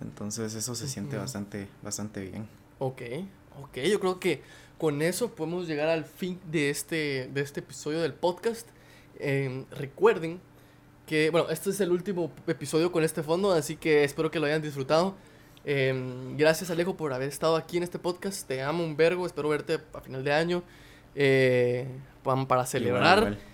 Entonces 0.00 0.54
eso 0.54 0.74
se 0.74 0.88
siente 0.88 1.16
uh 1.16 1.18
-huh. 1.18 1.22
bastante, 1.22 1.68
bastante 1.82 2.22
bien. 2.22 2.48
Ok, 2.78 3.02
ok. 3.62 3.76
Yo 3.78 4.00
creo 4.00 4.18
que 4.18 4.42
con 4.78 5.02
eso 5.02 5.34
podemos 5.34 5.68
llegar 5.68 5.88
al 5.88 6.04
fin 6.04 6.40
de 6.50 6.70
este, 6.70 7.28
de 7.32 7.40
este 7.42 7.60
episodio 7.60 8.00
del 8.00 8.14
podcast. 8.14 8.66
Eh, 9.18 9.66
recuerden 9.72 10.40
que, 11.06 11.30
bueno, 11.30 11.50
este 11.50 11.70
es 11.70 11.80
el 11.80 11.90
último 11.90 12.32
episodio 12.46 12.90
con 12.90 13.04
este 13.04 13.22
fondo, 13.22 13.52
así 13.52 13.76
que 13.76 14.04
espero 14.04 14.30
que 14.30 14.40
lo 14.40 14.46
hayan 14.46 14.62
disfrutado. 14.62 15.14
Eh, 15.64 16.34
gracias 16.36 16.70
Alejo 16.70 16.96
por 16.96 17.12
haber 17.12 17.28
estado 17.28 17.56
aquí 17.56 17.76
en 17.76 17.82
este 17.82 17.98
podcast. 17.98 18.46
Te 18.46 18.62
amo 18.62 18.84
un 18.84 18.96
vergo, 18.96 19.26
espero 19.26 19.48
verte 19.48 19.80
a 19.92 20.00
final 20.00 20.24
de 20.24 20.32
año. 20.32 20.62
Eh, 21.14 21.86
para 22.22 22.66
celebrar. 22.66 23.18
Igual, 23.18 23.32
igual. 23.34 23.48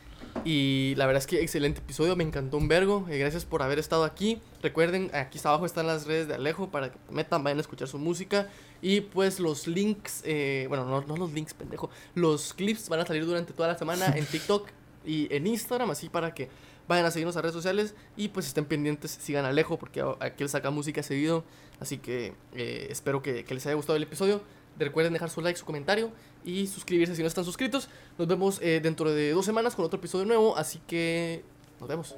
Y 0.45 0.95
la 0.97 1.07
verdad 1.07 1.21
es 1.21 1.27
que 1.27 1.41
excelente 1.41 1.81
episodio, 1.81 2.17
me 2.17 2.25
encantó 2.25 2.57
un 2.57 2.69
vergo. 2.69 3.07
Eh, 3.09 3.19
gracias 3.19 3.45
por 3.45 3.63
haber 3.63 3.79
estado 3.79 4.05
aquí. 4.05 4.41
Recuerden, 4.63 5.11
aquí 5.15 5.39
abajo 5.45 5.65
están 5.65 5.87
las 5.87 6.07
redes 6.07 6.29
de 6.29 6.35
Alejo 6.35 6.71
para 6.71 6.91
que 6.91 6.99
metan, 7.11 7.45
vayan 7.45 7.59
a 7.59 7.61
escuchar 7.61 7.89
su 7.89 7.99
música. 7.99 8.49
Y 8.83 9.03
pues 9.03 9.41
los 9.41 9.67
links, 9.67 10.23
eh, 10.25 10.67
bueno, 10.69 10.85
no, 10.85 11.03
no 11.03 11.17
los 11.17 11.33
links, 11.33 11.55
pendejo. 11.55 11.89
Los 12.15 12.53
clips 12.53 12.89
van 12.89 13.01
a 13.01 13.07
salir 13.07 13.25
durante 13.25 13.53
toda 13.53 13.69
la 13.69 13.79
semana 13.79 14.13
en 14.17 14.27
TikTok 14.31 14.69
y 15.07 15.35
en 15.35 15.47
Instagram, 15.47 15.91
así 15.91 16.09
para 16.09 16.35
que 16.35 16.49
vayan 16.89 17.07
a 17.07 17.11
seguirnos 17.11 17.37
a 17.37 17.43
redes 17.43 17.55
sociales 17.55 17.95
y 18.17 18.29
pues 18.29 18.47
estén 18.47 18.67
pendientes, 18.67 19.11
sigan 19.11 19.47
Alejo 19.47 19.79
porque 19.79 20.05
aquí 20.21 20.43
él 20.43 20.49
saca 20.49 20.71
música 20.71 21.03
seguido. 21.03 21.45
Así 21.81 21.99
que 21.99 22.35
eh, 22.55 22.89
espero 22.91 23.23
que, 23.23 23.45
les 23.49 23.67
haya 23.67 23.75
gustado 23.75 23.97
el 23.97 24.03
episodio. 24.03 24.41
Recuerden 24.79 25.13
dejar 25.13 25.31
su 25.31 25.41
like, 25.41 25.59
su 25.59 25.65
comentario 25.65 26.11
y 26.45 26.67
suscribirse 26.67 27.15
si 27.15 27.23
no 27.23 27.29
están 27.29 27.45
suscritos. 27.45 27.89
Nos 28.19 28.27
vemos 28.27 28.61
eh, 28.61 28.81
dentro 28.83 29.13
de 29.13 29.33
dos 29.33 29.45
semanas 29.45 29.75
con 29.75 29.85
otro 29.85 29.99
episodio 29.99 30.25
nuevo. 30.25 30.57
Así 30.57 30.81
que 30.87 31.45
nos 31.81 31.89
vemos. 31.89 32.17